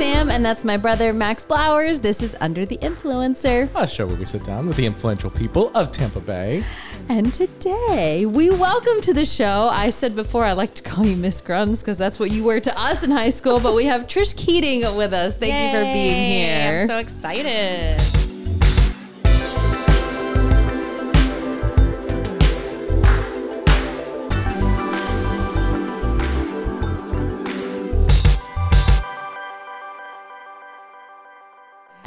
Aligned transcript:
Pete 0.00 0.14
Sam, 0.14 0.30
and 0.30 0.42
that's 0.42 0.64
my 0.64 0.78
brother 0.78 1.12
Max 1.12 1.44
Blowers. 1.44 2.00
This 2.00 2.22
is 2.22 2.34
Under 2.40 2.64
the 2.64 2.78
Influencer. 2.78 3.68
A 3.74 3.86
show 3.86 4.06
where 4.06 4.16
we 4.16 4.24
sit 4.24 4.42
down 4.44 4.66
with 4.66 4.78
the 4.78 4.86
influential 4.86 5.28
people 5.28 5.70
of 5.76 5.90
Tampa 5.90 6.20
Bay. 6.20 6.64
And 7.10 7.34
today 7.34 8.24
we 8.24 8.48
welcome 8.48 9.02
to 9.02 9.12
the 9.12 9.26
show. 9.26 9.68
I 9.70 9.90
said 9.90 10.16
before 10.16 10.44
I 10.44 10.52
like 10.52 10.74
to 10.74 10.82
call 10.82 11.04
you 11.04 11.16
Miss 11.16 11.42
Gruns 11.42 11.82
because 11.82 11.98
that's 11.98 12.18
what 12.18 12.30
you 12.30 12.44
were 12.44 12.60
to 12.60 12.80
us 12.80 13.04
in 13.04 13.10
high 13.10 13.28
school, 13.28 13.60
but 13.60 13.74
we 13.74 13.84
have 13.86 14.06
Trish 14.06 14.34
Keating 14.36 14.96
with 14.96 15.12
us. 15.12 15.36
Thank 15.36 15.52
you 15.52 15.78
for 15.78 15.84
being 15.92 16.30
here. 16.30 16.80
I'm 16.80 16.86
so 16.86 16.98
excited. 16.98 18.19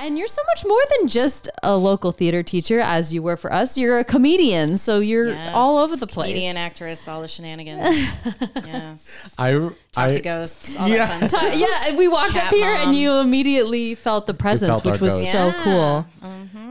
And 0.06 0.18
you're 0.18 0.28
so 0.28 0.42
much 0.48 0.66
more 0.66 0.80
than 0.98 1.08
just 1.08 1.50
a 1.64 1.76
local 1.78 2.12
theater 2.12 2.44
teacher, 2.44 2.80
as 2.80 3.14
you 3.14 3.22
were 3.24 3.38
for 3.38 3.52
us. 3.52 3.78
You're 3.78 4.00
a 4.00 4.04
comedian, 4.04 4.78
so 4.78 5.00
you're 5.00 5.30
Yes. 5.30 5.52
all 5.54 5.78
over 5.78 5.96
the 5.96 6.08
place. 6.08 6.32
Comedian, 6.32 6.58
actress, 6.58 7.08
all 7.08 7.22
the 7.22 7.28
shenanigans. 7.28 8.26
yes. 8.66 9.34
I, 9.38 9.52
Talk 9.54 9.74
I 9.98 10.12
to 10.14 10.20
ghosts. 10.22 10.78
All 10.80 10.88
Yeah. 10.88 11.06
that 11.06 11.32
fun 11.32 11.40
Ta- 11.40 11.52
yeah, 11.56 11.98
we 11.98 12.08
walked 12.08 12.34
Cat 12.34 12.48
up 12.48 12.54
here 12.54 12.74
and 12.74 12.96
you 12.96 13.14
immediately 13.20 13.96
felt 13.96 14.28
the 14.28 14.34
presence, 14.34 14.70
felt 14.82 14.86
which 14.86 15.02
was 15.02 15.14
ghost. 15.14 15.32
so 15.32 15.48
Yeah. 15.48 15.64
cool. 15.64 16.06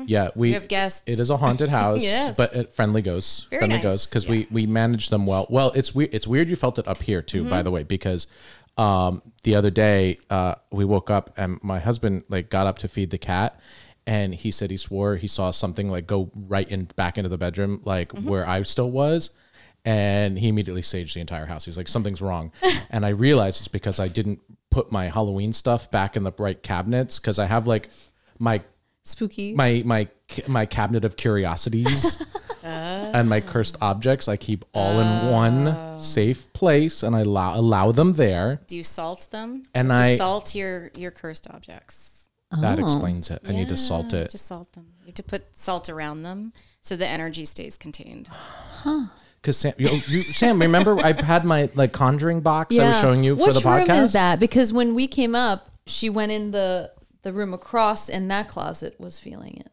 yeah, 0.06 0.28
we, 0.34 0.48
We 0.48 0.52
have 0.54 0.68
guests. 0.68 1.02
It 1.06 1.18
is 1.20 1.30
a 1.30 1.36
haunted 1.36 1.68
house, 1.80 2.02
Yes. 2.02 2.36
but 2.36 2.54
it, 2.54 2.74
friendly 2.74 3.02
ghosts, 3.02 3.46
Very 3.50 3.60
friendly 3.60 3.76
nice, 3.78 3.84
ghosts, 3.84 4.06
because 4.06 4.24
yeah. 4.26 4.30
we 4.30 4.46
we 4.50 4.66
manage 4.66 5.08
them 5.10 5.26
well. 5.26 5.46
Well, 5.48 5.70
it's 5.74 5.94
weird. 5.94 6.12
It's 6.12 6.26
weird 6.26 6.48
you 6.48 6.56
felt 6.56 6.78
it 6.78 6.86
up 6.88 7.02
here 7.02 7.22
too, 7.22 7.40
Mm-hmm. 7.42 7.50
by 7.50 7.62
the 7.62 7.70
way, 7.70 7.82
because 7.84 8.26
um, 8.78 9.22
the 9.42 9.54
other 9.54 9.70
day 9.70 10.18
uh, 10.30 10.54
we 10.70 10.84
woke 10.84 11.10
up 11.10 11.30
and 11.36 11.58
my 11.62 11.78
husband 11.78 12.24
like 12.28 12.50
got 12.50 12.66
up 12.66 12.78
to 12.78 12.88
feed 12.88 13.10
the 13.10 13.18
cat. 13.18 13.58
And 14.06 14.34
he 14.34 14.50
said 14.50 14.70
he 14.72 14.76
swore 14.76 15.14
he 15.16 15.28
saw 15.28 15.52
something 15.52 15.88
like 15.88 16.06
go 16.08 16.30
right 16.34 16.68
in 16.68 16.86
back 16.96 17.18
into 17.18 17.28
the 17.28 17.38
bedroom, 17.38 17.80
like 17.84 18.08
Mm-hmm. 18.12 18.28
where 18.28 18.46
I 18.48 18.62
still 18.62 18.90
was. 18.90 19.30
And 19.84 20.38
he 20.38 20.48
immediately 20.48 20.82
saged 20.82 21.14
the 21.14 21.20
entire 21.20 21.46
house. 21.46 21.64
He's 21.64 21.76
like, 21.76 21.88
something's 21.88 22.20
wrong. 22.22 22.52
and 22.90 23.04
I 23.06 23.10
realized 23.10 23.60
it's 23.60 23.68
because 23.68 23.98
I 24.00 24.08
didn't 24.08 24.40
put 24.70 24.90
my 24.90 25.06
Halloween 25.08 25.52
stuff 25.52 25.90
back 25.90 26.16
in 26.16 26.24
the 26.24 26.32
right 26.38 26.60
cabinets 26.62 27.18
because 27.18 27.38
I 27.38 27.46
have 27.46 27.66
like 27.66 27.88
my 28.38 28.62
Spooky. 29.04 29.54
my 29.54 29.82
my 29.84 30.08
my 30.46 30.64
cabinet 30.66 31.04
of 31.04 31.16
curiosities 31.16 32.24
and 32.64 33.28
my 33.28 33.40
cursed 33.40 33.76
objects 33.80 34.28
I 34.28 34.36
keep 34.36 34.64
all 34.72 35.00
in 35.00 35.30
one 35.30 35.68
oh. 35.68 35.96
safe 35.98 36.52
place 36.52 37.02
and 37.02 37.14
I 37.14 37.20
allow 37.20 37.58
allow 37.58 37.92
them 37.92 38.14
there. 38.14 38.60
Do 38.66 38.76
you 38.76 38.82
salt 38.82 39.28
them? 39.30 39.64
And 39.74 39.88
Do 39.88 39.94
I- 39.94 40.16
salt 40.16 40.54
your 40.54 40.90
your 40.96 41.10
cursed 41.10 41.48
objects. 41.50 42.28
That 42.60 42.78
oh. 42.78 42.82
explains 42.82 43.30
it. 43.30 43.40
I 43.48 43.52
need 43.52 43.70
to 43.70 43.78
salt 43.78 44.12
it. 44.12 44.30
Just 44.30 44.46
salt 44.46 44.70
them. 44.74 44.86
You 45.00 45.06
have 45.06 45.14
to 45.14 45.22
put 45.22 45.56
salt 45.56 45.88
around 45.88 46.22
them 46.22 46.52
so 46.82 46.96
the 46.96 47.08
energy 47.08 47.46
stays 47.46 47.78
contained. 47.78 48.28
Cuz 49.42 49.56
Sam 49.56 49.72
you, 49.78 49.88
you 50.06 50.22
Sam 50.22 50.60
remember 50.60 50.98
I 51.02 51.20
had 51.20 51.44
my 51.44 51.70
like 51.74 51.92
conjuring 51.92 52.40
box 52.40 52.78
I 52.78 52.88
was 52.88 53.00
showing 53.00 53.24
you 53.24 53.34
Which 53.34 53.46
for 53.46 53.52
the 53.54 53.60
podcast. 53.60 53.88
room 53.88 53.96
is 53.98 54.12
that? 54.12 54.38
Because 54.38 54.72
when 54.72 54.94
we 54.94 55.06
came 55.06 55.34
up, 55.34 55.70
she 55.86 56.10
went 56.10 56.30
in 56.30 56.50
the 56.50 56.92
the 57.22 57.32
room 57.32 57.54
across, 57.54 58.08
and 58.08 58.30
that 58.30 58.48
closet 58.48 58.96
was 58.98 59.18
feeling 59.18 59.56
it. 59.56 59.70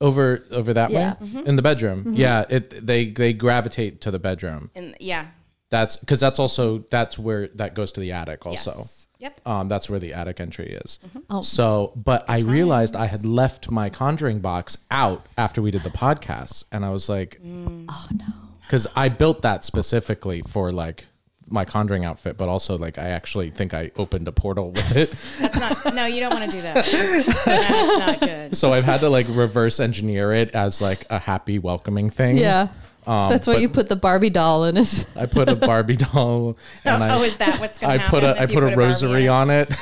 Like 0.00 0.08
Over 0.08 0.44
over 0.50 0.74
that 0.74 0.90
Yeah. 0.90 1.14
way 1.20 1.42
in 1.44 1.56
the 1.56 1.62
bedroom. 1.62 2.00
Mm-hmm. 2.00 2.14
Yeah, 2.14 2.44
it 2.48 2.86
they 2.86 3.10
they 3.10 3.32
gravitate 3.32 4.00
to 4.02 4.10
the 4.10 4.18
bedroom. 4.18 4.70
And 4.74 4.96
yeah. 4.98 5.26
That's 5.70 6.02
cuz 6.04 6.20
that's 6.20 6.38
also 6.38 6.84
that's 6.90 7.18
where 7.18 7.48
that 7.54 7.74
goes 7.74 7.92
to 7.92 8.00
the 8.00 8.12
attic 8.12 8.46
also. 8.46 8.72
Yes. 8.78 9.06
Yep. 9.18 9.40
Um, 9.44 9.68
that's 9.68 9.90
where 9.90 9.98
the 9.98 10.14
attic 10.14 10.40
entry 10.40 10.78
is. 10.82 10.98
Mm-hmm. 11.06 11.18
Oh. 11.28 11.42
So, 11.42 11.92
but 12.02 12.24
I 12.26 12.38
realized 12.40 12.96
I 12.96 13.06
had 13.06 13.26
left 13.26 13.70
my 13.70 13.90
conjuring 13.90 14.40
box 14.40 14.78
out 14.90 15.26
after 15.36 15.60
we 15.60 15.70
did 15.70 15.82
the 15.82 15.90
podcast, 15.90 16.64
and 16.72 16.86
I 16.86 16.88
was 16.88 17.10
like, 17.10 17.38
mm. 17.44 17.84
oh 17.90 18.08
no. 18.16 18.24
because 18.62 18.86
I 18.96 19.10
built 19.10 19.42
that 19.42 19.62
specifically 19.66 20.40
for 20.40 20.72
like 20.72 21.06
my 21.50 21.64
conjuring 21.64 22.04
outfit, 22.04 22.38
but 22.38 22.48
also 22.48 22.78
like 22.78 22.96
I 22.96 23.08
actually 23.08 23.50
think 23.50 23.74
I 23.74 23.90
opened 23.96 24.28
a 24.28 24.32
portal 24.32 24.70
with 24.70 24.96
it. 24.96 25.14
That's 25.38 25.84
not. 25.84 25.94
No, 25.94 26.06
you 26.06 26.20
don't 26.20 26.32
want 26.32 26.50
to 26.50 26.56
do 26.56 26.62
that. 26.62 26.74
That's 27.44 27.98
not 27.98 28.20
good. 28.20 28.56
so 28.56 28.72
I've 28.72 28.84
had 28.84 29.00
to 29.00 29.10
like 29.10 29.26
reverse 29.28 29.80
engineer 29.80 30.32
it 30.32 30.50
as 30.54 30.80
like 30.80 31.04
a 31.10 31.18
happy 31.18 31.58
welcoming 31.58 32.08
thing. 32.08 32.38
Yeah. 32.38 32.68
Um, 33.06 33.30
That's 33.30 33.46
why 33.46 33.56
you 33.56 33.68
put 33.68 33.88
the 33.88 33.96
Barbie 33.96 34.30
doll 34.30 34.64
in 34.64 34.76
it. 34.76 35.06
I 35.16 35.26
put 35.26 35.48
a 35.48 35.56
Barbie 35.56 35.96
doll, 35.96 36.56
and 36.84 37.02
oh, 37.02 37.06
I 37.06 37.14
oh, 37.18 37.22
is 37.22 37.36
that 37.38 37.58
what's 37.58 37.78
going 37.78 37.94
to 37.94 37.98
happen? 37.98 38.20
put 38.20 38.24
a 38.24 38.40
I 38.40 38.44
if 38.44 38.50
you 38.50 38.54
put 38.54 38.64
a 38.64 38.66
Barbie 38.68 38.82
rosary 38.82 39.28
on 39.28 39.50
it. 39.50 39.72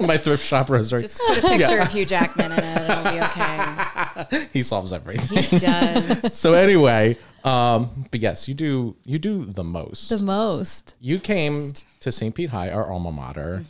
my 0.00 0.18
thrift 0.18 0.44
shop 0.44 0.68
rosary. 0.68 1.02
Just 1.02 1.18
put 1.18 1.38
a 1.38 1.40
picture 1.40 1.80
of 1.80 1.90
Hugh 1.90 2.04
Jackman 2.04 2.52
in 2.52 2.58
it. 2.58 2.90
It'll 2.90 3.12
be 3.12 4.36
okay. 4.36 4.48
he 4.52 4.62
solves 4.62 4.92
everything. 4.92 5.42
He 5.42 5.58
does. 5.58 6.34
so 6.34 6.52
anyway, 6.52 7.16
um, 7.44 8.06
but 8.10 8.20
yes, 8.20 8.46
you 8.48 8.54
do 8.54 8.96
you 9.04 9.18
do 9.18 9.44
the 9.44 9.64
most. 9.64 10.08
the 10.10 10.18
most. 10.22 10.96
you 11.00 11.18
came 11.18 11.72
to 12.00 12.12
St. 12.12 12.34
Pete 12.34 12.50
High, 12.50 12.70
our 12.70 12.90
alma 12.90 13.12
mater, 13.12 13.64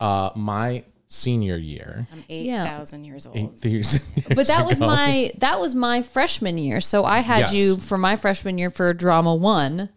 uh, 0.00 0.30
my 0.36 0.84
senior 1.08 1.56
year. 1.56 2.06
I'm 2.12 2.22
eight 2.28 2.50
thousand 2.54 3.04
years 3.04 3.26
old. 3.26 3.36
Eight 3.36 3.64
years, 3.64 3.98
But 4.34 4.46
that 4.48 4.66
was 4.66 4.78
my 4.78 5.32
that 5.38 5.58
was 5.58 5.74
my 5.74 6.02
freshman 6.02 6.58
year. 6.58 6.80
So 6.80 7.04
I 7.04 7.18
had 7.20 7.40
Yes. 7.40 7.54
you 7.54 7.76
for 7.78 7.96
my 7.98 8.16
freshman 8.16 8.58
year 8.58 8.70
for 8.70 8.92
drama 8.94 9.34
one. 9.34 9.88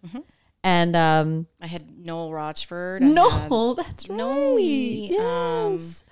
And 0.63 0.95
um 0.95 1.47
I 1.59 1.67
had 1.67 1.83
Noel 2.05 2.31
Rochford. 2.31 3.01
I 3.01 3.05
had 3.05 3.13
no, 3.49 3.73
that's 3.73 4.07
right. 4.09 4.17
Noli, 4.17 5.09
um, 5.19 5.73
Yes. 5.73 6.03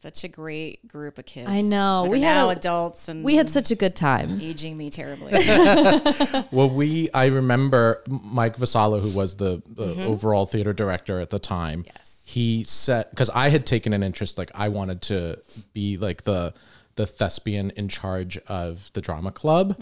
Such 0.00 0.24
a 0.24 0.28
great 0.28 0.88
group 0.88 1.18
of 1.18 1.26
kids. 1.26 1.50
I 1.50 1.60
know. 1.60 2.06
We 2.08 2.22
had 2.22 2.34
now 2.34 2.48
a- 2.48 2.52
adults 2.52 3.08
and 3.08 3.22
we 3.22 3.36
had 3.36 3.50
such 3.50 3.70
a 3.70 3.76
good 3.76 3.94
time. 3.94 4.40
aging 4.40 4.76
me 4.76 4.88
terribly. 4.88 5.32
well, 6.50 6.70
we 6.70 7.10
I 7.12 7.26
remember 7.26 8.02
Mike 8.08 8.56
Vasala, 8.56 9.00
who 9.00 9.16
was 9.16 9.36
the, 9.36 9.62
the 9.68 9.86
mm-hmm. 9.88 10.00
overall 10.02 10.46
theater 10.46 10.72
director 10.72 11.20
at 11.20 11.30
the 11.30 11.38
time. 11.38 11.84
Yes. 11.86 12.22
he 12.24 12.64
said 12.64 13.10
because 13.10 13.30
I 13.30 13.50
had 13.50 13.66
taken 13.66 13.92
an 13.92 14.02
interest, 14.02 14.38
like 14.38 14.50
I 14.54 14.68
wanted 14.68 15.02
to 15.02 15.38
be 15.74 15.98
like 15.98 16.22
the 16.22 16.54
the 17.00 17.06
thespian 17.06 17.70
in 17.76 17.88
charge 17.88 18.36
of 18.46 18.90
the 18.92 19.00
drama 19.00 19.32
club. 19.32 19.74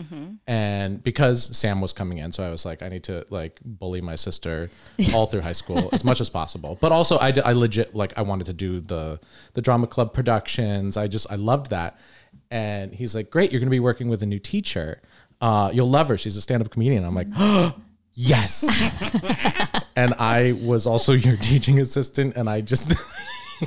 And 0.47 1.03
because 1.03 1.57
sam 1.57 1.81
was 1.81 1.93
coming 1.93 2.19
in 2.19 2.31
so 2.31 2.45
i 2.45 2.51
was 2.51 2.65
like 2.65 2.81
i 2.81 2.89
need 2.89 3.03
to 3.05 3.27
like 3.29 3.59
bully 3.65 4.01
my 4.01 4.15
sister 4.15 4.71
all 5.15 5.27
through 5.27 5.41
high 5.41 5.59
school 5.63 5.89
as 5.93 6.05
much 6.05 6.21
as 6.21 6.29
possible. 6.31 6.79
But 6.81 6.93
also 6.93 7.19
I, 7.19 7.33
I 7.45 7.53
legit 7.55 7.95
like 8.03 8.13
i 8.17 8.23
wanted 8.23 8.47
to 8.47 8.53
do 8.53 8.81
the 8.81 9.19
the 9.55 9.63
drama 9.63 9.89
club 9.89 10.13
productions. 10.13 10.97
I 10.97 11.09
just 11.09 11.27
i 11.31 11.35
loved 11.35 11.71
that. 11.71 11.99
And 12.51 12.95
he's 12.95 13.15
like 13.17 13.31
great 13.31 13.51
you're 13.51 13.61
gonna 13.61 13.71
be 13.71 13.81
working 13.91 14.09
with 14.09 14.23
a 14.23 14.27
new 14.27 14.39
teacher. 14.39 15.03
Uh, 15.41 15.71
you'll 15.73 15.91
love 15.91 16.09
her. 16.09 16.19
She's 16.19 16.37
a 16.37 16.41
stand-up 16.41 16.71
comedian. 16.71 17.05
I'm 17.05 17.15
like 17.15 17.29
yes. 18.15 18.53
And 19.97 20.15
i 20.21 20.53
was 20.63 20.87
also 20.87 21.13
your 21.13 21.37
teaching 21.37 21.81
assistant 21.81 22.37
and 22.37 22.49
i 22.49 22.61
just 22.61 22.95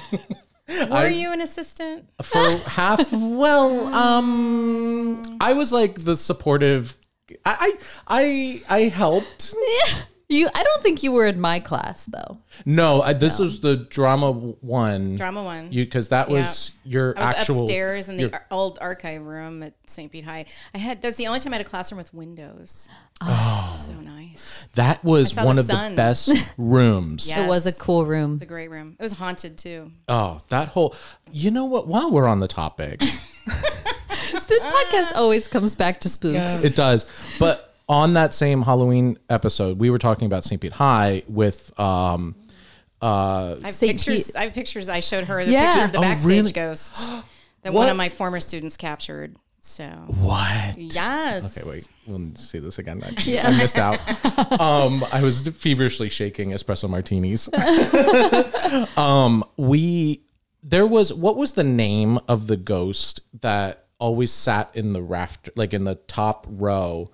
Were 0.90 1.08
you 1.09 1.32
an 1.32 1.42
assistant? 1.42 2.06
for 2.22 2.50
half 2.70 3.12
well 3.12 3.88
um 3.94 5.22
i 5.42 5.54
was 5.54 5.72
like 5.72 5.96
the 5.96 6.16
supportive 6.16 6.98
i 7.46 7.78
i 8.08 8.62
i, 8.70 8.78
I 8.78 8.80
helped 8.90 9.56
You 10.31 10.48
I 10.56 10.63
don't 10.63 10.81
think 10.81 11.04
you 11.04 11.12
were 11.12 11.25
in 11.28 11.39
my 11.42 11.60
class 11.60 12.06
though. 12.06 12.38
no 12.66 13.01
I, 13.01 13.13
this 13.13 13.38
was 13.38 13.60
the 13.60 13.75
drama 13.78 14.31
one 14.31 15.16
Drama 15.18 15.44
one. 15.44 15.72
you 15.72 15.83
because 15.86 16.10
that 16.10 16.30
was 16.30 16.72
your 16.86 17.13
I 17.18 17.22
was 17.31 17.36
actual 17.39 17.62
upstairs 17.63 18.07
in 18.10 18.16
the 18.18 18.22
your- 18.24 18.33
ar- 18.33 18.45
old 18.50 18.78
archive 18.81 19.22
room 19.24 19.62
at 19.63 19.74
St. 19.88 20.10
Pete 20.12 20.24
High. 20.24 20.45
I 20.74 20.78
had 20.78 21.01
that's 21.01 21.18
the 21.18 21.28
only 21.28 21.39
time 21.42 21.54
I 21.54 21.57
had 21.57 21.66
a 21.66 21.69
classroom 21.69 21.98
with 21.98 22.13
windows. 22.13 22.88
Oh. 23.22 23.78
so 23.80 23.94
nice. 24.00 24.68
that 24.75 25.04
was 25.04 25.33
saw 25.33 25.45
one 25.45 25.56
the 25.57 25.62
of 25.62 25.68
the 25.68 25.94
best 25.95 26.31
rooms 26.57 27.28
Yeah. 27.30 27.44
It 27.45 27.48
was 27.48 27.66
a 27.66 27.69
Yes. 27.69 27.78
cool 27.78 28.06
room. 28.06 28.33
It's 28.33 28.42
a 28.42 28.45
great 28.45 28.69
room. 28.72 28.95
It 29.00 29.04
was 29.04 29.12
haunted 29.13 29.57
too. 29.57 29.92
oh 30.07 30.39
that 30.48 30.69
whole 30.69 30.95
you 31.31 31.51
know 31.51 31.66
what 31.66 31.88
while 31.88 32.10
we're 32.10 32.28
on 32.28 32.39
the 32.39 32.48
topic 32.48 33.01
This 34.48 34.63
podcast 34.66 35.13
uh. 35.13 35.19
always 35.19 35.48
comes 35.48 35.75
back 35.75 36.00
to 36.01 36.10
spooks. 36.10 36.63
it 36.63 36.75
does 36.75 37.12
but 37.39 37.70
on 37.92 38.14
that 38.14 38.34
same 38.34 38.62
halloween 38.64 39.18
episode 39.30 39.78
we 39.78 39.90
were 39.90 39.98
talking 40.00 40.26
about 40.26 40.44
st 40.46 40.62
pete 40.62 40.72
high 40.74 41.22
with 41.28 41.78
um 41.80 42.36
uh 43.02 43.58
I 43.62 43.66
have 43.66 43.74
St. 43.74 43.92
pictures. 43.98 44.28
Pete- 44.28 44.36
I 44.38 44.44
have 44.46 44.54
pictures. 44.54 44.88
I 44.90 45.00
showed 45.00 45.24
her 45.26 45.44
the 45.44 45.52
Yeah. 45.52 45.72
picture 45.74 45.86
of 45.86 45.92
the 45.92 45.98
Oh, 45.98 46.02
backstage 46.02 46.38
really? 46.38 46.52
ghost 46.64 46.96
that 47.64 47.74
What? 47.74 47.82
one 47.82 47.90
of 47.90 47.98
my 47.98 48.10
former 48.10 48.40
students 48.40 48.78
captured. 48.78 49.36
So 49.60 49.86
what 50.08 50.78
yes. 50.78 51.58
Okay, 51.58 51.68
wait. 51.70 51.88
We'll 52.08 52.34
see 52.36 52.60
this 52.60 52.78
again. 52.80 53.04
I, 53.04 53.14
Yeah. 53.26 53.48
I 53.48 53.58
missed 53.58 53.78
out. 53.78 54.00
Um, 54.62 55.04
I 55.12 55.22
was 55.24 55.48
feverishly 55.48 56.10
shaking 56.10 56.50
espresso 56.52 56.88
martinis. 56.90 57.50
um, 58.98 59.44
we 59.58 60.22
there 60.64 60.86
was 60.86 61.14
what 61.14 61.36
was 61.38 61.54
the 61.54 61.64
name 61.64 62.20
of 62.28 62.48
the 62.48 62.58
ghost 62.58 63.22
that 63.42 63.88
always 64.00 64.32
sat 64.32 64.70
in 64.76 64.94
the 64.94 65.02
rafter, 65.02 65.52
like 65.56 65.74
in 65.74 65.84
the 65.86 65.96
top 65.96 66.46
row, 66.50 67.10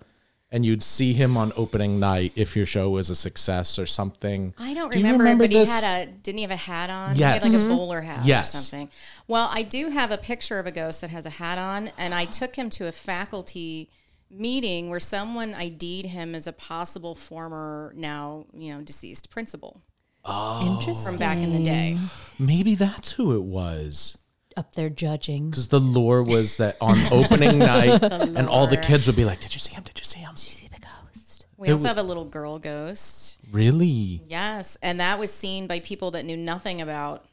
and 0.51 0.65
you'd 0.65 0.83
see 0.83 1.13
him 1.13 1.35
on 1.35 1.51
opening 1.55 1.99
night 1.99 2.31
if 2.35 2.55
your 2.55 2.65
show 2.65 2.89
was 2.89 3.09
a 3.09 3.15
success 3.15 3.77
or 3.77 3.85
something. 3.85 4.53
I 4.57 4.73
don't 4.73 4.91
Do 4.91 4.97
remember, 4.99 5.23
remember 5.23 5.43
but 5.43 5.51
this? 5.51 5.69
he 5.69 5.85
had 5.85 6.07
a 6.07 6.11
didn't 6.11 6.37
he 6.37 6.41
have 6.43 6.51
a 6.51 6.55
hat 6.55 6.89
on? 6.89 7.15
Yes. 7.15 7.43
He 7.43 7.51
had 7.51 7.59
like 7.59 7.65
a 7.65 7.75
bowler 7.75 8.01
hat 8.01 8.19
mm-hmm. 8.19 8.27
Yes. 8.27 8.53
or 8.53 8.57
something. 8.57 8.89
Well, 9.27 9.49
I 9.51 9.63
do 9.63 9.89
have 9.89 10.11
a 10.11 10.17
picture 10.17 10.59
of 10.59 10.65
a 10.65 10.71
ghost 10.71 11.01
that 11.01 11.09
has 11.09 11.25
a 11.25 11.29
hat 11.31 11.57
on, 11.57 11.91
and 11.97 12.13
I 12.13 12.25
took 12.25 12.55
him 12.55 12.69
to 12.71 12.87
a 12.87 12.91
faculty 12.91 13.89
meeting 14.29 14.89
where 14.89 14.99
someone 14.99 15.53
ID'd 15.53 16.05
him 16.07 16.35
as 16.35 16.47
a 16.47 16.53
possible 16.53 17.15
former 17.15 17.93
now, 17.95 18.45
you 18.53 18.73
know, 18.73 18.81
deceased 18.81 19.29
principal 19.29 19.81
Oh. 20.29 20.75
Interesting. 20.75 21.05
from 21.05 21.15
back 21.17 21.37
in 21.37 21.53
the 21.53 21.63
day. 21.63 21.97
Maybe 22.37 22.75
that's 22.75 23.11
who 23.13 23.33
it 23.35 23.43
was. 23.43 24.17
Up 24.57 24.73
there 24.73 24.89
judging. 24.89 25.51
Because 25.51 25.67
the 25.67 25.79
lore 25.79 26.23
was 26.23 26.57
that 26.57 26.77
on 26.81 26.97
opening 27.11 27.59
night, 27.59 28.03
and 28.03 28.49
all 28.49 28.65
the 28.65 28.75
kids 28.75 29.05
would 29.05 29.15
be 29.15 29.23
like, 29.23 29.39
"Did 29.39 29.53
you 29.53 29.59
see 29.59 29.73
him? 29.75 29.83
Did 29.83 29.99
you 29.99 30.03
see 30.03 30.19
him?" 30.19 30.31
Did 30.35 30.45
you 30.45 30.51
see 30.51 30.67
the 30.67 30.79
ghost. 30.79 31.45
We 31.57 31.69
also 31.69 31.87
have 31.87 31.99
a 31.99 32.03
little 32.03 32.25
girl 32.25 32.57
ghost. 32.57 33.37
Really? 33.51 34.21
Yes, 34.25 34.75
and 34.81 34.99
that 34.99 35.19
was 35.19 35.31
seen 35.31 35.67
by 35.67 35.79
people 35.79 36.11
that 36.11 36.25
knew 36.25 36.35
nothing 36.37 36.81
about 36.81 37.25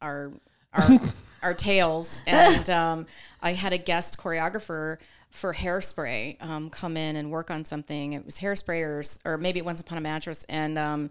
our 0.00 0.32
our 0.72 1.00
our 1.42 1.54
tales. 1.54 2.22
And 2.26 2.70
um, 2.70 3.06
I 3.42 3.52
had 3.52 3.72
a 3.72 3.78
guest 3.78 4.18
choreographer 4.18 4.98
for 5.30 5.52
Hairspray 5.54 6.42
um, 6.42 6.70
come 6.70 6.96
in 6.96 7.16
and 7.16 7.30
work 7.30 7.50
on 7.50 7.64
something. 7.64 8.12
It 8.14 8.24
was 8.24 8.38
Hairspray 8.38 8.82
or, 8.86 8.98
s- 9.00 9.18
or 9.24 9.36
maybe 9.38 9.60
Once 9.62 9.80
Upon 9.80 9.98
a 9.98 10.00
Mattress, 10.00 10.44
and 10.48 10.78
um, 10.78 11.10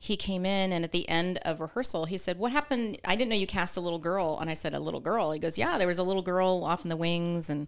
he 0.00 0.16
came 0.16 0.46
in 0.46 0.72
and 0.72 0.84
at 0.84 0.92
the 0.92 1.08
end 1.08 1.38
of 1.42 1.60
rehearsal, 1.60 2.04
he 2.04 2.16
said, 2.18 2.38
"What 2.38 2.52
happened? 2.52 2.98
I 3.04 3.16
didn't 3.16 3.30
know 3.30 3.36
you 3.36 3.46
cast 3.48 3.76
a 3.76 3.80
little 3.80 3.98
girl." 3.98 4.38
And 4.40 4.48
I 4.48 4.54
said, 4.54 4.72
"A 4.74 4.78
little 4.80 5.00
girl." 5.00 5.32
He 5.32 5.40
goes, 5.40 5.58
"Yeah, 5.58 5.76
there 5.76 5.88
was 5.88 5.98
a 5.98 6.02
little 6.04 6.22
girl 6.22 6.62
off 6.64 6.84
in 6.84 6.88
the 6.88 6.96
wings," 6.96 7.50
and 7.50 7.66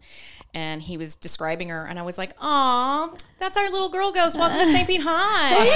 and 0.55 0.81
he 0.81 0.97
was 0.97 1.17
describing 1.17 1.69
her, 1.71 1.85
and 1.87 1.99
I 1.99 2.03
was 2.03 2.19
like, 2.19 2.33
"Aw, 2.41 3.13
that's 3.41 3.57
our 3.57 3.69
little 3.71 3.89
girl 3.89 4.13
ghost. 4.13 4.39
Welcome 4.39 4.59
to 4.61 4.73
St. 4.73 4.87
Pete 4.87 5.01
High." 5.05 5.67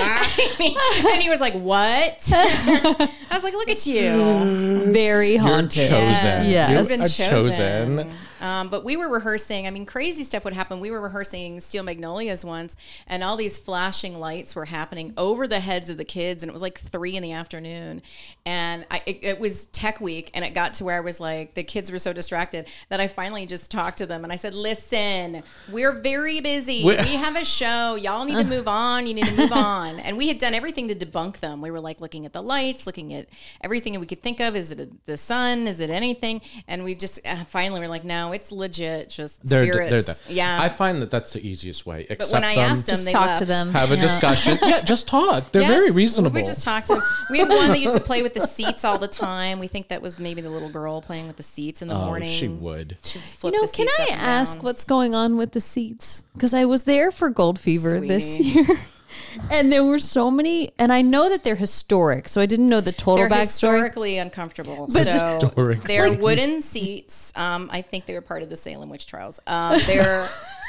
and 1.12 1.22
he 1.22 1.28
was 1.30 1.40
like, 1.40 1.52
"What?" 1.54 2.30
I 2.34 3.08
was 3.32 3.42
like, 3.44 3.52
"Look 3.54 3.68
at 3.68 3.86
you." 3.86 4.92
Very 4.92 5.32
You're 5.32 5.40
haunted. 5.42 5.90
chosen. 5.90 6.48
Yes. 6.50 6.70
You 6.70 6.78
You've 6.78 6.88
been 6.88 7.00
chosen. 7.00 7.30
chosen. 7.98 8.14
Um, 8.40 8.68
but 8.70 8.84
we 8.84 8.96
were 8.96 9.08
rehearsing. 9.08 9.66
I 9.66 9.70
mean, 9.70 9.86
crazy 9.86 10.24
stuff 10.24 10.44
would 10.44 10.52
happen. 10.54 10.80
We 10.80 10.90
were 10.90 11.00
rehearsing 11.00 11.60
Steel 11.60 11.82
Magnolias 11.82 12.44
once, 12.44 12.76
and 13.06 13.22
all 13.22 13.36
these 13.36 13.58
flashing 13.58 14.14
lights 14.18 14.54
were 14.56 14.64
happening 14.64 15.12
over 15.16 15.46
the 15.46 15.60
heads 15.60 15.90
of 15.90 15.96
the 15.96 16.04
kids, 16.04 16.42
and 16.42 16.50
it 16.50 16.52
was 16.52 16.62
like 16.62 16.78
three 16.78 17.16
in 17.16 17.22
the 17.22 17.32
afternoon. 17.32 18.02
And 18.46 18.86
I, 18.90 19.02
it, 19.06 19.18
it 19.22 19.40
was 19.40 19.66
Tech 19.66 20.00
Week, 20.00 20.30
and 20.34 20.44
it 20.44 20.54
got 20.54 20.74
to 20.74 20.84
where 20.84 20.96
I 20.96 21.00
was 21.00 21.20
like, 21.20 21.54
the 21.54 21.62
kids 21.64 21.92
were 21.92 21.98
so 21.98 22.12
distracted 22.12 22.68
that 22.88 23.00
I 23.00 23.06
finally 23.06 23.46
just 23.46 23.70
talked 23.70 23.98
to 23.98 24.06
them, 24.06 24.24
and 24.24 24.32
I 24.32 24.36
said, 24.36 24.54
"Listen, 24.54 25.42
we're 25.70 25.92
very 25.92 26.40
busy. 26.40 26.84
We- 26.84 26.96
we 27.10 27.16
have 27.16 27.36
a 27.36 27.44
show. 27.44 27.96
Y'all 27.96 28.24
need 28.24 28.36
to 28.36 28.44
move 28.44 28.68
on. 28.68 29.06
You 29.06 29.14
need 29.14 29.24
to 29.26 29.36
move 29.36 29.52
on." 29.52 29.98
And 30.00 30.16
we 30.16 30.28
had 30.28 30.38
done 30.38 30.54
everything 30.54 30.88
to 30.88 30.94
debunk 30.94 31.38
them. 31.40 31.60
We 31.60 31.70
were 31.70 31.80
like 31.80 32.00
looking 32.00 32.26
at 32.26 32.32
the 32.32 32.42
lights, 32.42 32.86
looking 32.86 33.12
at 33.14 33.26
everything 33.62 33.98
we 34.00 34.06
could 34.06 34.22
think 34.22 34.40
of. 34.40 34.56
Is 34.56 34.70
it 34.70 34.80
a, 34.80 34.88
the 35.06 35.16
sun? 35.16 35.66
Is 35.68 35.80
it 35.80 35.90
anything? 35.90 36.40
And 36.68 36.84
we 36.84 36.94
just 36.94 37.20
uh, 37.26 37.44
finally 37.44 37.80
were 37.80 37.88
like, 37.88 38.04
"No, 38.04 38.29
it's 38.32 38.52
legit. 38.52 39.10
Just 39.10 39.44
They're, 39.46 39.64
spirits." 39.66 39.90
they're, 39.90 40.02
they're, 40.02 40.14
yeah. 40.28 40.58
I 40.60 40.68
find 40.68 41.00
that 41.02 41.10
that's 41.10 41.32
the 41.32 41.46
easiest 41.46 41.86
way. 41.86 42.04
but 42.08 42.14
Accept 42.14 42.32
when 42.32 42.44
I 42.44 42.54
them, 42.56 42.70
asked 42.70 42.86
them, 42.86 42.92
Just 42.94 43.04
they 43.06 43.12
talk 43.12 43.26
left. 43.26 43.38
to 43.40 43.44
them. 43.44 43.72
have 43.72 43.90
a 43.90 43.96
Yeah. 43.96 44.02
discussion. 44.02 44.58
yeah, 44.62 44.80
just 44.82 45.08
talk. 45.08 45.50
They're 45.52 45.62
Yes, 45.62 45.70
very 45.70 45.90
reasonable. 45.90 46.34
We 46.34 46.42
just 46.42 46.62
talked 46.64 46.88
to. 46.88 47.00
We 47.30 47.38
had 47.40 47.48
one 47.48 47.68
that 47.68 47.80
used 47.80 47.94
to 47.94 48.00
play 48.00 48.22
with 48.22 48.34
the 48.34 48.40
seats 48.40 48.84
all 48.84 48.98
the 48.98 49.08
time. 49.08 49.58
We 49.60 49.66
think 49.68 49.88
that 49.88 50.02
was 50.02 50.18
maybe 50.18 50.40
the 50.40 50.50
little 50.50 50.70
girl 50.70 51.00
playing 51.00 51.26
with 51.26 51.36
the 51.36 51.42
seats 51.42 51.82
in 51.82 51.88
the 51.88 51.94
oh, 51.94 52.06
morning. 52.06 52.30
she 52.30 52.48
would. 52.48 52.96
She'd 53.04 53.20
You 53.44 53.50
know, 53.52 53.60
the 53.66 53.72
can 53.72 53.86
seats 53.88 54.00
I 54.00 54.12
ask 54.14 54.56
down. 54.56 54.64
what's 54.64 54.84
going 54.84 55.14
on 55.14 55.36
with 55.36 55.52
the 55.52 55.60
seats? 55.60 56.24
Because 56.34 56.54
I 56.54 56.64
was 56.64 56.84
there 56.84 57.10
for 57.10 57.30
Gold 57.30 57.58
Fever 57.58 58.00
this 58.00 58.38
year. 58.40 58.64
And 59.50 59.72
there 59.72 59.84
were 59.84 59.98
so 59.98 60.30
many, 60.30 60.70
and 60.78 60.92
I 60.92 61.02
know 61.02 61.28
that 61.28 61.44
they're 61.44 61.56
historic, 61.56 62.28
so 62.28 62.40
I 62.40 62.46
didn't 62.46 62.66
know 62.66 62.80
the 62.80 62.92
total 62.92 63.16
They're 63.16 63.28
backstory. 63.28 63.40
historically 63.40 64.18
uncomfortable. 64.18 64.88
so 64.88 64.98
Historically. 64.98 65.74
they're 65.86 66.12
wooden 66.12 66.62
seats. 66.62 67.32
Um, 67.36 67.68
I 67.72 67.82
think 67.82 68.06
they 68.06 68.14
were 68.14 68.20
part 68.20 68.42
of 68.42 68.50
the 68.50 68.56
Salem 68.56 68.88
witch 68.90 69.06
trials. 69.06 69.40
Um, 69.46 69.78
they're 69.86 70.28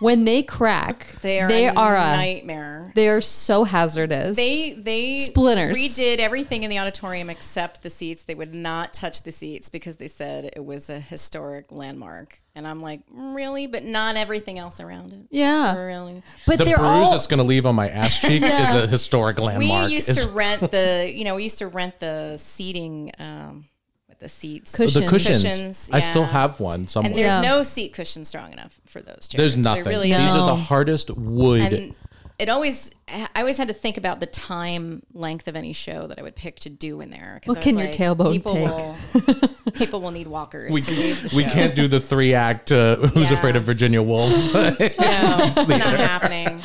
When 0.00 0.24
they 0.24 0.42
crack, 0.42 1.06
they 1.22 1.40
are 1.40 1.48
they 1.48 1.68
a 1.68 1.72
are 1.72 1.94
a, 1.94 1.98
nightmare. 1.98 2.92
they 2.94 3.08
are 3.08 3.20
so 3.20 3.64
hazardous. 3.64 4.36
They 4.36 4.72
they 4.72 5.18
Splinters. 5.18 5.76
redid 5.76 6.18
everything 6.18 6.62
in 6.64 6.70
the 6.70 6.78
auditorium 6.78 7.30
except 7.30 7.82
the 7.82 7.90
seats. 7.90 8.24
They 8.24 8.34
would 8.34 8.54
not 8.54 8.92
touch 8.92 9.22
the 9.22 9.32
seats 9.32 9.68
because 9.68 9.96
they 9.96 10.08
said 10.08 10.50
it 10.56 10.64
was 10.64 10.90
a 10.90 10.98
historic 10.98 11.70
landmark. 11.70 12.38
And 12.56 12.66
I'm 12.68 12.80
like, 12.80 13.00
really? 13.10 13.66
But 13.66 13.84
not 13.84 14.16
everything 14.16 14.58
else 14.60 14.78
around 14.80 15.12
it. 15.12 15.26
yeah, 15.30 15.76
Really? 15.76 16.22
but 16.46 16.58
The 16.58 16.64
bruise 16.66 16.78
all 16.78 17.10
that's 17.10 17.26
going 17.26 17.38
to 17.38 17.44
leave 17.44 17.66
on 17.66 17.74
my 17.74 17.88
ass 17.88 18.20
cheek 18.20 18.42
is 18.44 18.74
a 18.74 18.86
historic 18.86 19.40
landmark. 19.40 19.88
We 19.88 19.94
used 19.94 20.08
Is- 20.08 20.18
to 20.24 20.28
rent 20.28 20.70
the, 20.70 21.10
you 21.12 21.24
know, 21.24 21.34
we 21.34 21.42
used 21.44 21.58
to 21.58 21.66
rent 21.66 21.98
the 21.98 22.36
seating 22.36 23.10
um, 23.18 23.56
with 23.56 23.73
the 24.24 24.28
seats. 24.30 24.72
Cushion. 24.74 25.02
the 25.02 25.08
cushions. 25.08 25.42
Cushions, 25.42 25.90
I 25.92 26.00
still 26.00 26.24
have 26.24 26.58
one 26.58 26.88
somewhere. 26.88 27.10
And 27.12 27.18
there's 27.18 27.32
Yeah. 27.34 27.40
no 27.42 27.62
seat 27.62 27.92
cushion 27.92 28.24
strong 28.24 28.52
enough 28.52 28.80
for 28.86 29.02
those 29.02 29.28
chairs. 29.28 29.54
There's 29.54 29.56
nothing. 29.62 29.84
really 29.84 30.08
These 30.08 30.18
isn't. 30.18 30.40
are 30.40 30.46
the 30.56 30.62
hardest 30.62 31.10
wood. 31.10 31.60
and 31.72 31.94
it 32.38 32.48
always 32.48 32.90
I 33.06 33.28
always 33.36 33.58
had 33.58 33.68
to 33.68 33.74
think 33.74 33.96
about 33.96 34.18
the 34.18 34.26
time 34.26 35.02
length 35.12 35.46
of 35.46 35.56
any 35.56 35.72
show 35.72 36.06
that 36.08 36.18
I 36.18 36.22
would 36.22 36.34
pick 36.34 36.58
to 36.60 36.70
do 36.70 37.00
in 37.00 37.10
there. 37.10 37.40
What 37.44 37.56
I 37.56 37.60
was 37.60 37.64
can 37.64 37.78
your 37.78 37.88
tailbone 37.88 38.32
people 38.32 38.52
take? 38.54 38.66
Will, 38.66 39.48
people 39.74 40.00
will 40.00 40.10
need 40.10 40.26
walkers 40.26 40.72
we, 40.72 40.80
to 40.80 40.90
leave 40.90 41.22
the 41.22 41.28
show. 41.28 41.36
we 41.36 41.44
can't 41.44 41.74
do 41.74 41.86
the 41.86 42.00
three 42.00 42.34
act 42.34 42.72
uh, 42.72 42.96
Who's 42.96 43.30
Yeah. 43.30 43.36
Afraid 43.36 43.56
of 43.56 43.64
Virginia 43.64 44.02
Woolf. 44.02 44.32
No, 44.54 44.68
it's 44.78 45.56
not 45.68 45.80
happening. 45.80 46.56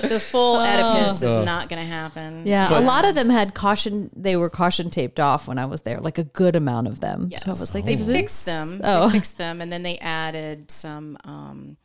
The 0.00 0.18
full 0.20 0.56
Oedipus 0.56 1.22
Oh. 1.22 1.40
is 1.40 1.46
not 1.46 1.68
going 1.68 1.80
to 1.82 1.88
happen. 1.88 2.46
Yeah, 2.46 2.68
But- 2.68 2.82
a 2.82 2.84
lot 2.86 3.04
of 3.04 3.14
them 3.14 3.28
had 3.28 3.54
caution. 3.54 4.10
They 4.14 4.36
were 4.36 4.48
caution 4.50 4.88
taped 4.90 5.18
off 5.20 5.46
when 5.48 5.58
I 5.58 5.66
was 5.66 5.82
there, 5.82 6.00
like 6.00 6.18
a 6.18 6.24
good 6.24 6.56
amount 6.56 6.86
of 6.86 7.00
them. 7.00 7.28
Yes. 7.30 7.44
So 7.44 7.50
I 7.50 7.54
was 7.54 7.74
like, 7.74 7.84
they 7.84 7.96
fixed 7.96 8.46
them. 8.46 8.80
Oh, 8.82 9.08
They 9.08 9.14
fixed 9.14 9.36
them, 9.38 9.60
and 9.60 9.72
then 9.72 9.82
they 9.82 9.98
added 9.98 10.70
some, 10.70 11.18
um, 11.24 11.76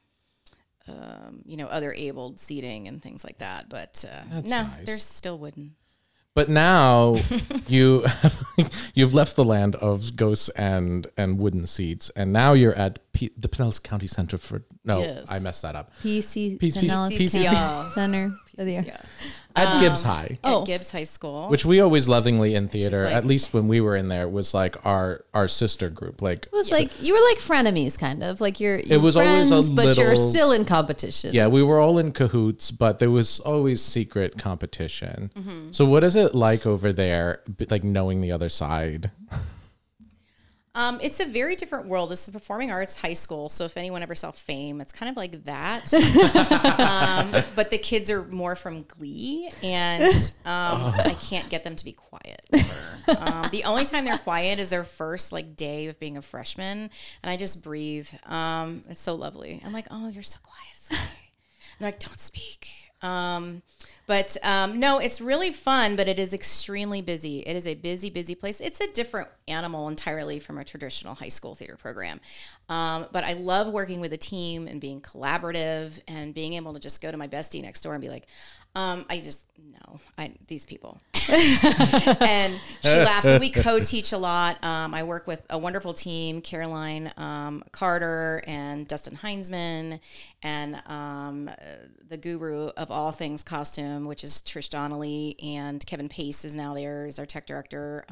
um, 0.87 1.41
you 1.45 1.57
know, 1.57 1.67
other 1.67 1.93
abled 1.93 2.39
seating 2.39 2.87
and 2.87 3.01
things 3.01 3.23
like 3.23 3.39
that. 3.39 3.69
But 3.69 4.03
uh, 4.09 4.41
no, 4.41 4.63
nice. 4.63 4.85
they're 4.85 4.97
still 4.97 5.37
wooden. 5.37 5.75
But 6.33 6.49
now 6.49 7.15
you 7.67 8.05
you've 8.93 9.13
left 9.15 9.35
the 9.35 9.43
land 9.43 9.75
of 9.77 10.15
ghosts 10.15 10.49
and 10.49 11.07
and 11.17 11.39
wooden 11.39 11.65
seats, 11.65 12.11
and 12.15 12.31
now 12.31 12.53
you're 12.53 12.75
at 12.75 13.11
P- 13.11 13.31
the 13.35 13.49
Pinellas 13.49 13.81
County 13.81 14.05
Center 14.05 14.37
for 14.37 14.61
no, 14.83 14.99
Yes. 14.99 15.25
I 15.31 15.39
messed 15.39 15.63
that 15.63 15.75
up. 15.75 15.95
PC, 15.95 16.59
PC 16.59 16.83
Pinellas 16.83 17.17
PC 17.17 17.43
County 17.43 17.89
Center. 17.93 18.31
Yeah. 19.57 19.73
At 19.75 19.81
Gibbs 19.81 20.01
High, 20.03 20.37
Oh. 20.43 20.61
At 20.61 20.67
Gibbs 20.67 20.91
High 20.91 21.03
School. 21.03 21.49
which 21.49 21.65
we 21.65 21.79
always 21.79 22.07
lovingly 22.07 22.55
in 22.55 22.67
theater, 22.67 23.05
like- 23.05 23.13
at 23.13 23.25
least 23.25 23.53
when 23.53 23.67
we 23.67 23.81
were 23.81 23.95
in 23.95 24.07
there, 24.07 24.27
was 24.29 24.53
like 24.53 24.75
our 24.85 25.23
our 25.33 25.47
sister 25.47 25.89
group. 25.89 26.21
Like 26.21 26.45
It 26.45 26.51
was 26.53 26.71
like 26.71 26.91
you 27.01 27.13
were 27.13 27.19
like 27.29 27.37
frenemies, 27.39 27.97
kind 27.97 28.23
of 28.23 28.39
like 28.41 28.59
you're. 28.59 28.79
you're 28.79 28.99
was 28.99 29.15
always 29.17 29.49
friends, 29.49 29.69
a 29.69 29.71
but 29.71 29.97
you're 29.97 30.15
still 30.15 30.51
in 30.51 30.65
competition. 30.65 31.33
yeah, 31.33 31.47
we 31.47 31.63
were 31.63 31.79
all 31.79 31.97
in 31.97 32.11
cahoots, 32.11 32.71
but 32.71 32.99
there 32.99 33.11
was 33.11 33.39
always 33.41 33.81
secret 33.81 34.37
competition. 34.37 35.31
Mm-hmm. 35.37 35.71
So 35.71 35.85
what 35.85 36.03
is 36.03 36.15
it 36.15 36.35
like 36.35 36.65
over 36.65 36.93
there, 36.93 37.41
like 37.69 37.83
knowing 37.83 38.21
the 38.21 38.31
other 38.31 38.49
side? 38.49 39.11
Um, 40.77 40.99
it's 41.01 41.19
a 41.19 41.25
very 41.25 41.55
different 41.55 41.87
world. 41.87 42.11
It's 42.11 42.27
the 42.27 42.31
performing 42.31 42.69
arts 42.69 42.95
high 42.95 43.15
school. 43.15 43.49
So 43.49 43.65
if 43.65 43.77
anyone 43.77 44.03
ever 44.03 44.13
saw 44.13 44.29
Fame, 44.29 44.79
it's 44.79 44.93
kind 44.93 45.09
of 45.09 45.17
like 45.17 45.43
that. 45.45 45.91
um, 45.91 47.43
but 47.55 47.71
the 47.71 47.79
kids 47.79 48.11
are 48.11 48.23
more 48.25 48.55
from 48.55 48.83
Glee, 48.83 49.49
and 49.63 50.03
um, 50.45 50.93
I 50.93 51.15
can't 51.19 51.49
get 51.49 51.63
them 51.63 51.75
to 51.75 51.83
be 51.83 51.93
quiet. 51.93 52.45
Um, 53.07 53.45
the 53.51 53.63
only 53.65 53.85
time 53.85 54.05
they're 54.05 54.19
quiet 54.19 54.59
is 54.59 54.69
their 54.69 54.83
first 54.83 55.31
like 55.31 55.55
day 55.55 55.87
of 55.87 55.99
being 55.99 56.15
a 56.15 56.21
freshman, 56.21 56.91
and 57.23 57.31
I 57.31 57.37
just 57.37 57.63
breathe. 57.63 58.07
Um, 58.27 58.83
it's 58.87 59.01
so 59.01 59.15
lovely. 59.15 59.59
I'm 59.65 59.73
like, 59.73 59.87
oh, 59.89 60.09
you're 60.09 60.21
so 60.21 60.37
quiet. 60.43 60.67
It's 60.73 60.91
okay. 60.91 61.01
And 61.01 61.79
they're 61.79 61.87
like, 61.89 61.99
don't 61.99 62.19
speak. 62.19 62.69
Um, 63.01 63.63
but 64.07 64.37
um, 64.41 64.79
no, 64.79 64.99
it's 64.99 65.19
really 65.19 65.51
fun, 65.51 65.97
but 65.97 66.07
it 66.07 66.17
is 66.17 66.33
extremely 66.33 67.01
busy. 67.01 67.39
It 67.41 67.55
is 67.55 67.67
a 67.67 67.75
busy, 67.75 68.09
busy 68.09 68.35
place. 68.35 68.61
It's 68.61 68.79
a 68.79 68.91
different 68.93 69.27
animal 69.49 69.89
entirely 69.89 70.39
from 70.39 70.57
a 70.57 70.63
traditional 70.63 71.13
high 71.13 71.27
school 71.27 71.55
theater 71.55 71.75
program. 71.75 72.21
Um, 72.69 73.07
but 73.11 73.25
I 73.25 73.33
love 73.33 73.71
working 73.71 73.99
with 73.99 74.13
a 74.13 74.17
team 74.17 74.67
and 74.67 74.79
being 74.79 75.01
collaborative 75.01 75.99
and 76.07 76.33
being 76.33 76.53
able 76.53 76.73
to 76.73 76.79
just 76.79 77.01
go 77.01 77.11
to 77.11 77.17
my 77.17 77.27
bestie 77.27 77.61
next 77.61 77.81
door 77.81 77.93
and 77.93 78.01
be 78.01 78.09
like, 78.09 78.27
um, 78.75 79.05
I 79.09 79.19
just 79.19 79.45
no, 79.57 79.99
I 80.17 80.33
these 80.47 80.65
people. 80.65 81.01
and 82.21 82.59
she 82.81 82.97
laughs. 82.97 83.25
And 83.25 83.39
we 83.39 83.49
co-teach 83.49 84.13
a 84.13 84.17
lot. 84.17 84.63
Um, 84.63 84.93
I 84.93 85.03
work 85.03 85.27
with 85.27 85.45
a 85.49 85.57
wonderful 85.57 85.93
team: 85.93 86.41
Caroline 86.41 87.11
um, 87.17 87.63
Carter 87.71 88.43
and 88.47 88.87
Dustin 88.87 89.15
Heinzman, 89.15 89.99
and 90.43 90.81
um, 90.85 91.49
uh, 91.49 91.53
the 92.07 92.17
guru 92.17 92.67
of 92.77 92.91
all 92.91 93.11
things 93.11 93.43
costume 93.43 94.05
which 94.05 94.23
is 94.23 94.41
Trish 94.41 94.69
Donnelly, 94.69 95.35
and 95.43 95.85
Kevin 95.85 96.09
Pace 96.09 96.45
is 96.45 96.55
now 96.55 96.73
there 96.73 97.05
as 97.05 97.19
our 97.19 97.25
tech 97.25 97.45
director. 97.45 98.05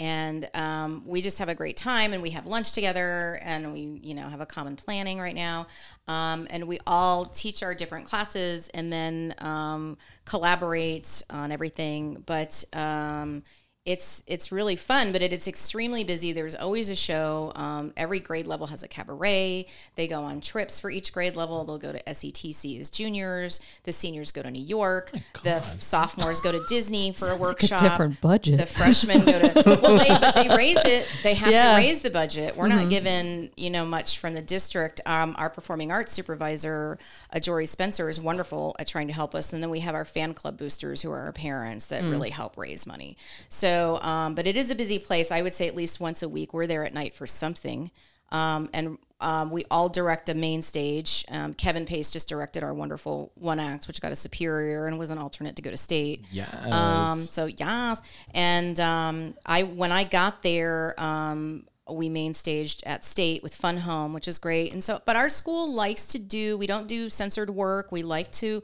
And 0.00 0.48
um, 0.54 1.02
we 1.06 1.20
just 1.20 1.38
have 1.38 1.50
a 1.50 1.54
great 1.54 1.76
time 1.76 2.14
and 2.14 2.22
we 2.22 2.30
have 2.30 2.46
lunch 2.46 2.72
together 2.72 3.38
and 3.42 3.72
we 3.72 4.00
you 4.02 4.14
know 4.14 4.28
have 4.28 4.40
a 4.40 4.46
common 4.46 4.74
planning 4.74 5.20
right 5.20 5.34
now. 5.34 5.66
Um, 6.08 6.48
and 6.50 6.66
we 6.66 6.80
all 6.86 7.26
teach 7.26 7.62
our 7.62 7.74
different 7.74 8.06
classes 8.06 8.70
and 8.70 8.92
then 8.92 9.34
um, 9.38 9.98
collaborate 10.24 11.22
on 11.30 11.52
everything. 11.52 12.22
But 12.26 12.64
um, 12.72 13.42
it's 13.86 14.22
it's 14.26 14.52
really 14.52 14.76
fun, 14.76 15.10
but 15.10 15.22
it 15.22 15.32
is 15.32 15.48
extremely 15.48 16.04
busy. 16.04 16.32
There's 16.32 16.54
always 16.54 16.90
a 16.90 16.94
show. 16.94 17.50
Um, 17.56 17.94
every 17.96 18.20
grade 18.20 18.46
level 18.46 18.66
has 18.66 18.82
a 18.82 18.88
cabaret. 18.88 19.66
They 19.94 20.06
go 20.06 20.22
on 20.22 20.42
trips 20.42 20.78
for 20.78 20.90
each 20.90 21.14
grade 21.14 21.34
level. 21.34 21.64
They'll 21.64 21.78
go 21.78 21.90
to 21.90 22.02
SETC 22.04 22.78
as 22.78 22.90
juniors. 22.90 23.58
The 23.84 23.92
seniors 23.92 24.32
go 24.32 24.42
to 24.42 24.50
New 24.50 24.62
York. 24.62 25.12
The 25.44 25.54
f- 25.54 25.80
sophomores 25.80 26.42
go 26.42 26.52
to 26.52 26.62
Disney 26.68 27.12
for 27.12 27.30
a 27.30 27.36
workshop. 27.38 27.80
different 27.80 28.20
budget. 28.20 28.58
The 28.58 28.66
freshmen 28.66 29.24
go 29.24 29.38
to 29.48 29.62
well, 29.82 29.98
they 29.98 30.08
but 30.08 30.34
they 30.34 30.54
raise 30.54 30.84
it. 30.84 31.06
They 31.22 31.32
have 31.34 31.50
Yeah. 31.50 31.70
to 31.72 31.76
raise 31.78 32.02
the 32.02 32.10
budget. 32.10 32.56
We're 32.58 32.68
not 32.68 32.90
given 32.90 33.50
you 33.56 33.70
know 33.70 33.86
much 33.86 34.18
from 34.18 34.34
the 34.34 34.42
district. 34.42 35.00
Um, 35.06 35.34
our 35.38 35.48
performing 35.48 35.90
arts 35.90 36.12
supervisor, 36.12 36.98
uh, 37.32 37.40
Jory 37.40 37.64
Spencer, 37.66 38.10
is 38.10 38.20
wonderful 38.20 38.76
at 38.78 38.86
trying 38.86 39.06
to 39.06 39.14
help 39.14 39.34
us, 39.34 39.54
and 39.54 39.62
then 39.62 39.70
we 39.70 39.80
have 39.80 39.94
our 39.94 40.04
fan 40.04 40.34
club 40.34 40.58
boosters 40.58 41.00
who 41.00 41.10
are 41.10 41.20
our 41.20 41.32
parents 41.32 41.86
that 41.86 42.02
really 42.02 42.30
help 42.30 42.58
raise 42.58 42.86
money. 42.86 43.16
So, 43.48 43.69
um, 44.02 44.34
but 44.34 44.46
it 44.46 44.56
is 44.56 44.70
a 44.70 44.74
busy 44.74 44.98
place. 44.98 45.30
I 45.30 45.42
would 45.42 45.54
say 45.54 45.66
at 45.66 45.74
least 45.74 46.00
once 46.00 46.22
a 46.22 46.28
week 46.28 46.54
we're 46.54 46.66
there 46.66 46.84
at 46.84 46.94
night 46.94 47.14
for 47.14 47.26
something, 47.26 47.90
um, 48.30 48.70
and. 48.72 48.98
Um, 49.22 49.50
we 49.50 49.66
all 49.70 49.90
direct 49.90 50.30
a 50.30 50.34
main 50.34 50.62
stage. 50.62 51.26
Um, 51.28 51.52
Kevin 51.52 51.84
Pace 51.84 52.10
just 52.10 52.26
directed 52.26 52.64
our 52.64 52.72
wonderful 52.72 53.32
one 53.34 53.60
act, 53.60 53.86
which 53.86 54.00
got 54.00 54.12
a 54.12 54.16
superior 54.16 54.86
and 54.86 54.98
was 54.98 55.10
an 55.10 55.18
alternate 55.18 55.56
to 55.56 55.62
go 55.62 55.70
to 55.70 55.76
state. 55.76 56.24
Yes. 56.32 56.50
Um, 56.72 57.20
so 57.24 57.44
yes, 57.44 58.00
and 58.32 58.80
um, 58.80 59.34
I 59.44 59.64
when 59.64 59.92
I 59.92 60.04
got 60.04 60.42
there, 60.42 60.94
um, 60.96 61.66
we 61.92 62.08
main 62.08 62.34
staged 62.34 62.82
at 62.86 63.04
State 63.04 63.42
with 63.42 63.54
Fun 63.54 63.76
Home, 63.76 64.12
which 64.12 64.28
is 64.28 64.38
great. 64.38 64.72
And 64.72 64.82
so, 64.82 65.00
but 65.04 65.16
our 65.16 65.28
school 65.28 65.72
likes 65.72 66.08
to 66.08 66.18
do. 66.18 66.56
We 66.56 66.66
don't 66.66 66.86
do 66.86 67.10
censored 67.10 67.50
work. 67.50 67.92
We 67.92 68.02
like 68.02 68.30
to 68.32 68.62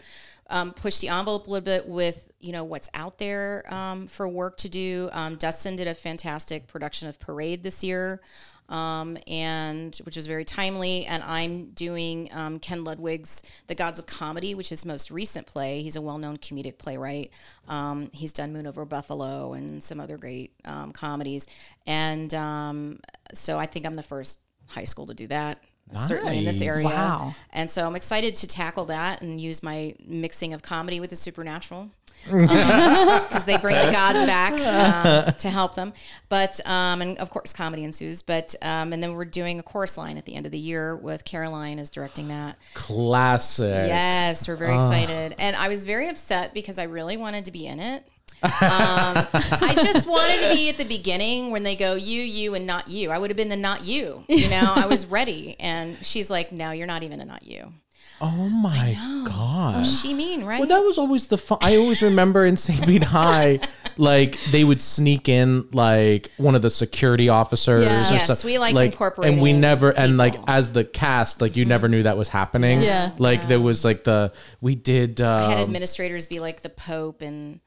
um, 0.48 0.72
push 0.72 0.98
the 0.98 1.08
envelope 1.08 1.46
a 1.46 1.50
little 1.50 1.64
bit 1.64 1.88
with 1.88 2.32
you 2.46 2.52
know 2.52 2.64
what's 2.64 2.88
out 2.94 3.18
there 3.18 3.64
um, 3.68 4.06
for 4.06 4.28
work 4.28 4.56
to 4.58 4.68
do. 4.68 5.10
Um, 5.12 5.36
Dustin 5.36 5.74
did 5.76 5.88
a 5.88 5.94
fantastic 5.94 6.68
production 6.68 7.08
of 7.08 7.18
Parade 7.18 7.62
this 7.62 7.82
year. 7.82 8.20
Um, 8.68 9.16
and 9.28 9.96
which 10.04 10.16
was 10.16 10.26
very 10.26 10.44
timely. 10.44 11.06
And 11.06 11.22
I'm 11.22 11.66
doing 11.66 12.28
um, 12.32 12.58
Ken 12.58 12.82
Ludwig's 12.82 13.44
The 13.68 13.76
Gods 13.76 14.00
of 14.00 14.06
Comedy, 14.06 14.56
which 14.56 14.72
is 14.72 14.80
his 14.80 14.84
most 14.84 15.12
recent 15.12 15.46
play. 15.46 15.82
He's 15.82 15.94
a 15.94 16.02
well-known 16.02 16.38
comedic 16.38 16.76
playwright. 16.76 17.30
Um, 17.68 18.10
he's 18.12 18.32
done 18.32 18.52
Moon 18.52 18.66
Over 18.66 18.84
Buffalo 18.84 19.52
and 19.52 19.80
some 19.80 20.00
other 20.00 20.18
great 20.18 20.52
um, 20.64 20.90
comedies. 20.90 21.46
And 21.86 22.34
um, 22.34 22.98
so 23.32 23.56
I 23.56 23.66
think 23.66 23.86
I'm 23.86 23.94
the 23.94 24.02
first 24.02 24.40
high 24.68 24.82
school 24.82 25.06
to 25.06 25.14
do 25.14 25.28
that. 25.28 25.62
Certainly 25.92 26.38
in 26.38 26.44
this 26.44 26.60
area. 26.60 26.86
Wow. 26.86 27.36
And 27.52 27.70
so 27.70 27.86
I'm 27.86 27.94
excited 27.94 28.34
to 28.34 28.48
tackle 28.48 28.86
that 28.86 29.22
and 29.22 29.40
use 29.40 29.62
my 29.62 29.94
mixing 30.04 30.54
of 30.54 30.62
comedy 30.62 30.98
with 30.98 31.10
the 31.10 31.16
supernatural 31.16 31.88
because 32.24 33.44
they 33.44 33.56
bring 33.58 33.76
the 33.76 33.92
gods 33.92 34.24
back 34.24 34.52
um, 35.28 35.34
to 35.34 35.48
help 35.48 35.74
them. 35.74 35.92
But 36.28 36.60
um, 36.66 37.02
and 37.02 37.18
of 37.18 37.30
course, 37.30 37.52
comedy 37.52 37.84
ensues. 37.84 38.22
But 38.22 38.54
um, 38.62 38.92
and 38.92 39.02
then 39.02 39.14
we're 39.14 39.24
doing 39.24 39.58
a 39.58 39.62
chorus 39.62 39.96
line 39.96 40.18
at 40.18 40.24
the 40.24 40.34
end 40.34 40.46
of 40.46 40.52
the 40.52 40.58
year 40.58 40.96
with 40.96 41.24
Caroline 41.24 41.78
is 41.78 41.90
directing 41.90 42.28
that. 42.28 42.56
Classic. 42.74 43.88
Yes, 43.88 44.48
we're 44.48 44.56
very 44.56 44.74
excited. 44.74 45.36
And 45.38 45.54
I 45.56 45.68
was 45.68 45.86
very 45.86 46.08
upset 46.08 46.54
because 46.54 46.78
I 46.78 46.84
really 46.84 47.16
wanted 47.16 47.44
to 47.46 47.52
be 47.52 47.66
in 47.66 47.80
it. 47.80 48.02
um, 48.42 48.50
I 48.60 49.72
just 49.76 50.06
wanted 50.06 50.42
to 50.42 50.54
be 50.54 50.68
at 50.68 50.76
the 50.76 50.84
beginning 50.84 51.52
when 51.52 51.62
they 51.62 51.74
go 51.74 51.94
you, 51.94 52.20
you, 52.20 52.54
and 52.54 52.66
not 52.66 52.86
you. 52.86 53.10
I 53.10 53.18
would 53.18 53.30
have 53.30 53.36
been 53.36 53.48
the 53.48 53.56
not 53.56 53.82
you. 53.84 54.24
You 54.28 54.50
know, 54.50 54.72
I 54.76 54.86
was 54.86 55.06
ready, 55.06 55.56
and 55.58 55.96
she's 56.04 56.28
like, 56.28 56.52
"No, 56.52 56.70
you're 56.72 56.86
not 56.86 57.02
even 57.02 57.20
a 57.20 57.24
not 57.24 57.46
you." 57.46 57.72
Oh 58.20 58.48
my 58.48 58.96
gosh. 59.26 60.00
She 60.02 60.14
mean 60.14 60.44
right? 60.44 60.58
Well, 60.58 60.68
that 60.68 60.80
was 60.84 60.96
always 60.98 61.26
the 61.26 61.36
fun. 61.38 61.58
I 61.62 61.76
always 61.76 62.00
remember 62.02 62.46
in 62.46 62.56
St. 62.56 62.84
Pete 62.86 63.04
High, 63.04 63.60
like 63.98 64.38
they 64.52 64.64
would 64.64 64.80
sneak 64.80 65.28
in 65.28 65.68
like 65.72 66.30
one 66.38 66.54
of 66.54 66.62
the 66.62 66.70
security 66.70 67.28
officers. 67.28 67.84
Yeah. 67.84 68.08
or 68.08 68.12
Yes, 68.14 68.24
stuff. 68.24 68.44
we 68.44 68.58
liked 68.58 68.74
like, 68.74 68.92
incorporating 68.92 69.34
and 69.34 69.42
we 69.42 69.52
never 69.52 69.90
and 69.90 70.16
like 70.16 70.32
people. 70.34 70.48
as 70.48 70.72
the 70.72 70.84
cast, 70.84 71.40
like 71.42 71.56
you 71.56 71.64
never 71.66 71.88
knew 71.88 72.02
that 72.04 72.16
was 72.16 72.28
happening. 72.28 72.80
Yeah. 72.80 73.10
like 73.18 73.48
there 73.48 73.60
was 73.60 73.84
like 73.84 74.04
the 74.04 74.32
we 74.60 74.74
did. 74.74 75.20
I 75.20 75.50
had 75.50 75.58
Um, 75.58 75.64
administrators 75.64 76.26
be 76.26 76.40
like 76.40 76.62
the 76.62 76.70
Pope, 76.70 77.20
and 77.20 77.60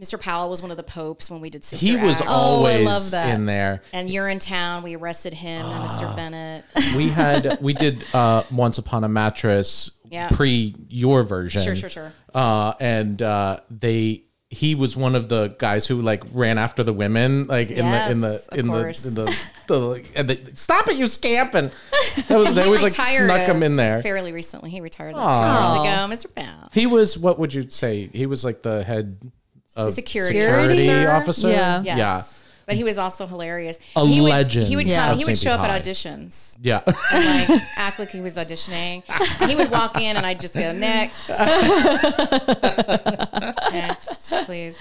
Mr. 0.00 0.20
Powell 0.20 0.48
was 0.48 0.62
one 0.62 0.70
of 0.70 0.76
the 0.76 0.82
popes 0.84 1.30
when 1.30 1.40
we 1.40 1.50
did 1.50 1.64
Sister 1.64 1.84
he 1.84 1.96
was 1.96 2.20
Act. 2.20 2.30
Oh, 2.30 2.32
I 2.32 2.36
always 2.74 2.86
love 2.86 3.10
that. 3.10 3.34
in 3.34 3.46
there. 3.46 3.82
and 3.92 4.08
you're 4.08 4.28
in 4.28 4.38
town. 4.38 4.82
We 4.84 4.94
arrested 4.96 5.34
him 5.34 5.66
and 5.66 5.74
Ah. 5.74 5.86
Mr. 5.88 6.14
Bennett. 6.16 6.64
We 6.96 7.08
had 7.08 7.58
we 7.60 7.74
did 7.74 8.04
uh 8.14 8.42
once 8.52 8.78
upon 8.78 9.02
a 9.04 9.08
mattress 9.08 9.90
Yeah. 10.04 10.28
pre 10.30 10.74
your 10.88 11.24
version. 11.24 11.62
Sure, 11.62 11.74
sure, 11.74 11.90
sure. 11.90 12.12
Uh 12.34 12.74
and 12.80 13.20
uh 13.20 13.60
they 13.70 14.22
he 14.50 14.74
was 14.74 14.96
one 14.96 15.14
of 15.14 15.28
the 15.28 15.48
guys 15.58 15.86
who 15.86 16.00
like 16.00 16.22
ran 16.32 16.56
after 16.56 16.82
the 16.82 16.92
women 16.92 17.46
like 17.48 17.70
in 17.70 17.84
the 17.90 18.08
in 18.12 18.20
the 18.20 18.38
Yes, 18.38 19.04
of 19.04 19.08
in 19.08 19.14
the 19.14 19.20
in 19.20 19.26
the, 19.26 19.34
the 19.66 20.04
and 20.16 20.30
they, 20.30 20.52
stop 20.54 20.88
it 20.88 20.96
you 20.96 21.06
scamp 21.06 21.54
and 21.54 21.70
that 22.28 22.38
was, 22.38 22.54
they 22.54 22.62
always 22.62 22.82
like 22.82 22.92
snuck 22.92 23.40
uh, 23.48 23.52
him 23.52 23.62
in 23.62 23.76
there. 23.76 24.00
fairly 24.00 24.32
recently. 24.32 24.70
He 24.70 24.80
retired 24.80 25.14
like 25.14 25.24
two 25.34 25.38
years 25.38 26.24
ago. 26.24 26.30
Mr. 26.30 26.34
Powell. 26.34 26.70
He 26.72 26.86
was 26.86 27.18
what 27.18 27.38
would 27.38 27.52
you 27.52 27.68
say? 27.68 28.08
He 28.14 28.24
was 28.26 28.42
like 28.44 28.62
the 28.62 28.84
head 28.84 29.30
of 29.78 29.92
Security 29.94 30.38
security 30.40 30.88
officer. 31.06 31.10
officer. 31.10 31.50
Yeah. 31.50 31.82
Yes. 31.82 31.96
Yeah. 31.98 32.22
But 32.66 32.76
he 32.76 32.84
was 32.84 32.98
also 32.98 33.26
hilarious. 33.26 33.78
A 33.96 34.06
he 34.06 34.20
would, 34.20 34.28
legend 34.28 34.66
He 34.66 34.76
would 34.76 34.86
Yeah. 34.86 35.04
come, 35.06 35.12
of 35.14 35.18
he 35.20 35.24
would 35.24 35.38
St. 35.38 35.44
show 35.44 35.52
up 35.52 35.62
Pete 35.62 35.70
at 35.70 35.82
auditions 35.82 36.58
Yeah. 36.60 36.82
and 36.86 37.50
like 37.50 37.62
act 37.76 37.98
like 37.98 38.10
he 38.10 38.20
was 38.20 38.36
auditioning. 38.36 39.02
And 39.40 39.48
he 39.50 39.56
would 39.56 39.70
walk 39.70 39.96
in 39.98 40.18
and 40.18 40.26
I'd 40.26 40.38
just 40.38 40.52
go, 40.52 40.72
next. 40.72 41.30
next, 43.72 44.32
please. 44.44 44.78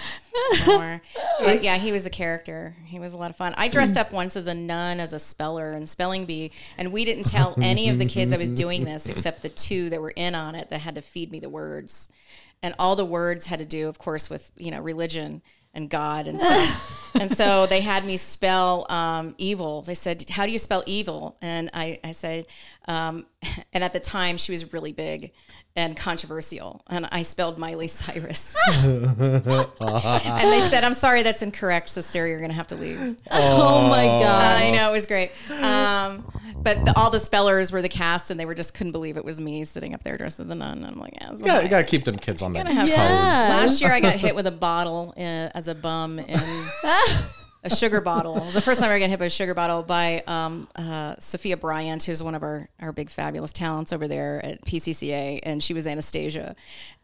More. 0.67 1.01
But 1.39 1.63
yeah, 1.63 1.77
he 1.77 1.91
was 1.93 2.05
a 2.05 2.09
character. 2.09 2.75
He 2.85 2.99
was 2.99 3.13
a 3.13 3.17
lot 3.17 3.29
of 3.29 3.35
fun. 3.37 3.53
I 3.57 3.69
dressed 3.69 3.97
up 3.97 4.11
once 4.11 4.35
as 4.35 4.47
a 4.47 4.53
nun, 4.53 4.99
as 4.99 5.13
a 5.13 5.19
speller 5.19 5.71
and 5.71 5.87
spelling 5.87 6.25
bee, 6.25 6.51
and 6.77 6.91
we 6.91 7.05
didn't 7.05 7.23
tell 7.25 7.55
any 7.61 7.89
of 7.89 7.99
the 7.99 8.05
kids 8.05 8.33
I 8.33 8.37
was 8.37 8.51
doing 8.51 8.83
this 8.83 9.07
except 9.07 9.41
the 9.43 9.49
two 9.49 9.89
that 9.91 10.01
were 10.01 10.11
in 10.15 10.35
on 10.35 10.55
it 10.55 10.69
that 10.69 10.79
had 10.81 10.95
to 10.95 11.01
feed 11.01 11.31
me 11.31 11.39
the 11.39 11.49
words. 11.49 12.09
And 12.63 12.73
all 12.79 12.95
the 12.95 13.05
words 13.05 13.45
had 13.45 13.59
to 13.59 13.65
do, 13.65 13.87
of 13.87 13.99
course, 13.99 14.29
with, 14.29 14.51
you 14.57 14.71
know, 14.71 14.81
religion 14.81 15.41
and 15.73 15.89
God 15.89 16.27
and 16.27 16.41
stuff. 16.41 17.15
and 17.19 17.35
so 17.35 17.67
they 17.67 17.81
had 17.81 18.03
me 18.03 18.17
spell 18.17 18.85
um, 18.89 19.35
evil. 19.37 19.83
They 19.83 19.93
said, 19.93 20.27
How 20.29 20.45
do 20.45 20.51
you 20.51 20.59
spell 20.59 20.83
evil? 20.85 21.37
And 21.41 21.69
I, 21.73 21.99
I 22.03 22.11
said, 22.13 22.47
um, 22.87 23.25
and 23.73 23.83
at 23.83 23.93
the 23.93 23.99
time 23.99 24.37
she 24.37 24.51
was 24.51 24.73
really 24.73 24.91
big 24.91 25.31
and 25.75 25.95
controversial. 25.95 26.81
And 26.89 27.07
I 27.11 27.21
spelled 27.21 27.59
Miley 27.59 27.87
Cyrus. 27.87 28.55
and 28.83 29.45
they 29.45 30.61
said, 30.61 30.83
I'm 30.83 30.95
sorry, 30.95 31.21
that's 31.21 31.43
incorrect, 31.43 31.89
sister. 31.89 32.27
You're 32.27 32.39
going 32.39 32.49
to 32.49 32.55
have 32.55 32.67
to 32.67 32.75
leave. 32.75 33.15
Oh 33.29 33.87
my 33.87 34.05
god. 34.05 34.59
I 34.59 34.71
know, 34.71 34.89
it 34.89 34.93
was 34.93 35.05
great. 35.05 35.31
Um, 35.51 36.25
but 36.57 36.83
the, 36.83 36.93
all 36.97 37.11
the 37.11 37.19
spellers 37.19 37.71
were 37.71 37.83
the 37.83 37.89
cast, 37.89 38.31
and 38.31 38.39
they 38.39 38.45
were 38.45 38.55
just 38.55 38.73
couldn't 38.73 38.91
believe 38.91 39.17
it 39.17 39.23
was 39.23 39.39
me 39.39 39.63
sitting 39.63 39.93
up 39.93 40.03
there 40.03 40.17
dressed 40.17 40.39
as 40.39 40.49
a 40.49 40.55
nun. 40.55 40.79
And 40.79 40.87
I'm 40.87 40.99
like, 40.99 41.13
yeah, 41.13 41.31
Yeah, 41.37 41.61
you 41.61 41.69
gotta 41.69 41.83
keep 41.83 42.05
them 42.05 42.17
kids 42.17 42.41
on 42.41 42.53
their 42.53 42.63
toes. 42.63 42.89
Yeah. 42.89 42.97
Last 42.97 43.79
year, 43.79 43.91
I 43.91 43.99
got 43.99 44.15
hit 44.15 44.33
with 44.33 44.47
a 44.47 44.51
bottle 44.51 45.13
uh, 45.15 45.49
as 45.53 45.67
a 45.67 45.75
bum 45.75 46.17
in 46.17 46.39
a 47.63 47.75
sugar 47.75 48.01
bottle. 48.01 48.37
It 48.37 48.45
was 48.45 48.53
the 48.53 48.61
first 48.61 48.79
time 48.79 48.89
I 48.91 48.99
got 48.99 49.09
hit 49.09 49.19
by 49.19 49.25
a 49.25 49.29
sugar 49.29 49.53
bottle 49.53 49.83
by 49.83 50.23
um, 50.27 50.67
uh, 50.75 51.15
Sophia 51.19 51.57
Bryant, 51.57 52.03
who's 52.03 52.21
one 52.23 52.35
of 52.35 52.43
our, 52.43 52.69
our 52.81 52.91
big 52.91 53.09
fabulous 53.09 53.51
talents 53.51 53.91
over 53.91 54.07
there 54.07 54.43
at 54.45 54.63
PCCA, 54.63 55.39
and 55.43 55.61
she 55.61 55.73
was 55.73 55.87
Anastasia. 55.87 56.55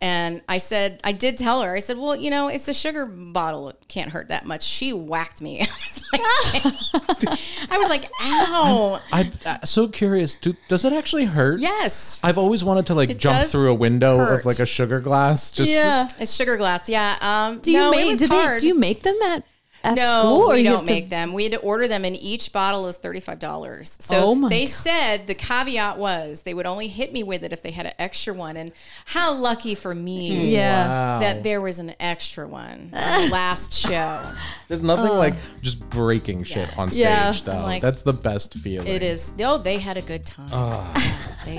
And 0.01 0.41
I 0.50 0.57
said, 0.57 1.00
I 1.03 1.13
did 1.13 1.38
tell 1.38 1.62
her, 1.62 1.74
I 1.74 1.79
said, 1.79 1.98
well, 1.98 2.15
you 2.15 2.29
know, 2.29 2.50
it's 2.50 2.67
a 2.67 2.74
sugar 2.74 3.05
bottle. 3.05 3.69
It 3.69 3.77
can't 3.88 4.12
hurt 4.12 4.27
that 4.27 4.45
much. 4.45 4.63
She 4.63 4.91
whacked 4.91 5.41
me. 5.41 5.62
I 6.13 6.19
was 6.19 7.24
like, 7.24 7.39
I 7.72 7.77
was 7.77 7.89
like 7.89 8.10
ow. 8.22 9.00
I'm 9.12 9.31
uh, 9.45 9.62
so 9.63 9.88
curious. 9.88 10.36
Do, 10.36 10.55
does 10.67 10.86
it 10.86 10.93
actually 10.93 11.25
hurt? 11.25 11.60
Yes. 11.62 12.19
I've 12.24 12.38
always 12.38 12.63
wanted 12.63 12.88
to 12.88 12.95
like 12.95 13.17
jump 13.17 13.48
through 13.48 13.72
a 13.72 13.75
window 13.75 14.17
hurt. 14.17 14.41
of 14.41 14.45
like 14.45 14.60
a 14.60 14.65
sugar 14.65 15.00
glass. 15.00 15.51
Just 15.51 15.72
yeah. 15.72 16.07
It's 16.19 16.33
sugar 16.33 16.57
glass. 16.57 16.89
Yeah. 16.89 17.17
Um, 17.22 17.60
Do 17.60 17.72
you 17.72 17.77
no, 17.77 17.91
it 17.91 17.95
make 17.95 18.10
was 18.12 18.19
do, 18.19 18.27
they, 18.27 18.57
do 18.60 18.67
you 18.67 18.77
make 18.77 19.03
them 19.03 19.15
at 19.24 19.43
at 19.83 19.95
No, 19.95 20.19
school 20.19 20.41
or 20.43 20.53
we 20.53 20.59
you 20.59 20.63
don't 20.69 20.77
have 20.79 20.85
to 20.85 20.93
make 20.93 21.09
them. 21.09 21.33
We 21.33 21.43
had 21.43 21.51
to 21.53 21.59
order 21.59 21.87
them, 21.87 22.05
and 22.05 22.15
each 22.15 22.53
bottle 22.53 22.87
is 22.87 22.97
thirty-five 22.97 23.39
dollars. 23.39 23.97
So 24.01 24.15
Oh 24.29 24.49
they 24.49 24.61
God. 24.61 24.69
said 24.69 25.27
the 25.27 25.35
caveat 25.35 25.97
was 25.97 26.41
they 26.41 26.53
would 26.53 26.65
only 26.65 26.87
hit 26.87 27.11
me 27.11 27.23
with 27.23 27.43
it 27.43 27.51
if 27.51 27.61
they 27.61 27.71
had 27.71 27.85
an 27.85 27.93
extra 27.99 28.33
one. 28.33 28.55
And 28.57 28.71
how 29.05 29.33
lucky 29.33 29.75
for 29.75 29.93
me 29.93 30.51
Yeah. 30.53 30.87
Wow. 30.87 31.19
that 31.19 31.43
there 31.43 31.59
was 31.61 31.79
an 31.79 31.93
extra 31.99 32.47
one 32.47 32.91
on 32.93 33.29
last 33.29 33.73
show. 33.87 34.21
There's 34.69 34.83
nothing 34.83 35.11
oh. 35.11 35.17
like 35.17 35.33
just 35.61 35.87
breaking 35.89 36.43
shit 36.43 36.67
Yes. 36.67 36.77
on 36.77 36.87
stage 36.91 37.01
Yeah. 37.01 37.31
though. 37.43 37.57
Like- 37.63 37.81
That's 37.81 38.03
the 38.03 38.13
best 38.13 38.53
feeling. 38.55 38.87
It 38.87 39.03
is. 39.03 39.33
Oh, 39.41 39.57
they 39.57 39.77
had 39.79 39.97
a 39.97 40.01
good 40.01 40.25
time. 40.25 40.47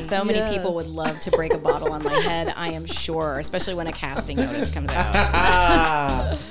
So 0.03 0.25
many 0.25 0.39
Yeah. 0.39 0.51
people 0.51 0.75
would 0.77 0.87
love 0.87 1.21
to 1.21 1.31
break 1.33 1.53
a 1.53 1.59
bottle 1.59 1.93
on 1.93 2.03
my 2.03 2.15
head, 2.21 2.53
I 2.57 2.69
am 2.71 2.87
sure, 2.87 3.39
especially 3.39 3.75
when 3.75 3.87
a 3.87 3.93
casting 3.93 4.37
notice 4.39 4.71
comes 4.71 4.91
out. 4.91 6.39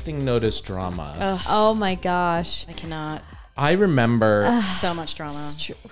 The 0.00 0.12
casting 0.12 0.24
notice 0.24 0.60
drama. 0.62 1.38
Oh 1.46 1.74
my 1.74 1.94
gosh. 1.94 2.66
I 2.68 2.72
cannot. 2.72 3.22
I 3.54 3.72
remember 3.72 4.50
So 4.78 4.94
much 4.94 5.14
drama. 5.14 5.34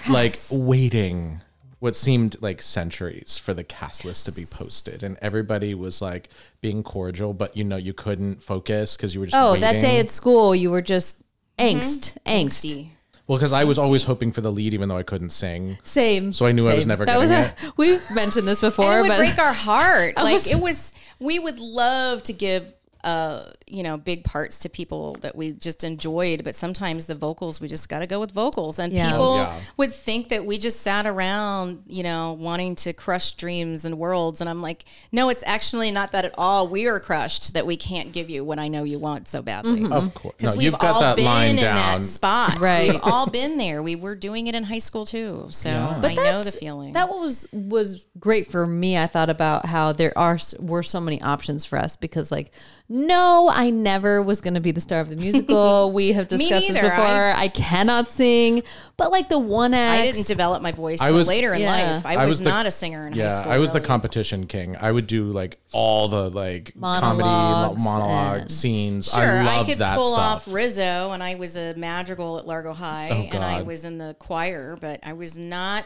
like 0.09 0.35
waiting 0.51 1.43
what 1.81 1.95
seemed 1.95 2.37
like 2.41 2.63
centuries 2.63 3.37
for 3.37 3.53
the 3.53 3.63
cast 3.65 4.07
list 4.07 4.25
to 4.25 4.33
be 4.33 4.45
posted 4.51 5.03
and 5.03 5.19
everybody 5.21 5.75
was 5.75 6.01
like 6.01 6.31
being 6.63 6.83
cordial 6.83 7.35
but 7.35 7.55
you 7.57 7.63
know 7.65 7.77
you 7.77 7.93
couldn't 7.93 8.43
focus 8.43 8.97
because 8.97 9.13
you 9.15 9.21
were 9.21 9.27
just 9.27 9.37
Oh, 9.37 9.53
waiting. 9.53 9.61
that 9.61 9.81
day 9.83 10.01
at 10.01 10.09
school, 10.11 10.55
you 10.57 10.71
were 10.71 10.81
just 10.83 11.23
angst, 11.59 12.17
angst. 12.25 12.65
Angsty. 12.65 12.89
well 13.29 13.37
because 13.39 13.53
i 13.53 13.63
was 13.65 13.79
always 13.79 14.03
hoping 14.05 14.33
for 14.33 14.41
the 14.41 14.51
lead 14.51 14.73
even 14.75 14.89
though 14.89 14.97
i 14.97 15.03
couldn't 15.05 15.31
sing 15.31 15.77
Same. 15.85 16.33
So 16.33 16.47
I 16.47 16.53
knew 16.53 16.67
I 16.69 16.75
was 16.75 16.85
same. 16.85 16.89
never 16.89 17.05
That 17.05 17.19
was 17.19 17.31
getting 17.31 17.69
a, 17.69 17.73
we've 17.77 18.03
mentioned 18.13 18.49
this 18.49 18.61
And 18.63 18.73
before, 18.73 18.99
it 18.99 19.03
would 19.03 19.09
but 19.09 19.19
break 19.19 19.39
our 19.39 19.53
heart. 19.53 20.15
Like 20.17 20.33
was- 20.33 20.53
it 20.53 20.61
was, 20.63 20.93
we 21.21 21.39
would 21.39 21.61
love 21.61 22.23
to 22.25 22.33
give, 22.33 22.73
uh, 23.05 23.51
you 23.67 23.83
know, 23.83 23.97
big 23.97 24.25
parts 24.25 24.59
to 24.61 24.69
people 24.69 25.15
that 25.21 25.37
we 25.37 25.53
just 25.53 25.85
enjoyed, 25.85 26.43
but 26.43 26.57
sometimes 26.57 27.07
the 27.07 27.15
vocals, 27.15 27.61
we 27.61 27.69
just 27.69 27.89
got 27.89 28.01
to 28.01 28.07
go 28.07 28.19
with 28.19 28.33
vocals. 28.33 28.79
And 28.79 28.93
Yeah. 28.93 29.11
people 29.13 29.37
yeah. 29.37 29.61
would 29.77 29.93
think 29.93 30.31
that 30.31 30.45
we 30.45 30.59
just 30.59 30.81
sat 30.81 31.07
around, 31.07 31.85
you 31.87 32.03
know, 32.03 32.37
wanting 32.41 32.75
to 32.77 32.93
crush 32.93 33.33
dreams 33.33 33.85
and 33.85 33.99
worlds. 33.99 34.41
And 34.41 34.51
I'm 34.51 34.63
like, 34.63 34.85
no, 35.13 35.29
it's 35.29 35.45
actually 35.47 35.91
not 35.93 36.11
that 36.13 36.25
at 36.25 36.35
all. 36.37 36.67
We 36.69 36.87
are 36.89 36.99
crushed 36.99 37.53
that 37.55 37.67
we 37.67 37.77
can't 37.77 38.11
give 38.13 38.31
you 38.31 38.45
what 38.45 38.59
I 38.59 38.67
know 38.69 38.83
you 38.83 38.99
want 38.99 39.29
so 39.29 39.43
badly. 39.43 39.85
of 39.85 40.13
course 40.15 40.25
no 40.25 40.33
Because 40.39 40.57
we've 40.57 40.65
you've 40.65 40.79
got 40.79 40.95
all 40.97 41.01
that 41.01 41.17
been 41.17 41.25
line 41.25 41.51
in 41.51 41.57
down 41.57 42.01
that 42.01 42.05
spot. 42.07 42.59
Right. 42.59 42.91
We've 42.91 43.01
all 43.05 43.31
been 43.31 43.59
there. 43.59 43.83
We 43.83 43.95
were 43.95 44.17
doing 44.17 44.49
it 44.49 44.55
in 44.55 44.65
high 44.65 44.79
school 44.79 45.07
too. 45.07 45.47
So 45.51 45.71
I 45.71 46.15
know 46.15 46.43
the 46.43 46.53
feeling. 46.53 46.95
That 46.95 47.09
was 47.09 47.47
was 47.53 48.07
great 48.19 48.47
for 48.49 48.67
me. 48.67 48.99
I 48.99 49.07
thought 49.07 49.31
about 49.31 49.67
how 49.67 49.93
there 49.93 50.17
are 50.19 50.39
were 50.59 50.83
so 50.83 51.01
many 51.01 51.21
options 51.23 51.65
for 51.65 51.79
us 51.79 51.97
because 51.97 52.33
like 52.33 52.51
no, 52.91 53.51
I 53.53 53.69
never 53.71 54.23
was 54.23 54.41
going 54.41 54.55
to 54.55 54.61
be 54.61 54.71
the 54.71 54.81
star 54.81 55.01
of 55.01 55.11
the 55.11 55.17
musical. 55.17 55.93
we 55.99 56.13
have 56.13 56.29
discussed 56.29 56.69
this 56.69 56.79
before. 56.79 56.91
I- 57.05 57.35
I, 57.39 57.49
cannot 57.49 58.09
sing, 58.09 58.63
but 58.97 59.11
like 59.13 59.29
the 59.29 59.39
one 59.39 59.75
act 59.75 60.01
I 60.01 60.11
didn't 60.11 60.27
develop 60.27 60.63
my 60.63 60.73
voice 60.73 61.01
I 61.03 61.11
was- 61.11 61.29
later 61.29 61.53
in 61.53 61.61
Yeah. 61.61 61.93
life. 61.95 62.07
I, 62.07 62.15
I 62.15 62.25
was, 62.25 62.33
was 62.35 62.39
the- 62.41 62.49
not 62.49 62.67
a 62.67 62.71
singer 62.71 63.07
in 63.07 63.13
high 63.13 63.19
yeah 63.19 63.29
school. 63.29 63.53
i 63.53 63.59
was 63.59 63.73
the 63.73 63.81
competition 63.81 64.47
king 64.47 64.77
i 64.77 64.91
would 64.91 65.07
do 65.07 65.25
like 65.33 65.59
all 65.73 66.09
the 66.09 66.31
like 66.31 66.73
comedy 66.81 67.23
Monologues 67.25 67.85
mo- 67.85 67.91
monologue 67.99 68.41
and- 68.43 68.53
scenes 68.53 69.13
Sure, 69.13 69.23
i 69.23 69.61
I, 69.61 69.65
could 69.65 69.79
that 69.79 69.97
pull 69.97 70.15
stuff 70.15 70.49
off 70.49 70.53
Rizzo, 70.55 71.11
and 71.13 71.23
I 71.23 71.35
was 71.35 71.57
a 71.57 71.75
madrigal 71.75 72.39
at 72.39 72.47
Largo 72.47 72.73
High, 72.73 73.09
Oh, 73.11 73.35
and 73.37 73.45
I 73.45 73.63
was 73.63 73.85
in 73.85 73.99
the 73.99 74.15
choir, 74.19 74.77
but 74.81 75.01
I 75.03 75.13
was 75.13 75.37
not 75.37 75.85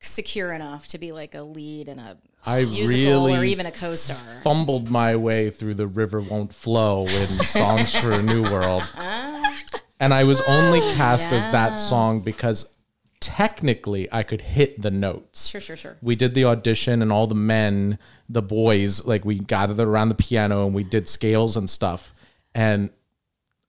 secure 0.00 0.52
enough 0.52 0.86
to 0.88 0.98
be 0.98 1.12
like 1.12 1.34
a 1.34 1.42
lead 1.42 1.88
in 1.88 1.98
a 1.98 2.16
I 2.46 2.64
musical 2.64 3.24
or 3.24 3.26
really 3.26 3.50
even 3.50 3.66
a 3.66 3.72
co-star. 3.72 4.16
fumbled 4.42 4.88
my 4.88 5.16
way 5.16 5.50
through 5.50 5.74
the 5.74 5.88
river 5.88 6.20
won't 6.20 6.54
flow 6.54 7.02
in 7.02 7.08
songs 7.08 7.94
for 7.96 8.12
a 8.12 8.22
new 8.22 8.42
world. 8.44 8.84
Ah. 8.94 9.58
And 9.98 10.14
i 10.14 10.24
was 10.24 10.40
only 10.42 10.80
ah, 10.80 10.94
cast 10.94 11.32
as 11.32 11.42
that 11.52 11.74
song 11.74 12.20
because 12.20 12.72
technically 13.18 14.08
i 14.12 14.22
could 14.22 14.42
hit 14.42 14.80
the 14.80 14.90
notes. 14.90 15.48
Sure, 15.48 15.60
sure, 15.60 15.76
sure. 15.76 15.96
we 16.02 16.14
did 16.14 16.34
the 16.34 16.44
audition 16.44 17.02
and 17.02 17.10
all 17.10 17.26
the 17.26 17.34
men 17.34 17.98
the 18.28 18.42
boys 18.42 19.04
like 19.06 19.24
we 19.24 19.38
gathered 19.38 19.80
around 19.80 20.10
the 20.10 20.14
piano 20.14 20.66
and 20.66 20.74
we 20.74 20.84
did 20.84 21.08
scales 21.08 21.56
and 21.56 21.68
stuff. 21.68 22.14
And 22.54 22.90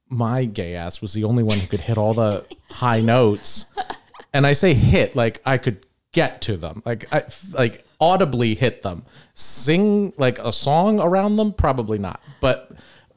my 0.10 0.46
gay 0.46 0.76
ass 0.76 1.02
was 1.02 1.14
the 1.14 1.24
only 1.24 1.44
one 1.44 1.60
who 1.60 1.68
could 1.68 1.82
hit 1.82 1.98
all 1.98 2.14
the 2.14 2.46
high 2.70 3.02
notes. 3.02 3.74
And 4.34 4.46
i 4.46 4.54
say 4.54 4.76
hit 4.76 5.16
like 5.16 5.42
i 5.46 5.58
could 5.58 5.84
get 6.12 6.42
to 6.44 6.58
them. 6.58 6.84
Like 6.86 7.12
i 7.12 7.24
like 7.54 7.87
audibly 8.00 8.56
hit 8.56 8.82
them. 8.84 9.04
Sing 9.34 10.14
like 10.18 10.40
a 10.40 10.52
song 10.54 11.00
around 11.00 11.36
them? 11.38 11.54
Probably 11.54 11.98
not. 11.98 12.22
But 12.42 12.72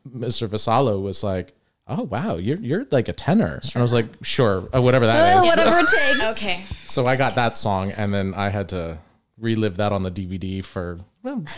mr 0.09 0.49
vassallo 0.49 0.99
was 1.01 1.23
like 1.23 1.53
oh 1.87 2.05
wow 2.05 2.37
you're 2.37 2.57
you're 2.59 2.87
like 2.91 3.09
a 3.09 3.13
tenor. 3.13 3.61
And 3.63 3.77
i 3.77 3.83
was 3.83 3.93
like 3.93 4.07
sure 4.23 4.67
uh, 4.75 4.81
whatever 4.81 5.05
that 5.07 5.35
Well, 5.35 5.43
is. 5.45 5.47
whatever 5.57 5.79
it 5.81 5.89
takes. 6.19 6.31
Okay. 6.43 6.65
so 6.87 7.07
I 7.07 7.17
got 7.17 7.35
that 7.35 7.57
song, 7.57 7.91
and 7.93 8.13
then 8.15 8.33
I 8.35 8.49
had 8.49 8.69
to 8.71 8.99
relive 9.39 9.77
that 9.79 9.93
on 9.93 10.03
the 10.03 10.11
DVD 10.11 10.65
for 10.65 10.97
well, 10.97 11.07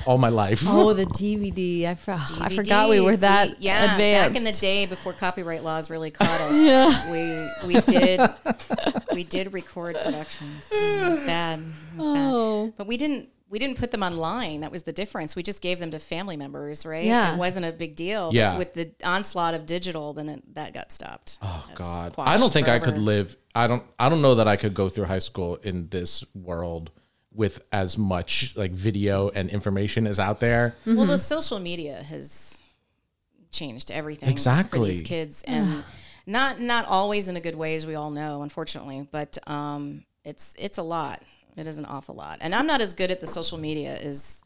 all 0.06 0.18
my 0.18 0.28
life. 0.28 0.62
Oh, 0.66 0.92
the 0.92 1.04
DVD. 1.06 1.86
I, 1.86 1.94
for, 1.94 2.12
I 2.40 2.48
forgot 2.48 2.88
we 2.90 3.00
were 3.00 3.16
that 3.16 3.50
We- 3.50 3.54
yeah, 3.60 3.92
advanced. 3.92 4.30
back 4.34 4.36
in 4.38 4.44
the 4.44 4.52
day 4.60 4.86
before 4.86 5.12
copyright 5.12 5.62
laws 5.62 5.90
really 5.90 6.10
caught 6.10 6.28
us. 6.40 6.56
yeah. 6.56 7.10
we 7.64 7.74
we 7.74 7.80
did 7.82 8.20
we 9.14 9.24
did 9.24 9.52
record 9.52 9.96
productions. 10.02 10.66
It 10.70 11.08
was 11.10 11.20
bad. 11.26 11.60
It 11.60 11.98
was 11.98 12.08
Oh. 12.08 12.66
bad. 12.66 12.74
But 12.76 12.86
we 12.86 12.96
didn't 12.96 13.28
we 13.48 13.58
didn't 13.58 13.76
put 13.76 13.90
them 13.90 14.02
online. 14.02 14.60
That 14.62 14.72
was 14.72 14.84
the 14.84 14.92
difference. 14.92 15.36
We 15.36 15.42
just 15.42 15.60
gave 15.60 15.78
them 15.78 15.90
to 15.90 15.98
family 15.98 16.38
members, 16.38 16.86
right? 16.86 17.04
Yeah. 17.04 17.34
it 17.34 17.38
wasn't 17.38 17.66
a 17.66 17.72
big 17.72 17.96
deal. 17.96 18.28
But 18.30 18.34
Yeah. 18.34 18.56
with 18.56 18.72
the 18.72 18.90
onslaught 19.04 19.52
of 19.52 19.66
digital, 19.66 20.14
then 20.14 20.28
it, 20.30 20.54
that 20.54 20.72
got 20.72 20.90
stopped. 20.90 21.38
Oh 21.42 21.64
That's 21.68 21.78
God, 21.78 22.14
I 22.18 22.38
don't 22.38 22.50
think 22.52 22.68
I 22.68 22.78
could 22.78 22.96
live. 22.98 23.36
I 23.54 23.66
don't. 23.66 23.82
I 23.98 24.08
don't 24.08 24.22
know 24.22 24.36
that 24.36 24.48
I 24.48 24.56
could 24.56 24.72
go 24.74 24.88
through 24.88 25.04
high 25.04 25.18
school 25.18 25.56
in 25.56 25.88
this 25.90 26.24
world 26.34 26.90
with 27.34 27.62
as 27.72 27.96
much 27.96 28.54
like 28.56 28.72
video 28.72 29.28
and 29.30 29.48
information 29.50 30.06
as 30.06 30.20
out 30.20 30.40
there. 30.40 30.74
Well, 30.86 30.96
Mm-hmm. 30.96 31.06
the 31.08 31.18
social 31.18 31.58
media 31.58 32.02
has 32.02 32.60
changed 33.50 33.90
everything 33.90 34.28
for 34.28 34.30
Exactly. 34.32 34.90
these 34.90 35.02
kids, 35.02 35.42
and 35.46 35.84
not 36.26 36.60
not 36.60 36.86
always 36.86 37.28
in 37.28 37.36
a 37.36 37.40
good 37.40 37.54
way, 37.56 37.74
as 37.74 37.86
we 37.86 37.94
all 37.94 38.10
know, 38.10 38.42
unfortunately. 38.42 39.06
But 39.10 39.38
um, 39.48 40.04
it's 40.24 40.54
it's 40.58 40.78
a 40.78 40.82
lot. 40.82 41.22
It 41.56 41.66
is 41.66 41.76
an 41.78 41.84
awful 41.84 42.14
lot, 42.14 42.38
and 42.40 42.54
I'm 42.54 42.66
not 42.66 42.80
as 42.80 42.94
good 42.94 43.10
at 43.10 43.20
the 43.20 43.26
social 43.26 43.58
media 43.58 43.96
as 43.98 44.42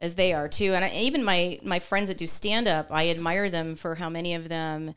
as 0.00 0.14
they 0.14 0.32
are 0.32 0.48
too. 0.48 0.74
And 0.74 0.84
I, 0.84 0.90
even 0.90 1.24
my 1.24 1.58
my 1.62 1.78
friends 1.78 2.08
that 2.08 2.18
do 2.18 2.26
stand 2.26 2.68
up, 2.68 2.88
I 2.90 3.08
admire 3.10 3.50
them 3.50 3.74
for 3.74 3.94
how 3.94 4.08
many 4.08 4.34
of 4.34 4.48
them. 4.48 4.94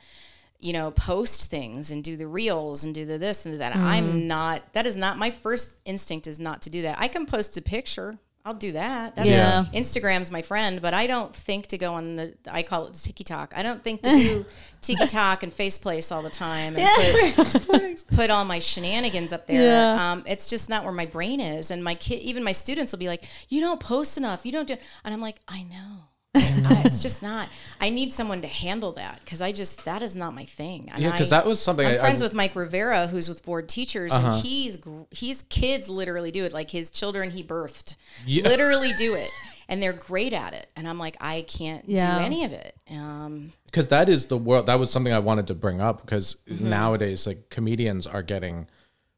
You 0.59 0.73
know, 0.73 0.89
post 0.91 1.49
things 1.49 1.91
and 1.91 2.03
do 2.03 2.17
the 2.17 2.27
reels 2.27 2.83
and 2.83 2.93
do 2.95 3.05
the 3.05 3.17
this 3.17 3.45
and 3.45 3.53
do 3.53 3.59
that. 3.59 3.73
Mm-hmm. 3.73 3.85
I'm 3.85 4.27
not. 4.27 4.73
That 4.73 4.87
is 4.87 4.97
not 4.97 5.17
my 5.17 5.29
first 5.29 5.77
instinct. 5.85 6.25
Is 6.27 6.39
not 6.39 6.63
to 6.63 6.69
do 6.69 6.81
that. 6.83 6.97
I 6.99 7.07
can 7.07 7.25
post 7.25 7.57
a 7.57 7.61
picture. 7.61 8.17
I'll 8.47 8.53
do 8.53 8.71
that. 8.71 9.13
That's 9.13 9.27
Yeah. 9.27 9.65
Instagram's 9.73 10.31
my 10.31 10.41
friend, 10.41 10.81
but 10.81 10.93
I 10.93 11.05
don't 11.05 11.35
think 11.35 11.67
to 11.67 11.77
go 11.77 11.95
on 11.95 12.15
the. 12.15 12.33
I 12.49 12.63
call 12.63 12.87
it 12.87 12.93
the 12.93 12.99
Tiki 12.99 13.25
Talk. 13.25 13.51
I 13.53 13.61
don't 13.61 13.83
think 13.83 14.03
to 14.03 14.09
do 14.09 14.45
Tiki 14.81 15.05
Talk 15.05 15.43
and 15.43 15.51
Face 15.53 15.77
Place 15.77 16.13
all 16.13 16.21
the 16.21 16.29
time 16.29 16.77
and 16.77 17.35
put, 17.65 18.07
put 18.15 18.29
all 18.29 18.45
my 18.45 18.59
shenanigans 18.59 19.33
up 19.33 19.47
there. 19.47 19.61
Yeah. 19.63 20.11
Um, 20.13 20.23
it's 20.25 20.49
just 20.49 20.69
not 20.69 20.85
where 20.85 20.93
my 20.93 21.05
brain 21.05 21.41
is. 21.41 21.71
And 21.71 21.83
my 21.83 21.95
kid, 21.95 22.21
even 22.21 22.41
my 22.41 22.53
students, 22.53 22.93
will 22.93 22.99
be 22.99 23.09
like, 23.09 23.25
"You 23.49 23.59
don't 23.59 23.81
post 23.81 24.17
enough. 24.17 24.45
You 24.45 24.53
don't 24.53 24.67
do." 24.67 24.77
And 25.03 25.13
I'm 25.13 25.21
like, 25.21 25.41
"I 25.49 25.63
know." 25.63 26.06
I- 26.35 26.81
it's 26.85 27.01
just 27.01 27.21
not. 27.23 27.49
I 27.79 27.89
need 27.89 28.13
someone 28.13 28.41
to 28.41 28.47
handle 28.47 28.91
that 28.93 29.19
because 29.23 29.41
I 29.41 29.51
just 29.51 29.85
that 29.85 30.01
is 30.01 30.15
not 30.15 30.33
my 30.35 30.45
thing. 30.45 30.89
And 30.93 31.01
Yeah, 31.03 31.17
'cause 31.17 31.31
I- 31.31 31.37
that 31.39 31.45
was 31.47 31.59
something 31.59 31.85
I'm 31.85 31.91
I- 31.93 31.95
Uh-huh. 31.95 32.03
friends 32.05 32.21
I- 32.21 32.25
with 32.25 32.33
Mike 32.33 32.55
Rivera, 32.55 33.07
who's 33.07 33.27
with 33.29 33.43
board 33.43 33.67
teachers, 33.69 34.13
and 34.13 34.41
he's 34.43 34.77
gr- 34.77 35.03
he's 35.11 35.43
kids 35.43 35.89
literally 35.89 36.31
do 36.31 36.43
it. 36.45 36.53
Like 36.53 36.69
his 36.71 36.91
children 36.91 37.31
he 37.31 37.43
birthed, 37.43 37.95
Yeah. 38.25 38.43
literally 38.47 38.93
do 38.93 39.15
it, 39.15 39.29
and 39.69 39.81
they're 39.81 39.93
great 39.93 40.33
at 40.33 40.53
it. 40.53 40.67
And 40.75 40.87
I'm 40.87 40.99
like, 40.99 41.17
I 41.21 41.41
can't 41.43 41.83
Yeah. 41.87 42.19
do 42.19 42.25
any 42.25 42.43
of 42.45 42.51
it. 42.53 42.75
Um, 42.91 43.53
because 43.65 43.87
that 43.89 44.07
is 44.09 44.27
the 44.27 44.37
world. 44.37 44.65
That 44.67 44.79
was 44.79 44.91
something 44.91 45.11
I 45.13 45.19
wanted 45.19 45.47
to 45.47 45.53
bring 45.55 45.81
up 45.81 46.01
because 46.01 46.37
Mm-hmm. 46.49 46.69
nowadays, 46.69 47.25
like 47.27 47.49
comedians 47.49 48.05
are 48.07 48.23
getting 48.23 48.67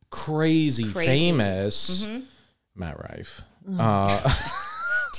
crazy, 0.10 0.92
Crazy. 0.92 1.08
famous. 1.08 2.04
Mm-hmm. 2.04 2.20
Matt 2.76 2.98
Rife, 3.00 3.42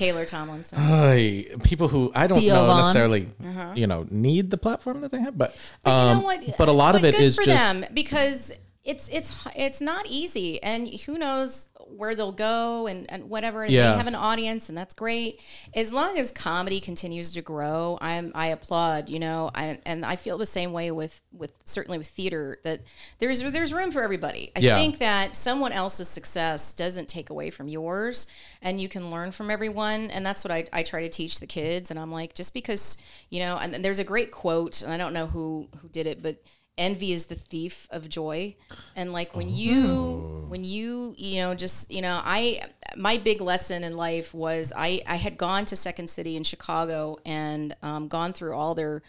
Taylor 0.00 0.24
Tomlinson. 0.24 0.78
Ay, 0.80 1.46
people 1.62 1.88
who 1.88 2.10
I 2.14 2.26
don't 2.26 2.40
Theo 2.40 2.54
know 2.54 2.66
Von. 2.66 2.76
necessarily, 2.78 3.28
you 3.74 3.86
know, 3.86 4.06
need 4.10 4.50
the 4.50 4.56
platform 4.56 5.02
that 5.02 5.10
they 5.10 5.20
have, 5.20 5.36
but 5.36 5.50
Uh-huh. 5.84 5.90
you 5.90 5.92
um, 6.12 6.18
know 6.18 6.24
what? 6.24 6.56
but 6.58 6.68
a 6.68 6.72
lot 6.72 6.94
of 6.94 7.02
But 7.02 7.08
it 7.08 7.16
good 7.18 7.24
is 7.24 7.36
for 7.36 7.44
just 7.44 7.58
them 7.58 7.84
because 7.92 8.52
it's 8.82 9.08
it's 9.10 9.46
it's 9.54 9.80
not 9.82 10.06
easy 10.06 10.62
and 10.62 10.88
who 11.02 11.18
knows 11.18 11.68
where 11.96 12.14
they'll 12.14 12.32
go 12.32 12.86
and, 12.86 13.10
and 13.12 13.28
whatever 13.28 13.62
and 13.64 13.70
Yeah. 13.72 13.90
they 13.90 13.98
have 13.98 14.06
an 14.06 14.14
audience 14.14 14.68
and 14.70 14.78
that's 14.78 14.94
great 14.94 15.40
as 15.74 15.92
long 15.92 16.18
as 16.18 16.30
comedy 16.32 16.80
continues 16.80 17.32
to 17.32 17.42
grow 17.42 17.98
i'm 18.00 18.32
i 18.34 18.48
applaud 18.48 19.10
you 19.10 19.18
know 19.18 19.50
I, 19.54 19.78
and 19.84 20.02
i 20.06 20.16
feel 20.16 20.38
the 20.38 20.46
same 20.46 20.72
way 20.72 20.90
with 20.92 21.20
with 21.32 21.52
certainly 21.64 21.98
with 21.98 22.06
theater 22.06 22.58
that 22.64 22.80
there's 23.18 23.42
there's 23.52 23.74
room 23.74 23.90
for 23.90 24.02
everybody 24.02 24.50
i 24.56 24.60
Yeah. 24.60 24.76
think 24.76 24.98
that 24.98 25.36
someone 25.36 25.72
else's 25.72 26.08
success 26.08 26.72
doesn't 26.72 27.08
take 27.08 27.28
away 27.28 27.50
from 27.50 27.68
yours 27.68 28.28
and 28.62 28.80
you 28.80 28.88
can 28.88 29.10
learn 29.10 29.30
from 29.30 29.50
everyone 29.50 30.10
and 30.10 30.24
that's 30.24 30.42
what 30.42 30.50
i, 30.52 30.66
I 30.72 30.84
try 30.84 31.02
to 31.02 31.10
teach 31.10 31.38
the 31.40 31.46
kids 31.46 31.90
and 31.90 32.00
i'm 32.00 32.12
like 32.12 32.34
just 32.34 32.54
because 32.54 32.96
you 33.28 33.44
know 33.44 33.58
and 33.60 33.84
there's 33.84 33.98
a 33.98 34.04
great 34.04 34.30
quote 34.30 34.80
and 34.80 34.90
i 34.92 34.96
don't 34.96 35.12
know 35.12 35.26
who 35.26 35.68
who 35.82 35.88
did 35.88 36.06
it 36.06 36.22
but 36.22 36.36
envy 36.78 37.12
is 37.12 37.26
the 37.26 37.34
thief 37.34 37.86
of 37.90 38.08
joy. 38.08 38.56
And 38.96 39.12
like 39.12 39.34
when 39.36 39.48
you 39.48 40.40
when 40.50 40.64
you 40.64 41.14
you 41.16 41.40
know 41.40 41.54
just 41.54 41.92
you 41.92 42.02
know 42.02 42.20
i 42.24 42.60
my 42.96 43.16
big 43.18 43.40
lesson 43.40 43.84
in 43.84 43.96
life 43.96 44.34
was 44.34 44.72
i 44.76 45.00
i 45.06 45.14
had 45.14 45.38
gone 45.38 45.64
to 45.64 45.76
second 45.76 46.10
city 46.10 46.36
in 46.36 46.42
chicago 46.42 47.16
and 47.24 47.74
um, 47.82 48.08
gone 48.08 48.32
through 48.32 48.52
all 48.52 48.74
their 48.74 49.00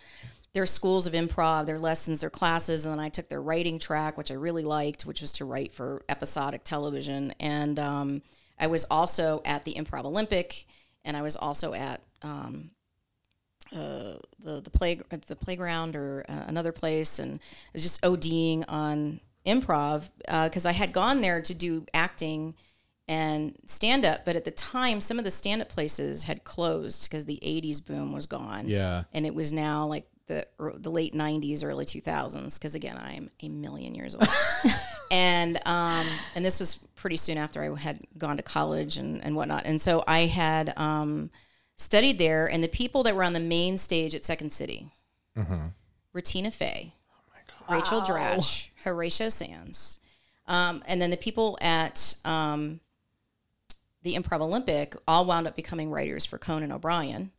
their 0.54 0.68
schools 0.68 1.08
of 1.08 1.14
improv 1.14 1.66
their 1.66 1.80
lessons 1.80 2.22
their 2.22 2.30
classes 2.30 2.86
and 2.86 2.94
then 2.94 3.00
i 3.00 3.10
took 3.10 3.28
their 3.28 3.42
writing 3.42 3.80
track 3.80 4.20
which 4.20 4.30
i 4.30 4.36
really 4.36 4.64
liked 4.64 5.06
which 5.08 5.20
was 5.20 5.32
to 5.32 5.44
write 5.44 5.74
for 5.74 6.04
episodic 6.08 6.64
television. 6.64 7.34
And 7.40 7.80
um, 7.80 8.22
i 8.60 8.68
was 8.68 8.86
also 8.92 9.42
at 9.44 9.66
the 9.66 9.74
improv 9.74 10.06
olympic 10.06 10.66
and 11.04 11.18
i 11.18 11.24
was 11.24 11.36
also 11.36 11.74
at 11.74 12.02
um, 12.22 12.70
uh, 13.74 14.16
the 14.40 14.62
the 14.62 14.70
play 14.70 15.00
the 15.10 15.36
playground 15.36 15.96
or 15.96 16.26
uh, 16.28 16.44
another 16.48 16.72
place, 16.72 17.20
and 17.20 17.36
I 17.40 17.70
was 17.74 17.84
just 17.84 18.02
ODing 18.02 18.66
on 18.68 19.20
improv 19.46 20.10
because 20.20 20.66
I 20.66 20.72
had 20.72 20.94
gone 20.94 21.22
there 21.22 21.42
to 21.42 21.54
do 21.54 21.86
acting 21.94 22.54
and 23.08 23.58
stand 23.66 24.06
up, 24.06 24.24
but 24.24 24.36
at 24.36 24.46
the 24.46 24.52
time, 24.52 25.02
some 25.02 25.20
of 25.20 25.26
the 25.26 25.32
stand 25.32 25.62
up 25.62 25.68
places 25.68 26.24
had 26.24 26.44
closed 26.44 27.10
because 27.10 27.26
the 27.26 27.40
'80s 27.44 27.86
boom 27.86 28.14
was 28.14 28.26
gone. 28.26 28.68
Yeah. 28.68 29.04
and 29.14 29.26
it 29.26 29.36
was 29.36 29.52
now 29.52 29.86
like 29.88 30.08
the 30.28 30.48
the 30.60 30.90
late 30.90 31.14
'90s, 31.14 31.64
early 31.64 31.86
2000s. 31.86 32.58
Because 32.58 32.76
again, 32.76 32.98
I 32.98 33.14
am 33.14 33.30
a 33.42 33.50
million 33.50 33.96
years 33.96 34.16
old. 34.16 34.28
and 35.12 35.60
um, 35.66 36.08
and 36.36 36.46
this 36.46 36.60
was 36.60 36.76
pretty 36.96 37.18
soon 37.18 37.38
after 37.38 37.62
I 37.62 37.78
had 37.78 38.00
gone 38.18 38.38
to 38.38 38.44
college 38.44 38.98
and, 38.98 39.24
and 39.24 39.36
whatnot. 39.36 39.66
And 39.66 39.82
so 39.82 40.04
I 40.08 40.28
had 40.28 40.74
um, 40.78 41.32
studied 41.82 42.18
there, 42.18 42.48
and 42.48 42.64
the 42.64 42.68
people 42.68 43.04
that 43.04 43.16
were 43.16 43.24
on 43.24 43.34
the 43.34 43.40
main 43.40 43.78
stage 43.78 44.16
at 44.16 44.24
Second 44.24 44.52
City, 44.52 44.88
Ratina 46.16 46.54
Fey, 46.54 46.94
Rachel 47.70 48.02
Dratch, 48.02 48.70
Horatio 48.84 49.30
Sanz, 49.30 50.00
um, 50.48 50.84
and 50.88 51.02
then 51.02 51.10
the 51.10 51.18
people 51.18 51.58
at 51.62 52.16
um, 52.26 52.80
the 54.04 54.16
Improv 54.16 54.42
Olympic 54.42 54.96
all 55.08 55.26
wound 55.26 55.48
up 55.48 55.56
becoming 55.56 55.90
writers 55.90 56.26
for 56.26 56.38
Conan 56.38 56.72
O'Brien. 56.72 57.32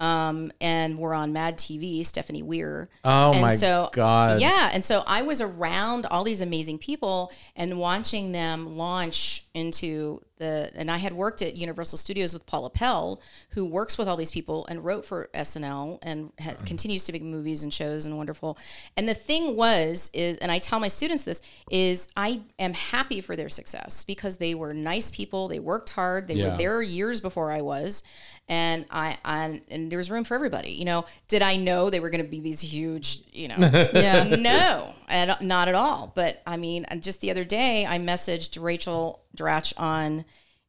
Um, 0.00 0.50
and 0.60 0.98
we're 0.98 1.14
on 1.14 1.32
Mad 1.32 1.56
TV, 1.56 2.04
Stephanie 2.04 2.42
Weir. 2.42 2.88
Oh 3.04 3.32
and 3.32 3.40
my 3.40 3.54
so, 3.54 3.88
God. 3.92 4.40
Yeah. 4.40 4.70
And 4.72 4.84
so 4.84 5.04
I 5.06 5.22
was 5.22 5.40
around 5.40 6.06
all 6.06 6.24
these 6.24 6.40
amazing 6.40 6.78
people 6.78 7.30
and 7.54 7.78
watching 7.78 8.32
them 8.32 8.76
launch 8.76 9.41
into 9.54 10.20
the, 10.38 10.70
and 10.74 10.90
I 10.90 10.96
had 10.96 11.12
worked 11.12 11.42
at 11.42 11.56
Universal 11.56 11.98
Studios 11.98 12.32
with 12.32 12.46
Paula 12.46 12.70
Pell, 12.70 13.20
who 13.50 13.64
works 13.64 13.98
with 13.98 14.08
all 14.08 14.16
these 14.16 14.30
people 14.30 14.66
and 14.66 14.84
wrote 14.84 15.04
for 15.04 15.28
SNL 15.34 15.98
and 16.02 16.32
ha- 16.40 16.50
mm-hmm. 16.50 16.64
continues 16.64 17.04
to 17.04 17.12
make 17.12 17.22
movies 17.22 17.62
and 17.62 17.72
shows 17.72 18.06
and 18.06 18.16
wonderful. 18.16 18.58
And 18.96 19.08
the 19.08 19.14
thing 19.14 19.54
was, 19.56 20.10
is, 20.14 20.38
and 20.38 20.50
I 20.50 20.58
tell 20.58 20.80
my 20.80 20.88
students 20.88 21.24
this, 21.24 21.42
is 21.70 22.08
I 22.16 22.40
am 22.58 22.72
happy 22.72 23.20
for 23.20 23.36
their 23.36 23.48
success 23.48 24.04
because 24.04 24.38
they 24.38 24.54
were 24.54 24.72
nice 24.74 25.10
people. 25.10 25.48
They 25.48 25.60
worked 25.60 25.90
hard. 25.90 26.28
They 26.28 26.34
Yeah. 26.34 26.52
were 26.52 26.58
there 26.58 26.82
years 26.82 27.20
before 27.20 27.52
I 27.52 27.60
was. 27.60 28.02
And 28.48 28.86
I, 28.90 29.18
I, 29.24 29.62
and 29.70 29.90
there 29.90 29.98
was 29.98 30.10
room 30.10 30.24
for 30.24 30.34
everybody. 30.34 30.72
You 30.72 30.84
know, 30.84 31.04
did 31.28 31.42
I 31.42 31.56
know 31.56 31.90
they 31.90 32.00
were 32.00 32.10
going 32.10 32.24
to 32.24 32.30
be 32.30 32.40
these 32.40 32.60
huge, 32.60 33.22
you 33.32 33.48
know, 33.48 33.56
Yeah. 33.94 34.24
no, 34.24 34.94
at, 35.08 35.42
not 35.42 35.68
at 35.68 35.74
all. 35.74 36.10
But 36.14 36.42
I 36.46 36.56
mean, 36.56 36.84
just 36.98 37.20
the 37.20 37.30
other 37.30 37.44
day, 37.44 37.86
I 37.86 37.98
messaged 37.98 38.60
Rachel 38.60 39.21
Dratch 39.36 39.72
on 39.76 40.24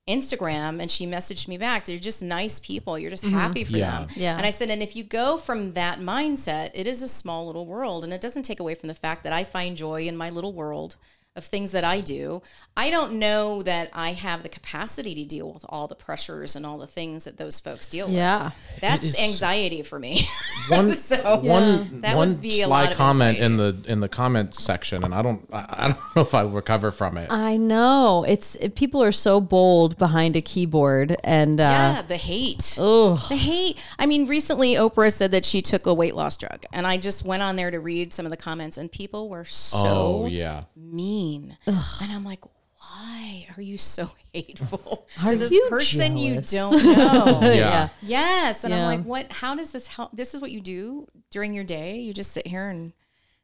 Instagram, 0.07 0.81
and 0.81 0.91
she 0.91 1.05
messaged 1.07 1.47
me 1.47 1.57
back. 1.57 1.85
They're 1.85 1.97
just 1.97 2.21
nice 2.21 2.59
people. 2.59 2.99
You're 2.99 3.09
just 3.09 3.23
mm-hmm. 3.23 3.37
happy 3.37 3.63
for 3.63 3.77
Yeah. 3.77 3.99
them. 3.99 4.07
Yeah. 4.15 4.35
And 4.37 4.45
I 4.45 4.49
said, 4.49 4.69
and 4.69 4.83
if 4.83 4.95
you 4.95 5.03
go 5.03 5.37
from 5.37 5.71
that 5.73 5.99
mindset, 5.99 6.71
it 6.73 6.87
is 6.87 7.01
a 7.01 7.07
small 7.07 7.45
little 7.45 7.65
world, 7.65 8.03
and 8.03 8.11
it 8.11 8.19
doesn't 8.19 8.43
take 8.43 8.59
away 8.59 8.75
from 8.75 8.87
the 8.87 8.95
fact 8.95 9.23
that 9.23 9.31
I 9.31 9.43
find 9.45 9.77
joy 9.77 10.03
in 10.03 10.17
my 10.17 10.29
little 10.29 10.51
world 10.51 10.97
of 11.35 11.43
things 11.43 11.71
that 11.71 11.83
I 11.83 11.99
do. 11.99 12.43
I 12.77 12.91
don't 12.91 13.13
know 13.13 13.63
that 13.63 13.89
I 13.93 14.11
have 14.13 14.43
the 14.43 14.49
capacity 14.49 15.15
to 15.15 15.25
deal 15.25 15.51
with 15.51 15.65
all 15.67 15.87
the 15.87 15.95
pressures 15.95 16.55
and 16.55 16.63
all 16.63 16.77
the 16.77 16.85
things 16.87 17.23
that 17.23 17.37
those 17.37 17.59
folks 17.59 17.87
deal 17.87 18.05
with. 18.05 18.15
Yeah. 18.15 18.51
That's 18.81 19.19
anxiety 19.19 19.81
for 19.81 19.97
me. 19.97 20.27
One 20.69 20.93
So, 20.93 21.39
one 21.39 22.01
that 22.01 22.15
one 22.15 22.29
would 22.29 22.41
be 22.41 22.61
a 22.61 22.67
lot 22.67 22.85
sly 22.89 22.93
comment 22.95 23.39
anxiety. 23.39 23.45
in 23.45 23.57
the 23.83 23.91
in 23.91 23.99
the 23.99 24.07
comment 24.07 24.55
section, 24.55 25.03
and 25.03 25.13
I 25.13 25.21
don't 25.21 25.45
I, 25.51 25.65
I 25.69 25.87
don't 25.89 26.15
know 26.15 26.21
if 26.21 26.33
I 26.33 26.43
recover 26.43 26.91
from 26.91 27.17
it. 27.17 27.31
I 27.31 27.57
know. 27.57 28.23
It's 28.27 28.55
it, 28.55 28.75
people 28.75 29.03
are 29.03 29.11
so 29.11 29.41
bold 29.41 29.97
behind 29.97 30.35
a 30.35 30.41
keyboard 30.41 31.17
and 31.23 31.59
uh 31.59 31.63
Yeah, 31.63 32.01
the 32.03 32.15
hate. 32.17 32.77
oh 32.79 33.15
The 33.27 33.35
hate. 33.35 33.77
I 33.99 34.05
mean, 34.05 34.27
recently 34.27 34.75
Oprah 34.75 35.11
said 35.11 35.31
that 35.31 35.43
she 35.45 35.61
took 35.61 35.85
a 35.85 35.93
weight 35.93 36.15
loss 36.15 36.37
drug, 36.37 36.63
and 36.71 36.85
I 36.87 36.97
just 36.97 37.25
went 37.25 37.41
on 37.43 37.55
there 37.55 37.71
to 37.71 37.79
read 37.79 38.13
some 38.13 38.25
of 38.25 38.29
the 38.29 38.37
comments, 38.37 38.77
and 38.77 38.89
people 38.91 39.29
were 39.29 39.45
so 39.45 40.23
oh 40.23 40.25
yeah, 40.27 40.63
mean. 40.77 41.22
And 41.67 42.11
I'm 42.11 42.23
like, 42.23 42.43
why 42.45 43.47
are 43.57 43.61
you 43.61 43.77
so 43.77 44.09
hateful 44.33 45.07
Are 45.25 45.31
to 45.33 45.37
this 45.37 45.51
you 45.51 45.67
person 45.69 46.17
jealous? 46.17 46.51
you 46.83 46.95
don't 46.95 46.97
know? 46.97 47.39
yeah. 47.53 47.89
yes. 48.01 48.63
And 48.63 48.73
Yeah. 48.73 48.87
I'm 48.89 48.97
like, 48.99 49.05
what? 49.05 49.31
How 49.31 49.55
does 49.55 49.71
this 49.71 49.87
help? 49.87 50.11
This 50.13 50.33
is 50.33 50.41
what 50.41 50.51
you 50.51 50.61
do 50.61 51.07
during 51.29 51.53
your 51.53 51.63
day. 51.63 51.97
You 51.99 52.13
just 52.13 52.31
sit 52.31 52.45
here 52.45 52.67
and 52.69 52.91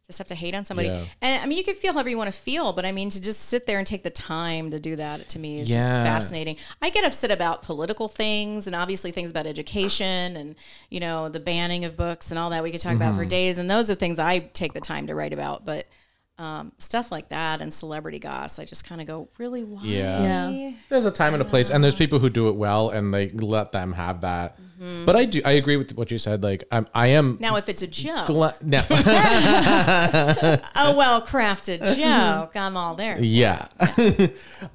just 0.08 0.18
have 0.18 0.28
to 0.28 0.36
hate 0.36 0.56
on 0.56 0.66
somebody. 0.66 0.90
Yeah. 0.90 1.04
And 1.22 1.42
I 1.42 1.46
mean, 1.46 1.58
you 1.60 1.64
can 1.64 1.76
feel 1.76 1.94
however 1.94 2.10
you 2.10 2.18
want 2.18 2.34
to 2.34 2.40
feel, 2.40 2.74
but 2.74 2.84
I 2.84 2.92
mean, 2.92 3.12
to 3.12 3.22
just 3.22 3.42
sit 3.42 3.68
there 3.68 3.78
and 3.78 3.86
take 3.86 4.02
the 4.04 4.10
time 4.10 4.72
to 4.72 4.80
do 4.80 4.96
that 4.96 5.30
to 5.30 5.40
me 5.40 5.60
is 5.62 5.68
just 5.70 5.88
fascinating. 5.88 6.58
I 6.82 6.90
get 6.90 7.06
upset 7.06 7.30
about 7.30 7.62
political 7.62 8.08
things 8.08 8.66
and 8.66 8.76
obviously 8.76 9.12
things 9.12 9.30
about 9.30 9.46
education 9.46 10.36
and, 10.36 10.56
you 10.90 11.00
know, 11.00 11.30
the 11.30 11.40
banning 11.40 11.86
of 11.86 11.96
books 11.96 12.32
and 12.32 12.40
all 12.40 12.50
that 12.50 12.64
we 12.64 12.72
could 12.72 12.82
talk 12.82 12.96
about 12.96 13.12
Mm-hmm. 13.12 13.20
for 13.20 13.26
days. 13.26 13.58
And 13.60 13.70
those 13.70 13.90
are 13.92 13.96
things 13.96 14.18
I 14.18 14.40
take 14.40 14.74
the 14.74 14.82
time 14.82 15.06
to 15.08 15.16
write 15.16 15.32
about. 15.32 15.64
But 15.64 15.86
um, 16.40 16.72
stuff 16.78 17.12
like 17.12 17.30
that 17.30 17.62
and 17.62 17.72
celebrity 17.72 18.18
goss, 18.18 18.60
I 18.60 18.66
just 18.66 18.86
kind 18.86 19.02
of 19.02 19.08
go, 19.08 19.28
really, 19.38 19.64
why? 19.64 19.82
Yeah. 19.84 20.50
Yeah. 20.50 20.72
There's 20.88 21.06
a 21.06 21.12
time 21.12 21.34
and 21.34 21.42
a 21.42 21.46
place, 21.46 21.70
and 21.70 21.84
there's 21.84 21.96
people 21.96 22.18
who 22.18 22.30
do 22.30 22.48
it 22.48 22.56
well, 22.56 22.90
and 22.90 23.14
they 23.14 23.28
let 23.30 23.74
them 23.74 23.92
have 23.92 24.22
that. 24.22 24.58
Mm-hmm. 24.80 25.06
But 25.06 25.16
I 25.18 25.26
do 25.26 25.42
I 25.44 25.52
agree 25.52 25.76
with 25.78 25.92
what 25.98 26.10
you 26.12 26.18
said. 26.18 26.42
Like 26.42 26.64
I'm 26.72 26.88
I 26.94 27.08
am 27.08 27.38
Now, 27.42 27.58
if 27.58 27.68
it's 27.68 27.82
a 27.82 27.88
joke, 27.88 28.28
gla- 28.28 28.56
no. 28.62 28.80
a 28.90 28.94
well 30.96 31.22
crafted 31.22 31.80
joke, 31.98 32.56
I'm 32.56 32.78
all 32.78 32.96
there. 32.96 33.18
Yeah. 33.40 33.68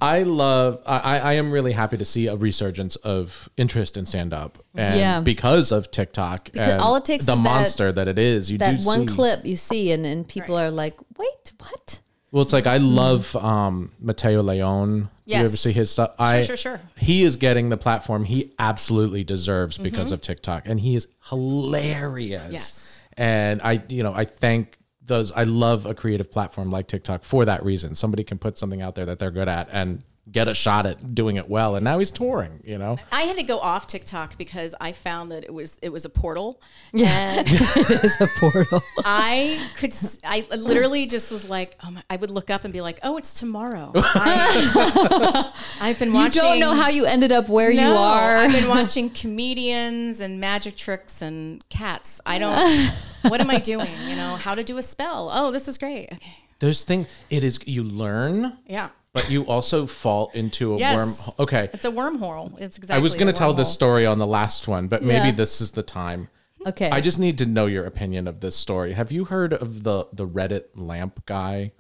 I 0.01 0.23
love 0.25 0.83
I, 0.87 1.19
I 1.21 1.33
am 1.35 1.51
really 1.51 1.73
happy 1.73 1.97
to 1.97 2.05
see 2.05 2.27
a 2.27 2.37
resurgence 2.37 2.97
of 2.97 3.49
interest 3.57 3.97
in 3.97 4.07
stand 4.07 4.33
up. 4.35 4.59
And 4.75 4.99
Yeah. 4.99 5.21
because 5.21 5.73
of 5.73 5.91
TikTok 5.91 6.51
and 6.55 6.81
all 6.81 6.97
it 6.97 7.05
takes 7.05 7.27
the 7.27 7.33
is 7.33 7.39
that- 7.39 7.45
monster 7.45 7.93
that, 7.93 8.09
it 8.09 8.19
is. 8.19 8.51
You 8.51 8.59
that 8.59 8.81
do 8.81 8.87
one 8.87 9.09
see- 9.09 9.15
clip 9.15 9.45
you 9.45 9.57
see 9.57 9.93
and, 9.93 10.05
and 10.05 10.27
people 10.29 10.57
are 10.57 10.71
like, 10.71 10.97
wait, 11.19 11.53
what? 11.59 12.01
Well, 12.35 12.43
it's 12.43 12.53
like 12.53 12.67
I 12.67 12.79
love 12.79 13.35
um 13.37 13.93
Mateo 14.01 14.43
Leon. 14.43 15.09
Do 15.27 15.35
You 15.35 15.37
ever 15.37 15.57
see 15.57 15.71
his 15.71 15.89
stuff? 15.93 16.15
I, 16.19 16.41
sure, 16.43 16.57
sure. 16.57 16.81
He 16.99 17.23
is 17.23 17.37
getting 17.37 17.69
the 17.69 17.77
platform 17.77 18.25
he 18.25 18.53
absolutely 18.59 19.23
deserves 19.23 19.79
because 19.79 20.09
Mm-hmm. 20.09 20.15
of 20.15 20.21
TikTok, 20.21 20.63
and 20.67 20.81
he 20.81 20.97
is 20.97 21.07
hilarious. 21.31 22.43
Yes. 22.51 23.01
And 23.17 23.63
I, 23.63 23.83
you 23.89 24.03
know, 24.03 24.13
I 24.13 24.25
thank 24.25 24.79
those. 25.01 25.31
I 25.31 25.45
love 25.45 25.87
a 25.87 25.95
creative 25.95 26.33
platform 26.33 26.73
like 26.73 26.89
TikTok 26.89 27.23
for 27.23 27.45
that 27.45 27.65
reason. 27.65 27.95
Somebody 27.95 28.25
can 28.25 28.39
put 28.39 28.59
something 28.59 28.83
out 28.83 28.97
there 28.97 29.07
that 29.07 29.21
they're 29.21 29.31
good 29.31 29.49
at 29.49 29.69
and 29.71 30.03
get 30.31 30.49
a 30.49 30.55
shot 30.55 30.87
at 30.87 31.15
doing 31.15 31.37
it 31.37 31.49
well. 31.49 31.77
And 31.77 31.85
now 31.85 31.99
he's 31.99 32.11
touring. 32.11 32.61
You 32.65 32.79
know, 32.79 32.97
I 33.13 33.23
had 33.23 33.37
to 33.37 33.43
go 33.43 33.59
off 33.59 33.87
TikTok 33.87 34.39
because 34.39 34.75
I 34.81 34.93
found 34.93 35.31
that 35.33 35.45
it 35.45 35.53
was 35.53 35.79
it 35.83 35.91
was 35.91 36.05
a 36.05 36.09
portal, 36.09 36.61
yeah 36.93 37.43
it 37.47 38.05
is 38.05 38.21
a 38.21 38.29
portal. 38.39 38.83
I 39.05 39.71
could 39.77 39.95
i 40.25 40.47
literally 40.57 41.07
just 41.07 41.31
was 41.31 41.49
like, 41.49 41.77
oh 41.85 41.91
my, 41.91 42.03
I 42.09 42.17
would 42.17 42.31
look 42.31 42.51
up 42.51 42.65
and 42.65 42.73
be 42.73 42.81
like, 42.81 42.99
oh, 43.03 43.17
it's 43.17 43.35
tomorrow. 43.35 43.93
I, 43.95 45.53
have 45.81 45.99
been 45.99 46.13
watching 46.13 46.43
you 46.43 46.49
don't 46.49 46.61
know 46.61 46.75
how 46.75 46.89
you 46.89 47.05
ended 47.05 47.33
up 47.33 47.49
where 47.49 47.71
you 47.71 47.83
are. 47.83 48.37
I've 48.37 48.53
been 48.53 48.69
watching 48.69 49.11
comedians 49.11 50.21
and 50.21 50.41
magic 50.41 50.77
tricks 50.77 51.23
and 51.23 51.67
cats. 51.69 52.21
I 52.27 52.39
don't. 52.39 52.91
what 53.31 53.41
am 53.41 53.51
I 53.51 53.59
doing? 53.59 53.93
You 54.09 54.17
know, 54.17 54.37
how 54.37 54.55
to 54.55 54.65
do 54.65 54.79
a 54.79 54.83
spell. 54.83 55.31
Oh, 55.33 55.51
this 55.51 55.69
is 55.69 55.79
great. 55.79 56.09
Okay, 56.13 56.37
those 56.59 56.85
things. 56.85 57.09
It 57.31 57.45
is 57.45 57.61
you 57.67 57.83
learn, 57.83 58.59
yeah, 58.67 58.91
but 59.15 59.31
you 59.31 59.47
also 59.47 59.87
fall 59.87 60.31
into 60.35 60.75
a 60.75 60.79
Yes. 60.79 60.97
worm. 61.29 61.35
Okay. 61.39 61.71
it's 61.73 61.87
a 61.87 61.91
wormhole. 61.91 62.61
It's 62.61 62.77
exactly. 62.77 63.01
I 63.01 63.03
was 63.03 63.15
going 63.15 63.29
to 63.29 63.33
tell 63.33 63.55
this 63.55 63.73
story 63.73 64.05
on 64.05 64.19
the 64.19 64.27
last 64.27 64.69
one, 64.69 64.89
but 64.89 65.03
maybe 65.03 65.29
Yeah. 65.29 65.33
this 65.33 65.63
is 65.63 65.71
the 65.71 65.83
time. 65.83 66.29
okay. 66.67 66.91
I 66.91 67.01
just 67.01 67.19
need 67.19 67.39
to 67.39 67.47
know 67.47 67.67
your 67.67 67.85
opinion 67.87 68.27
of 68.29 68.41
this 68.41 68.57
story. 68.57 68.93
Have 68.95 69.11
you 69.13 69.25
heard 69.27 69.53
of 69.55 69.85
the 69.85 70.07
the 70.13 70.27
Reddit 70.27 70.65
lamp 70.75 71.25
guy? 71.27 71.73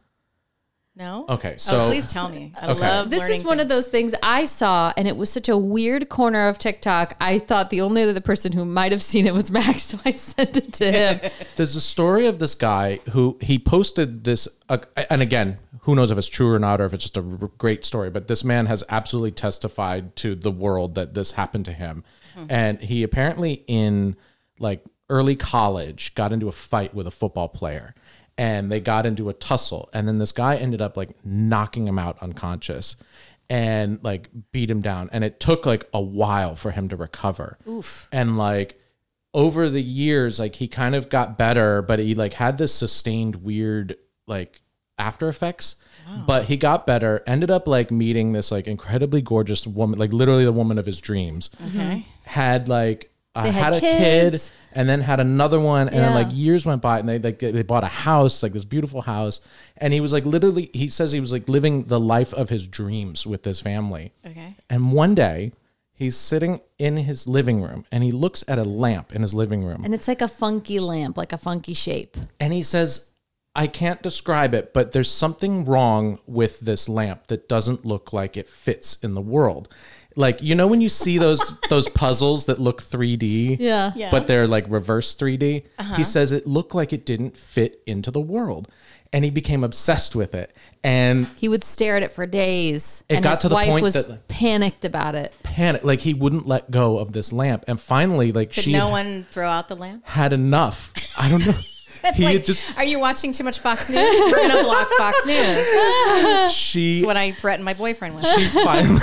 No. 0.97 1.25
Okay, 1.29 1.55
oh, 1.55 1.59
so- 1.59 1.89
please 1.89 2.11
tell 2.13 2.29
me. 2.29 2.53
I 2.61 2.71
Okay. 2.71 2.81
love. 2.81 3.11
This 3.11 3.25
is 3.25 3.29
learning 3.31 3.47
one 3.47 3.61
of 3.61 3.69
those 3.69 3.89
things 3.89 4.15
I 4.23 4.45
saw, 4.45 4.93
and 4.97 5.09
it 5.09 5.17
was 5.17 5.29
such 5.29 5.49
a 5.49 5.57
weird 5.57 6.09
corner 6.09 6.47
of 6.49 6.57
TikTok. 6.57 7.17
I 7.21 7.41
thought 7.41 7.71
the 7.71 7.81
only 7.81 8.05
other 8.05 8.21
person 8.21 8.53
who 8.53 8.65
might 8.65 8.93
have 8.93 9.03
seen 9.03 9.27
it 9.27 9.35
was 9.35 9.51
Max, 9.51 9.83
so 9.87 9.99
I 10.05 10.13
sent 10.13 10.57
it 10.57 10.73
to 10.75 10.93
him. 10.93 11.31
There's 11.57 11.75
a 11.75 11.81
story 11.81 12.27
of 12.27 12.39
this 12.39 12.55
guy 12.55 13.01
who 13.11 13.37
he 13.41 13.59
posted 13.59 14.23
this, 14.23 14.47
uh, 14.69 14.79
and 15.11 15.21
again, 15.21 15.59
who 15.81 15.97
knows 15.97 16.13
if 16.13 16.17
it's 16.19 16.29
true 16.29 16.53
or 16.53 16.59
not, 16.61 16.81
or 16.81 16.85
if 16.85 16.95
it's 16.95 17.03
just 17.05 17.17
a 17.17 17.21
r- 17.23 17.51
great 17.59 17.85
story. 17.85 18.09
But 18.09 18.29
this 18.29 18.45
man 18.45 18.67
has 18.67 18.85
absolutely 18.89 19.33
testified 19.33 20.15
to 20.17 20.37
the 20.37 20.51
world 20.53 20.95
that 20.95 21.15
this 21.15 21.33
happened 21.33 21.65
to 21.65 21.73
him, 21.73 22.05
and 22.49 22.81
he 22.81 23.03
apparently 23.03 23.65
in 23.67 24.17
like 24.61 24.85
early 25.11 25.37
college 25.37 26.15
got 26.15 26.33
into 26.33 26.49
a 26.49 26.53
fight 26.53 26.95
with 26.95 27.07
a 27.07 27.11
football 27.11 27.49
player, 27.49 27.95
and 28.39 28.71
they 28.71 28.81
got 28.81 29.07
into 29.07 29.29
a 29.29 29.33
tussle, 29.35 29.89
and 29.93 30.07
then 30.09 30.19
this 30.19 30.33
guy 30.33 30.57
ended 30.57 30.81
up 30.83 30.97
like 30.97 31.11
knocking 31.25 31.87
him 31.87 31.99
out 31.99 32.19
unconscious. 32.23 32.97
And 33.51 34.03
like 34.03 34.31
beat 34.53 34.71
him 34.71 34.81
down, 34.81 35.11
and 35.13 35.23
it 35.23 35.39
took 35.39 35.67
like 35.67 35.87
a 35.93 36.01
while 36.01 36.57
for 36.57 36.71
him 36.71 36.89
to 36.89 36.97
recover. 36.97 37.59
Oof. 37.69 38.09
And 38.11 38.39
like 38.39 38.81
over 39.35 39.69
the 39.69 39.83
years 39.83 40.39
like 40.39 40.55
he 40.55 40.69
kind 40.69 40.95
of 40.95 41.09
got 41.09 41.37
better 41.37 41.83
but 41.83 41.99
he 41.99 42.15
like 42.15 42.35
had 42.35 42.57
this 42.57 42.73
sustained 42.73 43.35
weird 43.37 43.97
like 44.29 44.63
after 44.97 45.29
effects 45.29 45.75
but 46.25 46.45
he 46.45 46.57
got 46.57 46.87
better 46.87 47.21
ended 47.27 47.51
up 47.51 47.67
like 47.67 47.91
meeting 47.91 48.33
this 48.33 48.53
like 48.53 48.69
incredibly 48.69 49.21
gorgeous 49.21 49.67
woman 49.67 49.99
like 49.99 50.13
literally 50.13 50.45
the 50.45 50.53
woman 50.53 50.79
of 50.79 50.87
his 50.87 51.01
dreams 51.01 51.51
Okay. 51.67 52.07
had 52.23 52.69
like 52.69 53.11
uh, 53.35 53.43
They 53.45 53.51
had, 53.53 53.75
had 53.75 53.75
a 53.75 53.81
kid 53.81 54.43
and 54.73 54.89
then 54.89 55.01
had 55.01 55.21
another 55.21 55.61
one 55.61 55.89
and 55.89 55.97
then 55.99 56.15
like 56.15 56.29
years 56.31 56.65
went 56.67 56.83
by 56.83 56.99
and 56.99 57.09
they 57.09 57.19
like 57.19 57.39
they 57.39 57.63
bought 57.63 57.85
a 57.85 57.89
house 57.89 58.43
like 58.43 58.53
this 58.53 58.65
beautiful 58.65 59.03
house 59.03 59.41
and 59.77 59.93
he 59.93 60.01
was 60.01 60.13
like 60.13 60.25
literally 60.25 60.71
he 60.73 60.89
says 60.89 61.13
he 61.13 61.21
was 61.21 61.33
like 61.33 61.49
living 61.49 61.85
the 61.85 62.01
life 62.01 62.33
of 62.35 62.49
his 62.49 62.67
dreams 62.67 63.27
with 63.27 63.43
this 63.43 63.61
family. 63.61 64.13
Okay. 64.27 64.55
and 64.71 64.93
one 64.93 65.15
day 65.15 65.53
he's 65.97 66.17
sitting 66.17 66.61
in 66.79 66.97
his 66.97 67.29
living 67.29 67.63
room 67.63 67.85
and 67.93 68.03
he 68.03 68.11
looks 68.11 68.43
at 68.49 68.59
a 68.59 68.65
lamp 68.65 69.13
in 69.15 69.23
his 69.23 69.33
living 69.33 69.63
room. 69.65 69.85
And 69.85 69.95
it's 69.95 70.09
like 70.09 70.21
a 70.21 70.29
funky 70.29 70.81
lamp, 70.81 71.17
like 71.17 71.33
a 71.33 71.39
funky 71.39 71.75
shape. 71.75 72.17
and 72.41 72.53
he 72.53 72.63
says 72.63 73.11
i 73.57 73.69
can't 73.69 74.03
describe 74.03 74.53
it 74.53 74.75
but 74.75 74.91
there's 74.91 75.09
something 75.11 75.65
wrong 75.65 76.19
with 76.27 76.59
this 76.59 76.89
lamp 76.89 77.29
that 77.29 77.49
doesn't 77.49 77.85
look 77.85 78.13
like 78.13 78.37
it 78.37 78.49
fits 78.49 78.99
in 79.05 79.15
the 79.15 79.21
world 79.21 79.73
like 80.17 80.43
you 80.43 80.55
know 80.55 80.67
when 80.67 80.81
you 80.81 80.89
see 80.89 81.19
those 81.19 81.41
those 81.69 81.89
puzzles 81.91 82.47
that 82.47 82.59
look 82.61 82.81
3d 82.83 83.57
Yeah. 83.59 83.93
Yeah. 83.97 84.11
but 84.11 84.27
they're 84.27 84.47
like 84.47 84.65
reverse 84.69 85.15
3d 85.15 85.41
he 85.43 85.65
uh-huh. 85.79 86.03
says 86.05 86.33
it 86.33 86.47
looked 86.47 86.75
like 86.75 86.93
it 86.93 87.05
didn't 87.05 87.37
fit 87.37 87.83
into 87.87 88.11
the 88.11 88.21
world 88.21 88.69
and 89.13 89.25
he 89.25 89.31
became 89.31 89.63
obsessed 89.65 90.15
with 90.17 90.35
it 90.35 90.55
and 90.83 91.27
He 91.37 91.49
would 91.49 91.63
stare 91.65 91.97
at 91.97 92.03
it 92.03 92.13
for 92.13 92.27
days. 92.27 93.05
It 93.09 93.15
and 93.17 93.23
got 93.25 93.31
his 93.31 93.41
to 93.41 93.49
the 93.49 93.55
wife 93.55 93.69
point 93.71 93.83
was 93.85 93.95
that- 93.95 94.29
panicked 94.29 94.85
about 94.85 95.15
it. 95.15 95.33
panic 95.43 95.83
like 95.85 96.01
he 96.01 96.15
wouldn't 96.15 96.47
let 96.47 96.71
go 96.71 96.99
of 96.99 97.13
this 97.13 97.33
lamp 97.33 97.65
and 97.69 97.81
finally 97.81 98.33
like 98.33 98.53
Did 98.53 98.65
she 98.65 98.73
no 98.73 98.89
one 98.91 99.25
throw 99.31 99.49
out 99.49 99.69
the 99.69 99.77
lamp? 99.77 100.05
had 100.07 100.33
enough 100.33 100.93
i 101.19 101.29
don't 101.29 101.45
know 101.47 101.55
It's 101.59 101.74
he 102.15 102.25
like, 102.25 102.45
just 102.45 102.77
are 102.77 102.85
you 102.85 102.99
watching 102.99 103.33
too 103.33 103.45
much 103.45 103.59
Fox 103.59 103.89
News? 103.89 103.99
We're 103.99 104.49
gonna 104.49 104.63
block 104.63 104.89
Fox 104.99 105.27
News. 105.27 106.53
she 106.53 106.97
That's 106.97 107.07
what 107.07 107.17
I 107.17 107.33
threatened 107.33 107.65
my 107.65 107.75
boyfriend 107.75 108.15
with. 108.17 108.27
she 108.27 108.45
finally 108.65 109.01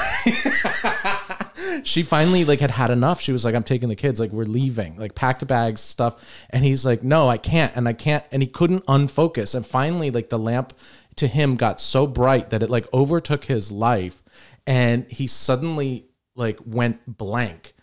she 1.83 2.03
finally 2.03 2.45
like 2.45 2.59
had 2.59 2.71
had 2.71 2.91
enough. 2.91 3.21
She 3.21 3.31
was 3.31 3.45
like 3.45 3.55
i'm 3.55 3.63
taking 3.63 3.89
the 3.89 3.95
kids. 3.95 4.19
Like 4.19 4.31
we're 4.31 4.45
leaving. 4.45 4.97
Like 4.97 5.15
packed 5.15 5.45
bags 5.47 5.81
stuff. 5.81 6.45
And 6.49 6.63
he's 6.63 6.85
like 6.85 7.03
no 7.03 7.27
i 7.27 7.37
can't. 7.37 7.75
And 7.75 7.87
i 7.87 7.93
can't. 7.93 8.23
And 8.31 8.41
he 8.41 8.47
couldn't 8.47 8.85
unfocus. 8.85 9.55
And 9.55 9.65
finally 9.65 10.11
like 10.11 10.29
the 10.29 10.39
lamp 10.39 10.73
to 11.15 11.27
him 11.27 11.55
got 11.55 11.81
so 11.81 12.07
bright 12.07 12.49
that 12.51 12.63
it 12.63 12.69
like 12.69 12.91
overtook 12.93 13.45
his 13.45 13.71
life. 13.71 14.21
And 14.67 15.09
he 15.09 15.27
suddenly 15.27 16.05
like 16.35 16.59
went 16.65 17.17
blank. 17.17 17.73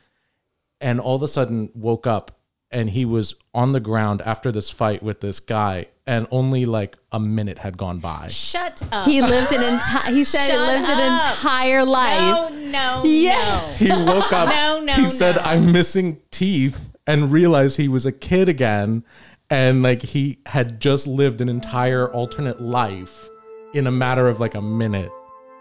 And 0.81 1.01
all 1.01 1.17
of 1.17 1.23
a 1.23 1.29
sudden 1.29 1.71
woke 1.75 2.07
up 2.07 2.38
and 2.71 2.91
he 2.91 3.05
was 3.05 3.35
on 3.55 3.73
the 3.73 3.81
ground 3.81 4.21
after 4.23 4.53
this 4.53 4.71
fight 4.71 5.03
with 5.03 5.21
this 5.21 5.41
guy 5.41 5.87
and 6.07 6.27
only 6.31 6.65
like 6.67 6.97
a 7.13 7.21
minute 7.21 7.59
had 7.59 7.77
gone 7.77 7.99
by 7.99 8.29
Shut 8.29 8.83
up. 8.93 9.07
He 9.07 9.21
lived 9.21 9.53
an 9.53 9.63
entire. 9.75 10.13
He 10.13 10.25
said 10.25 10.45
he 10.47 10.51
Shut 10.53 10.69
lived 10.69 10.89
an 10.89 11.13
entire 11.15 11.85
life. 11.85 12.53
no, 12.53 12.71
no, 12.71 13.03
Yeah. 13.05 13.37
no. 13.39 13.75
he 13.79 13.89
woke 13.91 14.33
up. 14.33 14.49
No, 14.49 14.81
no, 14.85 14.93
He 14.95 15.07
said, 15.07 15.37
"I'm 15.39 15.73
missing 15.73 16.21
teeth," 16.31 16.91
and 17.07 17.31
realized 17.33 17.77
he 17.77 17.89
was 17.89 18.05
a 18.07 18.13
kid 18.13 18.49
again, 18.49 19.05
and 19.51 19.83
like 19.83 20.03
he 20.03 20.39
had 20.47 20.81
just 20.81 21.07
lived 21.07 21.41
an 21.41 21.49
entire 21.49 22.11
alternate 22.13 22.61
life 22.61 23.29
in 23.75 23.87
a 23.87 23.91
matter 23.91 24.29
of 24.29 24.41
like 24.41 24.55
a 24.55 24.63
minute. 24.63 25.11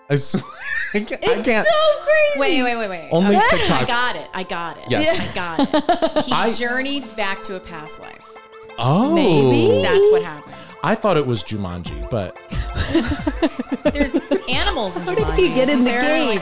I 0.10 0.16
swear, 0.16 0.44
I 0.94 1.00
can't. 1.02 1.24
I 1.24 1.42
can't 1.42 1.66
So 1.66 2.04
crazy. 2.04 2.40
Wait, 2.40 2.64
wait, 2.64 2.78
wait, 2.78 2.90
wait. 2.90 3.10
only 3.12 3.36
I 3.36 3.48
TikTok. 3.50 3.88
got 3.88 4.16
it. 4.16 4.28
I 4.34 4.44
got 4.44 4.78
it. 4.78 4.84
Yes. 4.90 5.20
I 5.20 5.36
got 5.36 5.60
it. 5.60 6.24
He 6.26 6.32
I- 6.32 6.50
journeyed 6.52 7.04
back 7.18 7.42
to 7.44 7.56
a 7.56 7.60
past 7.60 8.00
life. 8.00 8.34
Oh, 8.80 9.14
Maybe. 9.14 9.82
That's 9.82 10.10
what 10.12 10.24
happened. 10.24 10.54
I 10.84 10.94
thought 10.96 11.18
it 11.18 11.26
was 11.26 11.44
Jumanji, 11.44 12.08
but 12.12 12.38
There's 13.94 14.16
animals 14.48 14.96
in 14.96 15.04
How 15.04 15.16
did 15.16 15.28
he 15.34 15.50
get 15.54 15.70
in 15.70 15.80
the 15.84 15.90
there? 15.90 16.02
game? 16.02 16.28
Like, 16.30 16.40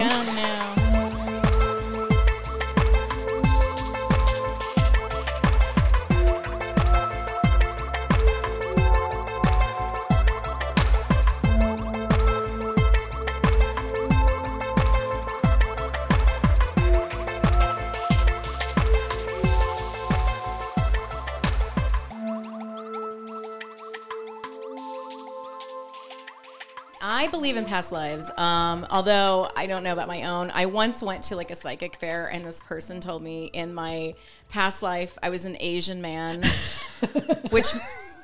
believe 27.55 27.67
in 27.67 27.69
past 27.69 27.91
lives. 27.91 28.29
Um, 28.37 28.85
although 28.89 29.49
I 29.55 29.65
don't 29.65 29.83
know 29.83 29.93
about 29.93 30.07
my 30.07 30.23
own. 30.23 30.51
I 30.53 30.65
once 30.65 31.01
went 31.01 31.23
to 31.23 31.35
like 31.35 31.51
a 31.51 31.55
psychic 31.55 31.95
fair 31.95 32.27
and 32.27 32.45
this 32.45 32.61
person 32.61 32.99
told 32.99 33.23
me 33.23 33.45
in 33.45 33.73
my 33.73 34.15
past 34.49 34.83
life 34.83 35.17
I 35.23 35.29
was 35.29 35.45
an 35.45 35.55
Asian 35.59 36.01
man, 36.01 36.43
which 37.49 37.67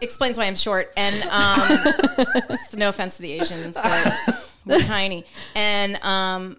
explains 0.01 0.37
why 0.37 0.45
I'm 0.45 0.55
short. 0.55 0.91
And 0.97 1.15
um, 1.23 2.57
no 2.75 2.89
offense 2.89 3.17
to 3.17 3.21
the 3.21 3.31
Asians, 3.31 3.75
but 3.75 4.45
we're 4.65 4.79
tiny. 4.81 5.25
And 5.55 5.95
um, 6.03 6.57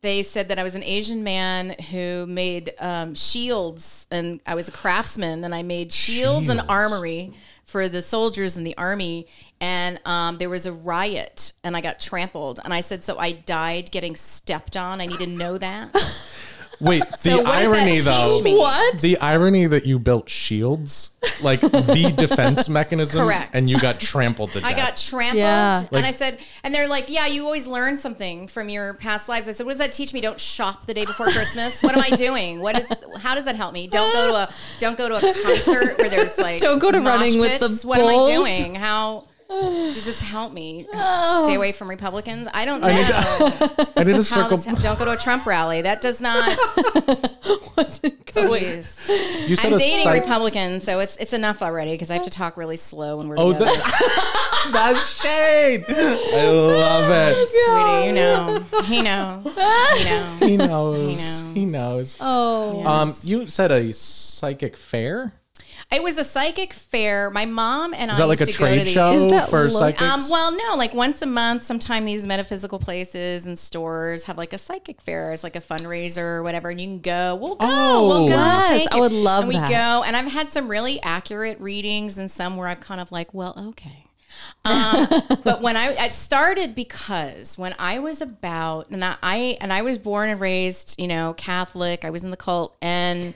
they 0.00 0.22
said 0.22 0.48
that 0.48 0.58
I 0.58 0.62
was 0.62 0.74
an 0.74 0.84
Asian 0.84 1.24
man 1.24 1.76
who 1.90 2.24
made 2.26 2.72
um, 2.78 3.14
shields, 3.14 4.06
and 4.10 4.40
I 4.46 4.54
was 4.54 4.68
a 4.68 4.72
craftsman, 4.72 5.44
and 5.44 5.54
I 5.54 5.62
made 5.62 5.92
shields, 5.92 6.48
and 6.48 6.62
armory 6.68 7.34
for 7.68 7.88
the 7.88 8.00
soldiers 8.00 8.56
in 8.56 8.64
the 8.64 8.76
army. 8.78 9.26
And 9.60 10.00
um, 10.06 10.36
there 10.36 10.48
was 10.48 10.64
a 10.64 10.72
riot, 10.72 11.52
and 11.62 11.76
I 11.76 11.80
got 11.80 12.00
trampled. 12.00 12.60
And 12.64 12.72
I 12.72 12.80
said, 12.80 13.02
"So 13.02 13.18
I 13.18 13.32
died 13.32 13.90
getting 13.90 14.16
stepped 14.16 14.76
on. 14.76 15.00
I 15.00 15.06
need 15.06 15.18
to 15.18 15.26
know 15.26 15.58
that." 15.58 15.94
wait, 16.80 17.02
So 17.18 17.30
the 17.38 17.42
what 17.42 17.44
does 17.44 17.44
that 17.44 17.76
irony 17.76 17.92
teach 17.96 18.04
though. 18.04 18.40
me? 18.42 18.56
What? 18.56 19.00
The 19.00 19.18
irony 19.18 19.66
that 19.66 19.86
you 19.86 19.98
built 19.98 20.28
shields, 20.28 21.10
like 21.42 21.60
the 21.60 22.12
defense 22.16 22.68
mechanism, 22.68 23.26
Correct. 23.26 23.54
and 23.54 23.68
you 23.68 23.78
got 23.80 24.00
trampled 24.00 24.50
to 24.52 24.60
death. 24.60 24.70
I 24.72 24.74
got 24.76 24.96
trampled, 24.96 25.38
Yeah. 25.38 25.80
and 25.80 25.92
Like- 25.92 26.04
I 26.04 26.10
said, 26.12 26.38
and 26.64 26.74
they're 26.74 26.88
like, 26.88 27.04
"Yeah, 27.08 27.26
you 27.26 27.44
always 27.44 27.66
learn 27.66 27.96
something 27.96 28.48
from 28.48 28.68
your 28.68 28.94
past 28.94 29.28
lives." 29.28 29.48
I 29.48 29.52
said, 29.52 29.66
"What 29.66 29.72
does 29.72 29.78
that 29.78 29.92
teach 29.92 30.12
me? 30.12 30.20
Don't 30.20 30.40
shop 30.40 30.86
the 30.86 30.94
day 30.94 31.04
before 31.04 31.26
Christmas. 31.26 31.82
What 31.82 31.96
am 31.96 32.02
I 32.02 32.10
doing? 32.16 32.60
What 32.60 32.78
is? 32.78 32.88
How 33.18 33.34
does 33.34 33.44
that 33.44 33.56
help 33.56 33.72
me? 33.72 33.86
Don't 33.86 34.12
go 34.12 34.28
to 34.30 34.34
a 34.36 34.48
don't 34.80 34.98
go 34.98 35.08
to 35.08 35.16
a 35.16 35.20
concert 35.20 35.98
where 35.98 36.08
there's 36.08 36.38
like 36.38 36.58
Don't 36.68 36.78
go 36.78 36.90
to 36.90 37.00
mosh 37.00 37.20
running 37.20 37.40
with 37.40 37.60
the 37.60 37.68
pits. 37.68 37.84
What 37.84 38.00
am. 38.00 38.06
I 38.08 38.24
doing? 38.26 38.74
How 38.74 39.24
does 39.48 40.04
this 40.04 40.20
help 40.20 40.52
me? 40.52 40.84
Stay 41.44 41.54
away 41.54 41.72
from 41.72 41.88
Republicans. 41.88 42.48
I 42.52 42.64
don't 42.64 42.80
know. 42.80 42.88
I 42.88 42.94
need 42.94 43.06
to, 43.06 43.92
I 43.96 44.04
need 44.04 44.12
to 44.12 44.16
How 44.16 44.22
circle. 44.22 44.56
does- 44.58 44.82
don't 44.82 44.98
go 44.98 45.04
to 45.06 45.12
a 45.12 45.16
Trump 45.16 45.46
rally. 45.46 45.82
That 45.82 46.00
does 46.00 46.20
not. 46.20 46.46
wasn't 47.76 48.34
going. 48.34 48.62
Jeez. 48.62 49.48
You 49.48 49.56
said 49.56 49.66
I'm 49.68 49.74
a 49.74 49.78
dating 49.78 50.02
psych- 50.02 50.20
Republicans, 50.22 50.84
so 50.84 50.98
it's 51.00 51.16
it's 51.16 51.32
enough 51.32 51.62
already 51.62 51.92
because 51.92 52.10
I 52.10 52.14
have 52.14 52.24
to 52.24 52.30
talk 52.30 52.56
really 52.56 52.76
slow 52.76 53.16
when 53.18 53.28
we're 53.28 53.36
Oh, 53.38 53.52
together. 53.52 53.70
that, 53.72 54.70
that's 54.72 55.20
shade. 55.22 55.84
I 55.88 56.48
love 56.50 57.10
it. 57.10 57.48
Sweetie, 57.48 58.06
you 58.08 58.12
know, 58.14 58.64
he 58.84 59.02
knows, 59.02 59.44
he 59.98 60.04
knows. 60.04 60.38
He 60.40 60.56
knows. 60.56 60.68
knows. 61.08 61.44
He 61.54 61.64
knows. 61.64 62.16
Oh. 62.20 62.86
Um, 62.86 63.14
you 63.22 63.46
said 63.48 63.70
a 63.72 63.92
psychic 63.94 64.76
fair. 64.76 65.32
It 65.90 66.02
was 66.02 66.18
a 66.18 66.24
psychic 66.24 66.74
fair. 66.74 67.30
My 67.30 67.46
mom 67.46 67.94
and 67.94 68.10
Is 68.10 68.18
I 68.18 68.22
that 68.22 68.26
like 68.28 68.40
used 68.40 68.50
a 68.50 68.52
to 68.52 68.58
go 68.58 68.64
to 68.66 68.72
trade 68.74 68.86
these. 68.86 68.92
show 68.92 69.12
Is 69.12 69.30
that 69.30 69.48
for 69.48 69.64
lo- 69.64 69.70
psychics? 69.70 70.02
Um, 70.02 70.20
well, 70.30 70.52
no, 70.52 70.76
like 70.76 70.92
once 70.92 71.22
a 71.22 71.26
month, 71.26 71.62
sometime 71.62 72.04
these 72.04 72.26
metaphysical 72.26 72.78
places 72.78 73.46
and 73.46 73.58
stores 73.58 74.24
have 74.24 74.36
like 74.36 74.52
a 74.52 74.58
psychic 74.58 75.00
fair. 75.00 75.32
It's 75.32 75.42
like 75.42 75.56
a 75.56 75.60
fundraiser 75.60 76.18
or 76.18 76.42
whatever, 76.42 76.68
and 76.68 76.78
you 76.78 76.86
can 76.86 77.00
go. 77.00 77.36
We'll 77.36 77.54
go. 77.54 77.66
Oh. 77.66 78.06
we'll 78.06 78.28
go. 78.28 78.34
Yes, 78.34 78.86
I 78.92 79.00
would 79.00 79.12
love 79.12 79.44
and 79.44 79.48
we 79.48 79.54
that. 79.54 79.70
go, 79.70 80.02
and 80.04 80.14
I've 80.14 80.30
had 80.30 80.50
some 80.50 80.68
really 80.68 81.00
accurate 81.02 81.58
readings 81.58 82.18
and 82.18 82.30
some 82.30 82.56
where 82.56 82.68
I'm 82.68 82.76
kind 82.80 83.00
of 83.00 83.10
like, 83.10 83.32
well, 83.32 83.54
okay. 83.70 84.04
Um, 84.66 85.06
but 85.44 85.62
when 85.62 85.76
I 85.76 85.92
it 86.04 86.12
started 86.12 86.74
because 86.74 87.56
when 87.56 87.74
I 87.78 87.98
was 87.98 88.20
about 88.20 88.90
and 88.90 89.02
I, 89.02 89.16
I 89.22 89.58
and 89.60 89.72
I 89.72 89.82
was 89.82 89.96
born 89.96 90.28
and 90.28 90.38
raised, 90.40 91.00
you 91.00 91.08
know, 91.08 91.34
Catholic. 91.34 92.04
I 92.04 92.10
was 92.10 92.24
in 92.24 92.30
the 92.30 92.36
cult 92.36 92.76
and 92.82 93.34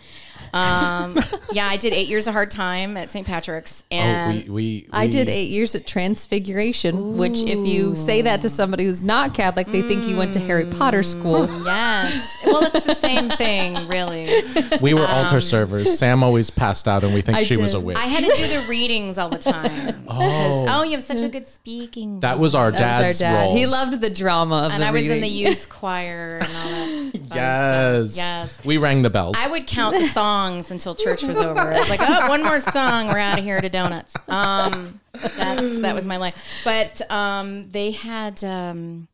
um, 0.52 1.18
yeah, 1.52 1.66
I 1.66 1.76
did 1.78 1.92
eight 1.92 2.08
years 2.08 2.26
of 2.26 2.34
hard 2.34 2.50
time 2.50 2.96
at 2.96 3.10
St. 3.10 3.26
Patrick's, 3.26 3.84
and 3.90 4.38
oh, 4.38 4.44
we, 4.44 4.50
we, 4.50 4.88
I 4.92 5.06
did 5.06 5.28
eight 5.28 5.50
years 5.50 5.74
at 5.74 5.86
Transfiguration, 5.86 7.16
which, 7.16 7.42
if 7.42 7.66
you 7.66 7.94
say 7.96 8.22
that 8.22 8.40
to 8.42 8.48
somebody 8.48 8.84
who's 8.84 9.02
not 9.02 9.34
Catholic, 9.34 9.66
they 9.68 9.82
think 9.82 10.06
you 10.06 10.16
went 10.16 10.32
to 10.34 10.40
Harry 10.40 10.66
Potter 10.66 11.02
school. 11.02 11.46
yes, 11.64 12.42
well, 12.44 12.64
it's 12.64 12.86
the 12.86 12.94
same 12.94 13.28
thing, 13.36 13.88
really. 13.88 14.42
We 14.80 14.94
were 14.94 15.06
altar 15.08 15.40
servers. 15.40 15.98
Sam 15.98 16.22
always 16.22 16.50
passed 16.50 16.86
out, 16.86 17.02
and 17.04 17.14
we 17.14 17.22
think 17.22 17.38
I 17.38 17.44
she 17.44 17.56
was 17.56 17.74
a 17.74 17.80
witch. 17.80 17.96
I 17.96 18.06
had 18.06 18.24
to 18.24 18.36
do 18.36 18.46
the 18.60 18.66
readings 18.68 19.18
all 19.18 19.30
the 19.30 19.38
time. 19.38 20.04
oh, 20.08 20.66
oh, 20.68 20.82
you 20.82 20.92
have 20.92 21.02
such 21.02 21.22
a 21.22 21.28
good 21.28 21.46
speaking. 21.46 22.20
that 22.20 22.38
was 22.38 22.54
our 22.54 22.70
That 22.70 23.06
was 23.06 23.18
dad's 23.18 23.22
our 23.22 23.32
dad. 23.32 23.42
role. 23.44 23.56
He 23.56 23.66
loved 23.66 24.00
the 24.00 24.10
drama 24.10 24.56
of 24.66 24.72
and 24.72 24.82
the 24.82 24.86
I 24.86 24.90
was 24.90 25.08
in 25.08 25.20
the 25.20 25.28
youth 25.28 25.68
choir 25.68 26.38
and 26.42 26.56
all 26.56 26.68
that. 26.70 27.10
fun 27.12 27.22
yes, 27.34 28.12
stuff. 28.12 28.16
Yes. 28.16 28.64
We 28.64 28.76
rang 28.78 29.02
the 29.02 29.10
bells. 29.10 29.36
I 29.38 29.48
would 29.48 29.66
count 29.66 29.94
the 29.98 30.08
songs 30.08 30.41
until 30.70 30.94
church 30.94 31.22
was 31.22 31.38
over. 31.38 31.60
I 31.60 31.78
was 31.78 31.90
like, 31.90 32.00
oh, 32.02 32.28
one 32.28 32.42
more 32.42 32.60
song, 32.60 33.08
we're 33.08 33.18
out 33.18 33.38
of 33.38 33.44
here 33.44 33.60
to 33.60 33.68
donuts. 33.68 34.14
Um, 34.28 35.00
that's 35.12 35.80
that 35.80 35.94
was 35.94 36.06
my 36.06 36.16
life. 36.16 36.36
But 36.64 37.00
um, 37.10 37.64
they 37.64 37.92
had 37.92 38.42
um, 38.44 39.08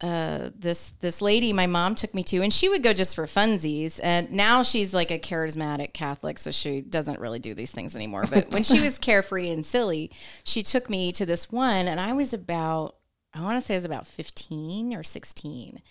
uh, 0.00 0.50
this 0.58 0.90
this 1.00 1.20
lady 1.22 1.52
my 1.52 1.66
mom 1.66 1.94
took 1.94 2.14
me 2.14 2.22
to, 2.24 2.42
and 2.42 2.52
she 2.52 2.68
would 2.68 2.82
go 2.82 2.92
just 2.92 3.14
for 3.14 3.26
funsies. 3.26 4.00
And 4.02 4.32
now 4.32 4.62
she's 4.62 4.92
like 4.94 5.10
a 5.10 5.18
charismatic 5.18 5.92
Catholic, 5.92 6.38
so 6.38 6.50
she 6.50 6.80
doesn't 6.80 7.20
really 7.20 7.38
do 7.38 7.54
these 7.54 7.72
things 7.72 7.94
anymore. 7.94 8.24
But 8.30 8.50
when 8.50 8.62
she 8.62 8.80
was 8.80 8.98
carefree 8.98 9.50
and 9.50 9.64
silly, 9.64 10.10
she 10.44 10.62
took 10.62 10.90
me 10.90 11.12
to 11.12 11.26
this 11.26 11.50
one, 11.50 11.88
and 11.88 12.00
I 12.00 12.12
was 12.12 12.32
about 12.32 12.96
I 13.32 13.42
want 13.42 13.60
to 13.60 13.64
say 13.64 13.74
I 13.74 13.78
was 13.78 13.84
about 13.84 14.06
fifteen 14.06 14.94
or 14.94 15.02
sixteen 15.02 15.82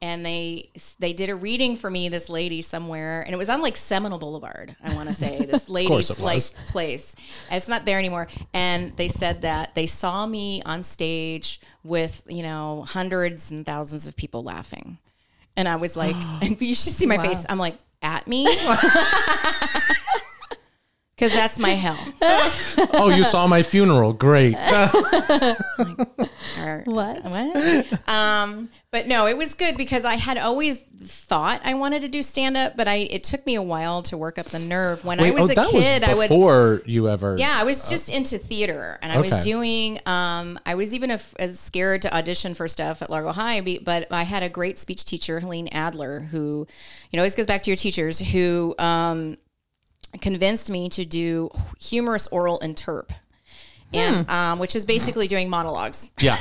and 0.00 0.24
they 0.24 0.70
they 0.98 1.12
did 1.12 1.28
a 1.30 1.34
reading 1.34 1.76
for 1.76 1.90
me 1.90 2.08
this 2.08 2.28
lady 2.28 2.62
somewhere 2.62 3.22
and 3.22 3.34
it 3.34 3.36
was 3.36 3.48
on 3.48 3.60
like 3.60 3.76
seminole 3.76 4.18
boulevard 4.18 4.76
i 4.82 4.94
want 4.94 5.08
to 5.08 5.14
say 5.14 5.44
this 5.50 5.68
lady's 5.68 6.18
like 6.20 6.42
place. 6.68 7.14
It's 7.50 7.68
not 7.68 7.84
there 7.84 7.98
anymore. 7.98 8.28
And 8.52 8.96
they 8.96 9.08
said 9.08 9.42
that 9.42 9.74
they 9.74 9.86
saw 9.86 10.26
me 10.26 10.62
on 10.64 10.82
stage 10.82 11.60
with 11.84 12.22
you 12.28 12.42
know 12.42 12.84
hundreds 12.86 13.50
and 13.50 13.64
thousands 13.64 14.06
of 14.06 14.16
people 14.16 14.42
laughing. 14.42 14.98
And 15.56 15.68
i 15.68 15.76
was 15.76 15.96
like 15.96 16.16
and 16.42 16.60
you 16.60 16.74
should 16.74 16.92
see 16.92 17.06
my 17.06 17.18
face. 17.18 17.44
I'm 17.48 17.58
like 17.58 17.76
at 18.02 18.28
me 18.28 18.46
because 21.18 21.32
that's 21.32 21.58
my 21.58 21.70
hell 21.70 21.98
oh, 22.94 23.10
you 23.14 23.24
saw 23.24 23.46
my 23.48 23.62
funeral. 23.64 24.12
Great. 24.12 24.56
Or- 26.60 26.82
What? 26.86 27.22
What? 27.24 28.08
um, 28.08 28.68
but 28.90 29.06
no, 29.06 29.26
it 29.26 29.36
was 29.36 29.54
good 29.54 29.76
because 29.76 30.04
I 30.04 30.14
had 30.14 30.38
always 30.38 30.80
thought 31.04 31.60
I 31.64 31.74
wanted 31.74 32.02
to 32.02 32.08
do 32.08 32.22
stand 32.22 32.56
up, 32.56 32.76
but 32.76 32.88
I 32.88 32.96
it 33.10 33.22
took 33.24 33.44
me 33.46 33.54
a 33.54 33.62
while 33.62 34.02
to 34.04 34.16
work 34.16 34.38
up 34.38 34.46
the 34.46 34.58
nerve. 34.58 35.04
When 35.04 35.20
I 35.20 35.24
Wait, 35.24 35.34
was 35.34 35.42
oh, 35.42 35.52
a 35.52 35.54
that 35.54 35.66
kid, 35.70 36.02
was 36.02 36.10
I 36.10 36.14
would 36.14 36.28
before 36.28 36.82
you 36.86 37.08
ever. 37.08 37.36
yeah, 37.38 37.54
I 37.56 37.64
was 37.64 37.88
just 37.88 38.08
into 38.08 38.38
theater, 38.38 38.98
and 39.02 39.12
I 39.12 39.18
was 39.20 39.32
Okay. 39.32 39.42
doing. 39.44 40.00
Um, 40.06 40.58
I 40.66 40.74
was 40.74 40.94
even 40.94 41.10
af 41.10 41.34
as 41.38 41.60
scared 41.60 42.02
to 42.02 42.16
audition 42.16 42.54
for 42.54 42.66
stuff 42.68 43.02
at 43.02 43.10
Largo 43.10 43.32
High, 43.32 43.60
be- 43.60 43.78
but 43.78 44.08
I 44.10 44.22
had 44.24 44.42
a 44.42 44.48
great 44.48 44.78
speech 44.78 45.04
teacher, 45.04 45.40
Helene 45.40 45.68
Adler, 45.68 46.20
who, 46.20 46.66
you 47.10 47.16
know, 47.16 47.20
always 47.22 47.34
goes 47.34 47.46
back 47.46 47.62
to 47.64 47.70
your 47.70 47.76
teachers, 47.76 48.18
who 48.18 48.74
um, 48.78 49.36
convinced 50.20 50.70
me 50.70 50.88
to 50.90 51.04
do 51.04 51.50
humorous 51.80 52.26
oral 52.28 52.58
interp, 52.60 53.10
and 53.92 54.28
um, 54.28 54.58
which 54.58 54.74
is 54.76 54.84
basically 54.84 55.28
doing 55.28 55.48
monologues 55.48 56.10
Yeah. 56.20 56.38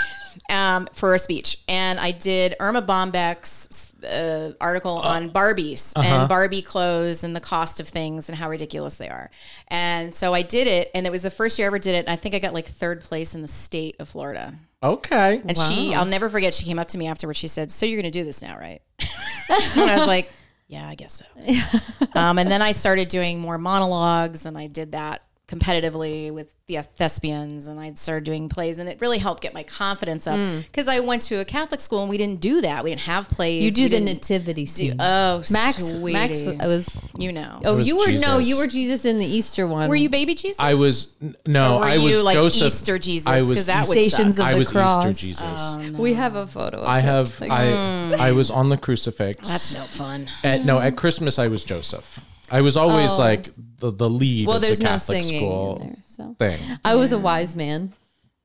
um, 0.50 0.88
for 0.92 1.14
a 1.14 1.18
speech, 1.18 1.58
and 1.68 1.98
I 1.98 2.12
did 2.12 2.54
Erma 2.60 2.82
Bombeck's 2.82 3.92
uh, 4.04 4.52
article 4.60 4.98
on 4.98 5.30
Barbies 5.30 5.92
and 5.96 6.28
Barbie 6.28 6.62
clothes 6.62 7.24
and 7.24 7.34
the 7.34 7.40
cost 7.40 7.80
of 7.80 7.88
things 7.88 8.28
and 8.28 8.38
how 8.38 8.48
ridiculous 8.48 8.98
they 8.98 9.08
are. 9.08 9.30
And 9.68 10.14
so 10.14 10.34
I 10.34 10.42
did 10.42 10.66
it, 10.66 10.90
and 10.94 11.06
it 11.06 11.10
was 11.10 11.22
the 11.22 11.30
first 11.30 11.58
year 11.58 11.66
I 11.66 11.68
ever 11.68 11.78
did 11.78 11.94
it. 11.94 11.98
And 11.98 12.08
I 12.08 12.16
think 12.16 12.34
I 12.34 12.38
got 12.38 12.54
like 12.54 12.66
third 12.66 13.00
place 13.00 13.34
in 13.34 13.42
the 13.42 13.48
state 13.48 13.96
of 13.98 14.08
Florida. 14.08 14.54
Okay. 14.82 15.42
And 15.44 15.58
she, 15.58 15.92
I'll 15.92 16.06
never 16.06 16.28
forget, 16.28 16.54
she 16.54 16.64
came 16.64 16.78
up 16.78 16.88
to 16.88 16.98
me 16.98 17.08
afterwards. 17.08 17.38
She 17.38 17.48
said, 17.48 17.70
"So 17.70 17.84
you're 17.84 18.00
going 18.00 18.10
to 18.12 18.16
do 18.18 18.24
this 18.24 18.40
now, 18.42 18.56
right?" 18.56 18.80
and 19.00 19.90
I 19.90 19.96
was 19.98 20.06
like, 20.06 20.30
"Yeah, 20.68 20.88
I 20.88 20.94
guess 20.94 21.14
so." 21.14 21.78
um, 22.14 22.38
and 22.38 22.50
then 22.50 22.62
I 22.62 22.72
started 22.72 23.08
doing 23.08 23.40
more 23.40 23.58
monologues, 23.58 24.46
and 24.46 24.56
I 24.56 24.68
did 24.68 24.92
that 24.92 25.22
competitively 25.48 26.30
with 26.30 26.52
the 26.66 26.76
thespians 26.82 27.66
and 27.66 27.80
I 27.80 27.94
started 27.94 28.24
doing 28.24 28.50
plays 28.50 28.78
and 28.78 28.86
it 28.86 29.00
really 29.00 29.16
helped 29.16 29.42
get 29.42 29.54
my 29.54 29.62
confidence 29.62 30.26
up 30.26 30.36
mm. 30.36 30.66
because 30.66 30.86
I 30.86 31.00
went 31.00 31.22
to 31.22 31.36
a 31.36 31.44
Catholic 31.46 31.80
school 31.80 32.02
and 32.02 32.10
we 32.10 32.18
didn't 32.18 32.42
do 32.42 32.60
that. 32.60 32.84
We 32.84 32.90
didn't 32.90 33.02
have 33.02 33.30
plays. 33.30 33.64
You 33.64 33.70
do 33.70 33.82
We 33.84 33.98
the 33.98 34.04
nativity 34.04 34.66
scene. 34.66 34.96
Oh, 35.00 35.42
Max, 35.50 35.76
sweetie. 35.82 36.12
Max 36.12 36.42
was. 36.42 37.00
you 37.16 37.32
know. 37.32 37.62
Oh, 37.64 37.78
you 37.78 37.96
were 37.96 38.12
no, 38.12 38.36
you 38.36 38.58
were 38.58 38.66
Jesus 38.66 39.06
in 39.06 39.18
the 39.18 39.24
Easter 39.24 39.66
one. 39.66 39.88
Were 39.88 39.96
you 39.96 40.10
baby 40.10 40.34
Jesus? 40.34 40.60
I 40.60 40.74
was 40.74 41.14
no. 41.46 41.78
Were 41.78 41.84
I 41.84 41.96
was 41.96 42.12
you 42.12 42.22
like 42.22 42.34
Joseph. 42.34 42.66
Easter 42.66 42.98
Jesus? 42.98 43.26
I 43.26 43.40
was 43.40 43.54
'Cause 43.54 43.66
that 43.66 43.88
would 43.88 43.92
Stations 43.92 44.36
suck. 44.36 44.44
of 44.44 44.50
I 44.50 44.52
the 44.52 44.58
was 44.58 44.70
cross. 44.70 45.06
Easter 45.06 45.26
Jesus. 45.26 45.44
Oh, 45.46 45.92
we 45.92 46.12
have 46.12 46.34
a 46.34 46.46
photo. 46.46 46.78
Of 46.78 46.86
I 46.86 47.00
have. 47.00 47.40
Like, 47.40 47.50
I 47.50 47.64
mm. 47.64 48.16
I 48.18 48.32
was 48.32 48.50
on 48.50 48.68
the 48.68 48.76
crucifix. 48.76 49.48
That's 49.48 49.74
no 49.74 49.84
fun. 49.84 50.26
At, 50.44 50.66
no, 50.66 50.78
at 50.78 50.96
Christmas 50.96 51.38
I 51.38 51.48
was 51.48 51.64
Joseph. 51.64 52.24
I 52.50 52.60
was 52.60 52.76
always 52.76 53.12
oh. 53.12 53.18
like 53.18 53.46
the 53.78 53.90
the 53.90 54.08
lead 54.08 54.46
well, 54.46 54.56
of 54.56 54.62
there's 54.62 54.78
the 54.78 54.84
no 54.84 54.90
Catholic 54.90 55.24
singing 55.24 55.40
school 55.40 55.76
in 55.76 55.88
there. 55.88 55.96
So 56.06 56.36
thing. 56.38 56.78
I 56.84 56.94
was 56.96 57.12
a 57.12 57.18
wise 57.18 57.54
man. 57.54 57.92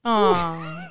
Oh, 0.05 0.89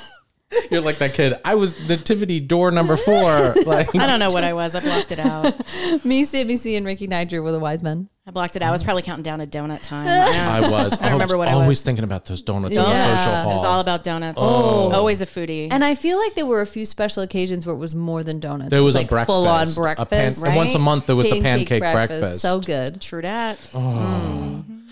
You're 0.70 0.80
like 0.80 0.98
that 0.98 1.12
kid. 1.14 1.34
I 1.44 1.56
was 1.56 1.88
nativity 1.88 2.38
door 2.40 2.70
number 2.70 2.96
four. 2.96 3.54
Like 3.66 3.94
I 3.96 4.06
don't 4.06 4.20
know 4.20 4.30
what 4.30 4.44
I 4.44 4.52
was. 4.52 4.74
I 4.76 4.80
blocked 4.80 5.10
it 5.10 5.18
out. 5.18 5.52
Me, 6.04 6.22
Sammy 6.24 6.54
C, 6.56 6.76
and 6.76 6.86
Ricky 6.86 7.06
Niger 7.08 7.42
were 7.42 7.50
the 7.52 7.58
wise 7.58 7.82
men. 7.82 8.08
I 8.28 8.30
blocked 8.30 8.54
it 8.56 8.62
out. 8.62 8.68
I 8.68 8.72
was 8.72 8.84
probably 8.84 9.02
counting 9.02 9.22
down 9.24 9.40
a 9.40 9.46
donut 9.46 9.82
time. 9.82 10.06
I, 10.06 10.58
I 10.66 10.70
was. 10.70 11.00
I, 11.00 11.12
remember 11.12 11.36
was 11.36 11.38
what 11.38 11.48
I 11.48 11.54
was. 11.54 11.62
always 11.62 11.82
thinking 11.82 12.04
about 12.04 12.26
those 12.26 12.42
donuts 12.42 12.76
in 12.76 12.82
the 12.82 12.88
Yeah. 12.88 13.24
social 13.24 13.50
it 13.50 13.54
was 13.54 13.64
all 13.64 13.80
about 13.80 14.04
donuts. 14.04 14.38
Oh, 14.40 14.92
always 14.92 15.20
a 15.20 15.26
foodie. 15.26 15.68
And 15.70 15.84
I 15.84 15.94
feel 15.94 16.18
like 16.18 16.34
there 16.34 16.46
were 16.46 16.60
a 16.60 16.66
few 16.66 16.84
special 16.84 17.22
occasions 17.22 17.66
where 17.66 17.74
it 17.74 17.78
was 17.78 17.94
more 17.94 18.22
than 18.22 18.38
donuts. 18.40 18.70
there 18.70 18.80
it 18.80 18.82
was, 18.82 18.94
like 18.94 19.08
breakfast, 19.08 19.28
full 19.34 19.46
on 19.48 19.64
a 19.64 19.66
pan- 19.66 19.74
breakfast. 19.96 20.44
and 20.44 20.56
once 20.56 20.74
a 20.74 20.78
month 20.78 21.06
there 21.06 21.16
was 21.16 21.28
the 21.30 21.40
pancake 21.40 21.80
breakfast. 21.80 22.40
So 22.40 22.60
good. 22.60 23.00
True 23.00 23.22
that. 23.22 23.58
um, 23.74 24.84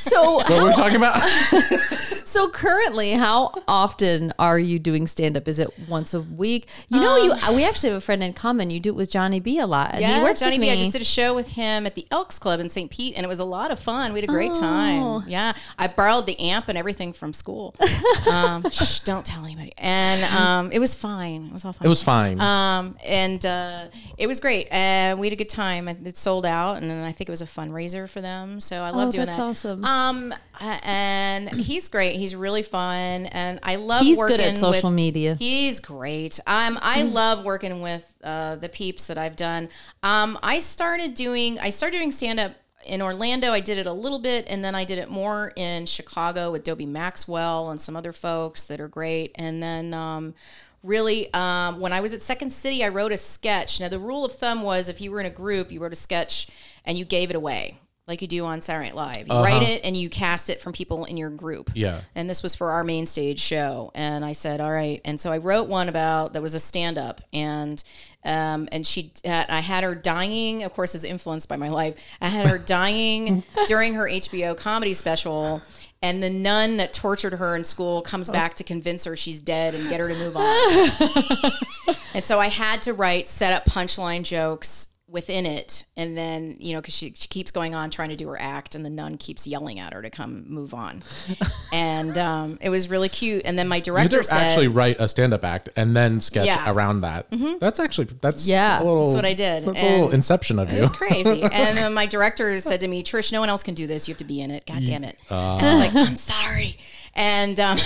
So 0.00 0.34
what 0.36 0.50
were 0.50 0.68
we 0.70 0.74
talking 0.74 0.96
about? 0.96 1.20
So 2.30 2.48
currently, 2.48 3.10
how 3.10 3.52
often 3.66 4.32
are 4.38 4.56
you 4.58 4.78
doing 4.78 5.08
stand 5.08 5.36
up? 5.36 5.48
Is 5.48 5.58
it 5.58 5.68
once 5.88 6.14
a 6.14 6.20
week? 6.20 6.68
You 6.88 7.00
know, 7.00 7.16
you 7.16 7.34
we 7.56 7.64
actually 7.64 7.88
have 7.90 7.98
a 7.98 8.00
friend 8.00 8.22
in 8.22 8.34
common. 8.34 8.70
You 8.70 8.78
do 8.78 8.90
it 8.90 8.94
with 8.96 9.10
Johnny 9.10 9.40
B 9.40 9.58
a 9.58 9.66
lot, 9.66 9.90
and 9.94 10.00
Yeah, 10.00 10.18
he 10.18 10.22
works 10.22 10.38
Johnny 10.38 10.52
with 10.52 10.60
me. 10.60 10.70
I 10.70 10.76
just 10.76 10.92
did 10.92 11.02
a 11.02 11.04
show 11.04 11.34
with 11.34 11.48
him 11.48 11.86
at 11.86 11.96
the 11.96 12.06
Elks 12.12 12.38
Club 12.38 12.60
in 12.60 12.70
St. 12.70 12.88
Pete, 12.88 13.14
and 13.16 13.24
it 13.24 13.28
was 13.28 13.40
a 13.40 13.44
lot 13.44 13.72
of 13.72 13.80
fun. 13.80 14.12
We 14.12 14.20
had 14.20 14.28
a 14.30 14.32
great 14.32 14.52
Oh. 14.54 14.60
time. 14.60 15.24
Yeah, 15.28 15.54
I 15.76 15.88
borrowed 15.88 16.26
the 16.26 16.38
amp 16.38 16.68
and 16.68 16.78
everything 16.78 17.12
from 17.12 17.32
school. 17.32 17.74
um, 18.32 18.64
shh, 18.70 19.00
don't 19.00 19.26
tell 19.26 19.44
anybody. 19.44 19.72
And 19.76 19.99
um, 20.24 20.72
it 20.72 20.78
was 20.78 20.94
fine. 20.94 21.46
It 21.46 21.52
was 21.52 21.64
all 21.64 21.72
fine. 21.72 21.86
it 21.86 21.88
was 21.88 22.02
fine. 22.02 22.40
Um, 22.40 22.96
and 23.04 23.44
uh, 23.44 23.86
it 24.18 24.26
was 24.26 24.40
great. 24.40 24.68
Uh, 24.72 25.16
we 25.18 25.26
had 25.26 25.32
a 25.32 25.36
good 25.36 25.48
time. 25.48 25.88
It 25.88 26.16
sold 26.16 26.46
out, 26.46 26.76
and 26.80 26.90
then 26.90 27.02
I 27.02 27.12
think 27.12 27.28
it 27.28 27.32
was 27.32 27.42
a 27.42 27.46
fundraiser 27.46 28.08
for 28.08 28.20
them. 28.20 28.60
So 28.60 28.76
I 28.82 28.90
love 28.90 29.08
Oh, 29.08 29.12
doing 29.12 29.26
that's 29.26 29.38
that. 29.38 29.44
awesome. 29.44 29.84
Um, 29.84 30.34
and 30.60 31.48
he's 31.54 31.88
great. 31.88 32.16
He's 32.16 32.34
really 32.36 32.62
fun, 32.62 33.26
and 33.26 33.58
I 33.62 33.76
love. 33.76 34.02
He's 34.02 34.18
working 34.18 34.36
good 34.38 34.44
at 34.46 34.56
social 34.56 34.90
with- 34.90 34.96
media. 34.96 35.36
He's 35.38 35.80
great. 35.80 36.38
Um, 36.46 36.78
I 36.80 37.02
love 37.02 37.44
working 37.44 37.80
with 37.82 38.04
uh, 38.22 38.56
the 38.56 38.68
peeps 38.68 39.06
that 39.06 39.18
I've 39.18 39.36
done. 39.36 39.68
Um, 40.02 40.38
I 40.42 40.58
started 40.60 41.14
doing. 41.14 41.58
I 41.58 41.70
started 41.70 41.98
doing 41.98 42.12
stand 42.12 42.40
up. 42.40 42.52
In 42.86 43.02
Orlando, 43.02 43.52
I 43.52 43.60
did 43.60 43.78
it 43.78 43.86
a 43.86 43.92
little 43.92 44.18
bit, 44.18 44.46
and 44.48 44.64
then 44.64 44.74
I 44.74 44.84
did 44.84 44.98
it 44.98 45.10
more 45.10 45.52
in 45.56 45.86
Chicago 45.86 46.50
with 46.50 46.64
Dobie 46.64 46.86
Maxwell 46.86 47.70
and 47.70 47.80
some 47.80 47.96
other 47.96 48.12
folks 48.12 48.64
that 48.64 48.80
are 48.80 48.88
great. 48.88 49.32
And 49.34 49.62
then 49.62 49.92
um, 49.92 50.34
really 50.82 51.32
um, 51.34 51.80
when 51.80 51.92
i 51.92 52.00
was 52.00 52.14
at 52.14 52.22
second 52.22 52.50
city 52.50 52.82
i 52.82 52.88
wrote 52.88 53.12
a 53.12 53.16
sketch 53.16 53.80
now 53.80 53.88
the 53.88 53.98
rule 53.98 54.24
of 54.24 54.32
thumb 54.32 54.62
was 54.62 54.88
if 54.88 55.00
you 55.00 55.10
were 55.10 55.20
in 55.20 55.26
a 55.26 55.30
group 55.30 55.70
you 55.70 55.80
wrote 55.80 55.92
a 55.92 55.96
sketch 55.96 56.48
and 56.86 56.96
you 56.96 57.04
gave 57.04 57.30
it 57.30 57.36
away 57.36 57.78
like 58.10 58.22
you 58.22 58.28
do 58.28 58.44
on 58.44 58.60
saturday 58.60 58.86
night 58.86 58.96
live. 58.96 59.28
You 59.28 59.34
write 59.34 59.62
it 59.62 59.84
and 59.84 59.96
you 59.96 60.10
cast 60.10 60.50
it 60.50 60.60
from 60.60 60.72
people 60.72 61.04
in 61.04 61.16
your 61.16 61.30
group. 61.30 61.70
Yeah. 61.74 62.00
and 62.16 62.28
this 62.28 62.42
was 62.42 62.56
for 62.56 62.72
our 62.72 62.82
main 62.82 63.06
stage 63.06 63.40
show. 63.40 63.92
And 63.94 64.24
i 64.24 64.32
said 64.32 64.60
all 64.60 64.72
right. 64.72 65.00
And 65.04 65.18
so 65.18 65.30
i 65.30 65.38
wrote 65.38 65.68
one 65.68 65.88
about 65.88 66.32
that 66.32 66.42
was 66.42 66.54
a 66.54 66.60
stand-up. 66.60 67.20
And 67.32 67.82
um, 68.24 68.68
and 68.72 68.86
she 68.86 69.12
uh, 69.24 69.44
i 69.48 69.60
had 69.60 69.84
her 69.84 69.94
dying 69.94 70.64
of 70.64 70.72
course 70.72 70.94
is 70.94 71.04
influenced 71.04 71.48
by 71.48 71.56
my 71.56 71.68
life. 71.68 72.04
I 72.20 72.28
had 72.28 72.48
her 72.48 72.58
dying 72.76 73.44
during 73.66 73.94
her 73.94 74.06
hbo 74.06 74.56
comedy 74.56 74.92
special. 74.94 75.62
And 76.02 76.22
the 76.22 76.30
nun 76.30 76.78
that 76.78 76.94
tortured 76.94 77.34
her 77.34 77.54
in 77.54 77.62
school 77.62 78.00
comes 78.00 78.30
back 78.30 78.54
to 78.54 78.64
convince 78.64 79.04
her 79.04 79.16
she's 79.16 79.38
dead 79.38 79.74
and 79.74 79.86
get 79.90 80.00
her 80.00 80.08
to 80.08 80.14
move 80.14 80.34
on. 80.34 81.94
and 82.14 82.24
so 82.24 82.40
I 82.40 82.48
had 82.48 82.80
to 82.82 82.94
write 82.94 83.28
set 83.28 83.52
up 83.52 83.66
punchline 83.66 84.22
jokes 84.22 84.88
within 85.10 85.44
it 85.44 85.84
and 85.96 86.16
then 86.16 86.56
you 86.60 86.72
know 86.72 86.80
because 86.80 86.94
she, 86.94 87.12
she 87.16 87.26
keeps 87.26 87.50
going 87.50 87.74
on 87.74 87.90
trying 87.90 88.10
to 88.10 88.16
do 88.16 88.28
her 88.28 88.40
act 88.40 88.76
and 88.76 88.84
the 88.84 88.90
nun 88.90 89.16
keeps 89.16 89.44
yelling 89.46 89.80
at 89.80 89.92
her 89.92 90.00
to 90.02 90.08
come 90.10 90.44
move 90.48 90.72
on 90.72 91.00
and 91.72 92.16
um, 92.16 92.58
it 92.60 92.68
was 92.70 92.88
really 92.88 93.08
cute 93.08 93.42
and 93.44 93.58
then 93.58 93.66
my 93.66 93.76
You 93.76 93.82
director 93.82 94.18
to 94.18 94.24
said 94.24 94.36
actually 94.36 94.68
write 94.68 94.96
a 95.00 95.08
stand-up 95.08 95.44
act 95.44 95.68
and 95.74 95.96
then 95.96 96.20
sketch 96.20 96.46
Yeah. 96.46 96.58
Mm-hmm. 96.58 96.78
around 96.78 97.00
that. 97.00 97.26
That's 97.60 97.80
actually 97.80 98.08
that's 98.20 98.46
Yeah. 98.46 98.80
a 98.80 98.84
little, 98.84 99.06
That's 99.06 99.16
what 99.16 99.24
I 99.24 99.34
did. 99.34 99.64
That's 99.64 99.82
a 99.82 99.90
little 99.90 100.10
inception 100.10 100.58
of 100.58 100.72
you. 100.72 100.88
Crazy. 100.88 101.42
and 101.52 101.76
then 101.78 101.92
my 101.92 102.06
director 102.06 102.58
said 102.60 102.80
to 102.80 102.88
me, 102.88 103.02
Trish, 103.02 103.32
no 103.32 103.40
one 103.40 103.48
else 103.48 103.62
can 103.62 103.74
do 103.74 103.86
this. 103.86 104.06
You 104.06 104.12
have 104.12 104.18
to 104.18 104.24
be 104.24 104.40
in 104.40 104.50
it. 104.50 104.64
God 104.66 104.84
damn 104.84 105.04
it. 105.04 105.18
Uh. 105.30 105.56
and 105.56 105.66
I 105.66 105.70
was 105.74 105.80
like, 105.80 106.08
I'm 106.08 106.16
sorry. 106.16 106.78
And 107.14 107.58
um, 107.58 107.78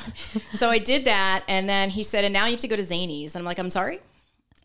so 0.52 0.68
I 0.70 0.78
did 0.78 1.04
that. 1.04 1.44
And 1.48 1.68
then 1.68 1.90
he 1.90 2.02
said, 2.02 2.24
and 2.24 2.32
now 2.32 2.46
you 2.46 2.52
have 2.52 2.60
to 2.60 2.68
go 2.68 2.76
to 2.76 2.82
Zanies. 2.82 3.34
And 3.34 3.36
I'm 3.36 3.44
like, 3.44 3.58
I'm 3.58 3.70
sorry. 3.70 4.00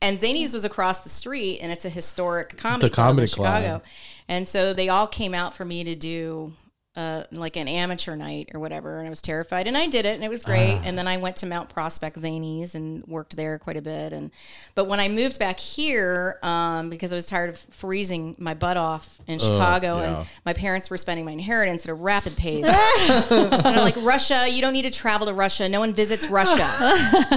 And 0.02 0.20
Zanies 0.20 0.54
was 0.54 0.64
across 0.66 1.00
the 1.00 1.10
street, 1.10 1.60
and 1.60 1.72
it's 1.72 1.86
a 1.86 1.90
historic 1.90 2.58
comedy 2.58 2.90
The 2.90 2.96
comedy 2.96 3.28
club 3.28 3.46
in 3.48 3.62
club. 3.64 3.64
Chicago. 3.64 3.84
And 4.28 4.48
so 4.48 4.74
they 4.74 4.90
all 4.90 5.08
came 5.08 5.34
out 5.34 5.56
for 5.56 5.66
me 5.66 5.84
to 5.84 5.96
do 5.96 6.54
uh, 6.98 7.24
like 7.32 7.56
an 7.56 7.68
amateur 7.68 8.16
night 8.16 8.50
or 8.56 8.60
whatever. 8.60 8.98
And 8.98 9.06
I 9.06 9.10
was 9.10 9.22
terrified. 9.22 9.68
And 9.68 9.78
I 9.78 9.86
did 9.86 10.08
it, 10.08 10.16
and 10.16 10.24
it 10.24 10.30
was 10.30 10.44
great. 10.44 10.82
and 10.84 10.98
then 10.98 11.08
I 11.08 11.18
went 11.18 11.36
to 11.38 11.46
Mount 11.46 11.70
Prospect 11.70 12.20
Zanies 12.20 12.74
and 12.74 13.06
worked 13.06 13.38
there 13.38 13.60
quite 13.60 13.78
a 13.78 13.82
bit. 13.84 14.14
And 14.14 14.32
but 14.74 14.86
when 14.88 15.00
I 15.00 15.08
moved 15.08 15.38
back 15.38 15.60
here, 15.60 16.40
um, 16.42 16.90
because 16.90 17.14
I 17.14 17.16
was 17.16 17.28
tired 17.28 17.52
of 17.52 17.60
freezing 17.70 18.36
my 18.40 18.56
butt 18.56 18.78
off 18.78 19.22
in 19.28 19.38
Chicago, 19.38 20.00
yeah. 20.00 20.18
and 20.20 20.28
my 20.44 20.54
parents 20.54 20.90
were 20.90 20.98
spending 20.98 21.24
my 21.24 21.34
inheritance 21.34 21.86
at 21.86 21.90
a 21.90 21.94
rapid 21.94 22.36
pace. 22.36 22.66
and 23.32 23.68
I'm 23.68 23.78
like, 23.78 23.96
Russia, 23.98 24.48
you 24.50 24.62
don't 24.62 24.74
need 24.74 24.84
to 24.84 24.92
travel 24.92 25.28
to 25.28 25.34
Russia. 25.34 25.70
No 25.70 25.80
one 25.80 25.94
visits 25.94 26.28
Russia. 26.28 26.68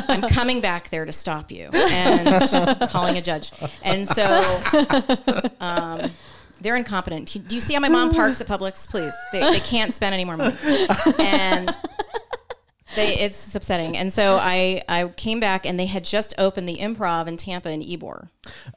I'm 0.09 0.23
coming 0.23 0.63
back 0.63 0.89
there 0.89 1.05
to 1.05 1.13
stop 1.13 1.51
you 1.51 1.69
and 1.75 2.81
calling 2.89 3.19
a 3.19 3.23
judge. 3.23 3.53
And 3.83 4.09
so 4.09 4.25
um, 5.61 6.11
they're 6.61 6.77
incompetent. 6.77 7.37
Do 7.49 7.55
you 7.55 7.61
see 7.61 7.75
how 7.75 7.81
my 7.81 7.89
mom 7.89 8.11
parks 8.15 8.41
at 8.41 8.47
Publix? 8.47 8.89
Please, 8.89 9.15
they, 9.33 9.41
they 9.41 9.61
can't 9.61 9.93
spend 9.93 10.15
any 10.15 10.25
more 10.25 10.37
money. 10.37 10.57
And 11.19 11.75
they, 12.97 13.19
it's 13.19 13.55
upsetting. 13.55 13.97
And 13.97 14.13
so 14.13 14.39
I, 14.41 14.83
I 14.89 15.09
came 15.09 15.41
back 15.41 15.65
and 15.65 15.79
they 15.79 15.87
had 15.87 16.05
just 16.05 16.35
opened 16.39 16.69
the 16.69 16.79
improv 16.79 17.27
in 17.27 17.37
Tampa 17.37 17.69
and 17.69 17.83
Ybor. 17.83 18.29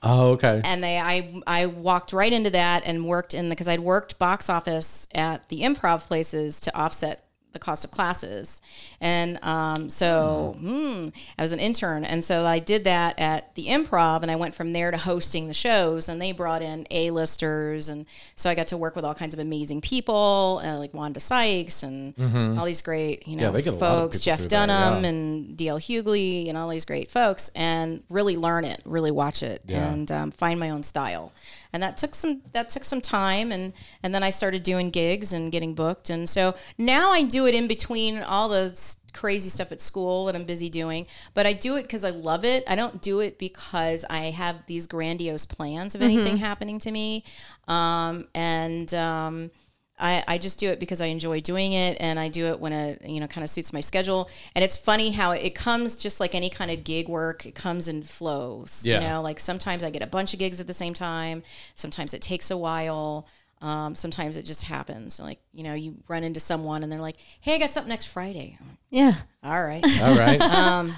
Oh, 0.02 0.30
okay. 0.32 0.62
and 0.64 0.84
they 0.84 0.98
I 1.00 1.42
I 1.48 1.66
walked 1.68 2.14
right 2.14 2.32
into 2.32 2.52
that 2.52 2.84
and 2.86 3.06
worked 3.06 3.34
in 3.34 3.50
the, 3.50 3.56
because 3.56 3.68
I'd 3.68 3.80
worked 3.80 4.20
box 4.20 4.50
office 4.50 5.08
at 5.16 5.50
the 5.50 5.62
improv 5.62 6.06
places 6.08 6.60
to 6.62 6.76
offset 6.78 7.26
the 7.54 7.60
cost 7.60 7.86
of 7.86 7.92
classes, 7.92 8.62
and 9.00 9.40
um, 9.44 9.90
so 9.90 10.56
hmm, 10.60 11.10
I 11.38 11.42
was 11.42 11.52
an 11.52 11.60
intern, 11.60 12.04
and 12.04 12.24
so 12.24 12.46
I 12.46 12.60
did 12.60 12.84
that 12.86 13.20
at 13.20 13.54
the 13.56 13.68
improv, 13.68 14.22
and 14.24 14.32
I 14.32 14.36
went 14.36 14.56
from 14.56 14.72
there 14.74 14.92
to 14.92 14.98
hosting 14.98 15.48
the 15.48 15.54
shows, 15.54 16.10
and 16.10 16.22
they 16.22 16.32
brought 16.32 16.62
in 16.62 16.86
a 16.92 17.12
listers, 17.12 17.90
and 17.90 18.06
so 18.36 18.50
I 18.50 18.56
got 18.56 18.68
to 18.68 18.78
work 18.78 18.96
with 18.96 19.06
all 19.06 19.14
kinds 19.14 19.34
of 19.34 19.40
amazing 19.40 19.82
people, 19.82 20.62
uh, 20.64 20.78
like 20.78 20.94
Wanda 20.94 21.20
Sykes 21.20 21.84
and 21.84 22.14
all 22.60 22.66
these 22.66 22.82
great 22.82 23.28
you 23.28 23.36
know 23.38 23.52
they 23.52 23.62
get 23.62 23.74
a 23.74 23.78
lot 23.78 23.82
of 23.92 24.00
folks, 24.02 24.20
Jeff 24.20 24.48
Dunham 24.48 25.04
yeah. 25.04 25.10
and 25.10 25.58
DL 25.58 25.80
Hughley 25.80 26.50
and 26.50 26.58
all 26.58 26.70
these 26.70 26.86
great 26.86 27.10
folks, 27.12 27.50
and 27.56 28.04
really 28.10 28.36
learn 28.36 28.66
it, 28.66 28.82
really 28.86 29.12
watch 29.12 29.44
it, 29.44 29.62
Yeah. 29.66 29.92
and 29.92 30.12
um, 30.12 30.32
find 30.32 30.60
my 30.60 30.72
own 30.72 30.84
style. 30.84 31.32
And 31.74 31.84
that 31.84 31.98
took 31.98 32.14
some 32.16 32.42
that 32.54 32.70
took 32.70 32.84
some 32.84 33.02
time, 33.02 33.52
and 33.52 33.74
and 34.04 34.14
then 34.14 34.24
I 34.24 34.30
started 34.30 34.64
doing 34.64 34.92
gigs 34.92 35.34
and 35.34 35.52
getting 35.52 35.74
booked, 35.74 36.10
and 36.12 36.30
so 36.30 36.56
now 36.78 37.12
I 37.12 37.24
do 37.24 37.48
it 37.48 37.56
in 37.56 37.68
between 37.68 38.20
all 38.20 38.48
the 38.48 38.80
crazy 39.14 39.50
stuff 39.50 39.72
at 39.72 39.82
school 39.82 40.26
that 40.26 40.36
I'm 40.36 40.46
busy 40.46 40.70
doing. 40.70 41.08
But 41.34 41.46
I 41.46 41.54
do 41.54 41.76
it 41.76 41.84
because 41.84 42.04
I 42.04 42.12
love 42.12 42.46
it. 42.46 42.64
I 42.68 42.76
don't 42.76 43.02
do 43.02 43.20
it 43.20 43.40
because 43.40 44.06
I 44.10 44.32
have 44.32 44.66
these 44.68 44.88
grandiose 44.88 45.46
plans 45.46 45.96
of 45.96 46.02
anything 46.02 46.38
happening 46.38 46.80
to 46.80 46.92
me, 46.92 47.24
um, 47.68 48.28
and. 48.34 48.94
Um, 48.94 49.52
I, 50.00 50.24
I 50.28 50.38
just 50.40 50.60
do 50.60 50.70
it 50.70 50.80
because 50.80 51.02
I 51.02 51.06
enjoy 51.06 51.40
doing 51.40 51.74
it 51.74 51.98
and 52.00 52.20
I 52.20 52.28
do 52.28 52.48
it 52.48 52.60
when 52.60 52.74
it 52.74 53.06
you 53.06 53.20
know 53.20 53.28
kind 53.28 53.44
of 53.44 53.50
suits 53.50 53.72
my 53.72 53.80
schedule 53.80 54.30
and 54.56 54.64
it's 54.66 54.76
funny 54.76 55.12
how 55.12 55.32
it 55.32 55.54
comes 55.54 55.98
just 55.98 56.20
like 56.20 56.34
any 56.34 56.50
kind 56.50 56.72
of 56.72 56.84
gig 56.84 57.08
work 57.08 57.46
it 57.46 57.54
comes 57.54 57.88
in 57.88 58.02
flows 58.02 58.84
Yeah. 58.86 59.00
you 59.02 59.08
know 59.08 59.22
like 59.22 59.40
sometimes 59.40 59.84
I 59.84 59.92
get 59.92 60.02
a 60.02 60.08
bunch 60.08 60.34
of 60.34 60.40
gigs 60.40 60.60
at 60.60 60.66
the 60.68 60.74
same 60.74 60.94
time 60.94 61.44
sometimes 61.76 62.14
it 62.16 62.22
takes 62.24 62.50
a 62.50 62.58
while 62.58 63.28
um, 63.62 63.94
sometimes 63.96 64.36
it 64.36 64.44
just 64.44 64.64
happens 64.64 65.20
like 65.20 65.40
you 65.54 65.64
know 65.64 65.74
you 65.76 65.96
run 66.10 66.24
into 66.24 66.40
someone 66.40 66.82
and 66.82 66.92
they're 66.92 67.00
like 67.00 67.18
hey 67.42 67.54
I 67.56 67.60
got 67.60 67.70
something 67.72 67.90
next 67.90 68.06
Friday 68.06 68.58
like, 68.68 68.78
Yeah. 68.90 69.14
all 69.44 69.64
right 69.64 69.86
All 70.02 70.16
right. 70.18 70.42
um, 70.42 70.96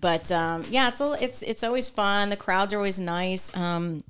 but 0.00 0.32
um, 0.32 0.64
yeah, 0.70 0.88
it's 0.88 1.00
a, 1.00 1.16
it's 1.20 1.42
it's 1.42 1.62
always 1.62 1.86
fun. 1.86 2.30
The 2.30 2.36
crowds 2.36 2.72
are 2.72 2.76
always 2.78 2.98
nice. 2.98 3.54
Um, 3.54 4.02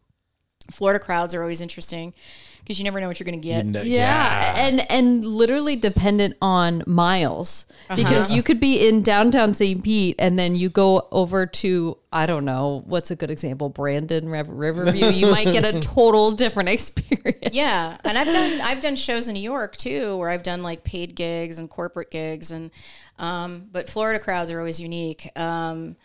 Florida 0.70 1.00
crowds 1.02 1.34
are 1.34 1.42
always 1.42 1.60
interesting 1.60 2.14
because 2.62 2.78
you 2.78 2.84
never 2.84 3.00
know 3.00 3.08
what 3.08 3.18
you're 3.18 3.24
going 3.26 3.40
to 3.40 3.46
get. 3.46 3.66
No- 3.66 3.82
Yeah, 3.82 4.54
and 4.56 4.90
and 4.90 5.24
literally 5.24 5.76
dependent 5.76 6.36
on 6.40 6.82
miles 6.86 7.66
because 7.94 8.32
you 8.32 8.42
could 8.42 8.60
be 8.60 8.88
in 8.88 9.02
downtown 9.02 9.52
St. 9.52 9.82
Pete 9.84 10.16
and 10.18 10.38
then 10.38 10.54
you 10.54 10.68
go 10.70 11.08
over 11.10 11.44
to 11.46 11.98
I 12.12 12.26
don't 12.26 12.44
know 12.44 12.82
what's 12.86 13.10
a 13.10 13.16
good 13.16 13.30
example 13.30 13.68
Brandon 13.68 14.28
Riverview 14.28 15.06
you 15.06 15.30
might 15.30 15.46
get 15.52 15.64
a 15.64 15.78
total 15.80 16.30
different 16.32 16.68
experience. 16.68 17.50
Yeah, 17.52 17.98
and 18.04 18.16
I've 18.16 18.32
done 18.32 18.60
I've 18.60 18.80
done 18.80 18.96
shows 18.96 19.28
in 19.28 19.34
New 19.34 19.40
York 19.40 19.76
too, 19.76 20.16
where 20.16 20.30
I've 20.30 20.42
done 20.42 20.62
like 20.62 20.84
paid 20.84 21.14
gigs 21.14 21.58
and 21.58 21.68
corporate 21.68 22.10
gigs, 22.10 22.50
and 22.50 22.70
um, 23.18 23.68
but 23.70 23.88
Florida 23.90 24.18
crowds 24.18 24.50
are 24.50 24.58
always 24.58 24.80
unique. 24.80 25.28
Um, 25.38 25.96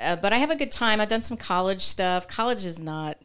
uh, 0.00 0.16
but 0.16 0.32
I 0.32 0.36
have 0.36 0.50
a 0.50 0.56
good 0.56 0.70
time. 0.72 1.00
I've 1.00 1.08
done 1.08 1.22
some 1.22 1.36
college 1.38 1.82
stuff. 1.82 2.28
College 2.28 2.64
is 2.66 2.78
not. 2.80 3.16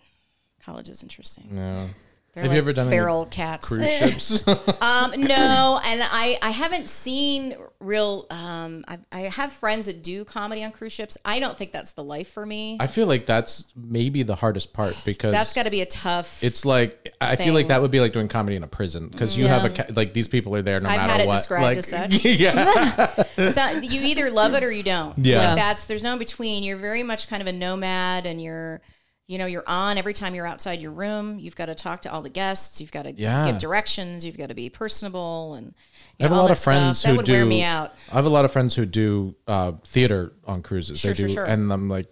College 0.64 0.88
is 0.90 1.02
interesting. 1.04 1.48
No. 1.52 1.86
They're 2.34 2.44
Have 2.44 2.54
you 2.54 2.60
ever 2.60 2.72
done 2.72 2.88
any 2.88 2.96
feral 2.96 3.26
cats? 3.26 3.68
Cruise 3.68 3.88
ships. 4.00 4.48
Um, 4.82 5.12
no, 5.18 5.80
and 5.86 6.02
I, 6.04 6.38
I 6.42 6.52
haven't 6.52 6.88
seen 6.90 7.56
real. 7.80 8.26
Um, 8.30 8.84
I, 8.88 9.00
I 9.12 9.20
have 9.22 9.54
friends 9.54 9.86
that 9.88 10.02
do 10.02 10.24
comedy 10.24 10.64
on 10.64 10.72
cruise 10.72 10.94
ships. 10.94 11.18
I 11.26 11.40
don't 11.40 11.58
think 11.58 11.72
that's 11.72 11.92
the 11.94 12.04
life 12.04 12.32
for 12.32 12.46
me. 12.46 12.78
I 12.80 12.88
feel 12.88 13.06
like 13.08 13.26
that's 13.26 13.66
maybe 13.76 14.24
the 14.24 14.36
hardest 14.36 14.74
part 14.74 15.00
because 15.06 15.34
That's 15.34 15.54
got 15.54 15.64
to 15.64 15.70
be 15.72 15.82
a 15.82 15.86
tough. 15.86 16.44
it's 16.44 16.66
like 16.66 17.14
I 17.20 17.36
feel 17.36 17.54
like 17.54 17.68
that 17.68 17.82
would 17.82 17.92
be 17.92 18.00
like 18.00 18.14
doing 18.14 18.28
comedy 18.28 18.56
in 18.56 18.64
a 18.64 18.68
prison 18.68 19.10
because 19.10 19.38
you 19.38 19.48
have 19.48 19.66
a 19.66 19.70
ca- 19.70 19.94
like 19.94 20.14
these 20.14 20.28
people 20.28 20.56
are 20.56 20.62
there 20.62 20.80
no 20.80 20.90
I've 20.90 20.98
matter 20.98 21.12
had 21.12 21.22
it 21.22 21.28
what. 21.28 21.38
described 21.38 21.64
like, 21.64 21.78
as 21.78 21.88
such. 21.88 22.26
yeah, 22.26 23.24
so 23.52 23.80
you 23.80 24.02
either 24.02 24.30
love 24.32 24.54
it 24.54 24.64
or 24.64 24.72
you 24.72 24.84
don't. 24.84 25.18
Yeah. 25.18 25.50
Like 25.50 25.58
that's 25.58 25.86
there's 25.86 26.04
no 26.04 26.14
in 26.14 26.20
between. 26.20 26.64
You're 26.64 26.78
very 26.78 27.04
much 27.04 27.28
kind 27.28 27.42
of 27.42 27.48
a 27.48 27.54
nomad, 27.54 28.26
and 28.26 28.42
you're. 28.42 28.82
You 29.28 29.38
know, 29.38 29.46
you're 29.46 29.64
on 29.66 29.98
every 29.98 30.14
time 30.14 30.36
you're 30.36 30.48
outside 30.48 30.82
your 30.82 30.92
room. 30.92 31.40
You've 31.40 31.56
got 31.56 31.68
to 31.68 31.76
talk 31.76 32.02
to 32.02 32.12
all 32.12 32.22
the 32.22 32.30
guests. 32.30 32.82
You've 32.82 32.92
got 32.92 33.04
to 33.04 33.14
Yeah. 33.14 33.46
give 33.50 33.60
directions. 33.60 34.26
You've 34.26 34.38
got 34.38 34.48
to 34.50 34.56
be 34.56 34.70
personable, 34.70 35.54
and 35.54 35.74
I 36.20 36.24
have 36.24 36.32
know, 36.32 36.38
a 36.38 36.42
lot 36.42 36.52
of 36.52 36.60
friends 36.60 37.00
stuff. 37.00 37.10
That 37.10 37.12
who 37.12 37.18
would 37.18 37.26
do. 37.28 37.32
wear 37.34 37.46
me 37.46 37.64
out. 37.64 37.94
I 38.12 38.16
have 38.16 38.26
a 38.26 38.30
lot 38.30 38.44
of 38.44 38.52
friends 38.52 38.74
who 38.76 38.86
do 38.86 39.36
uh, 39.48 39.74
theater 39.86 40.34
on 40.46 40.62
cruises. 40.64 41.00
Sure, 41.00 41.12
they 41.12 41.16
sure, 41.20 41.28
do, 41.28 41.34
sure. 41.34 41.46
and 41.46 41.72
I'm 41.72 41.88
like, 41.88 42.12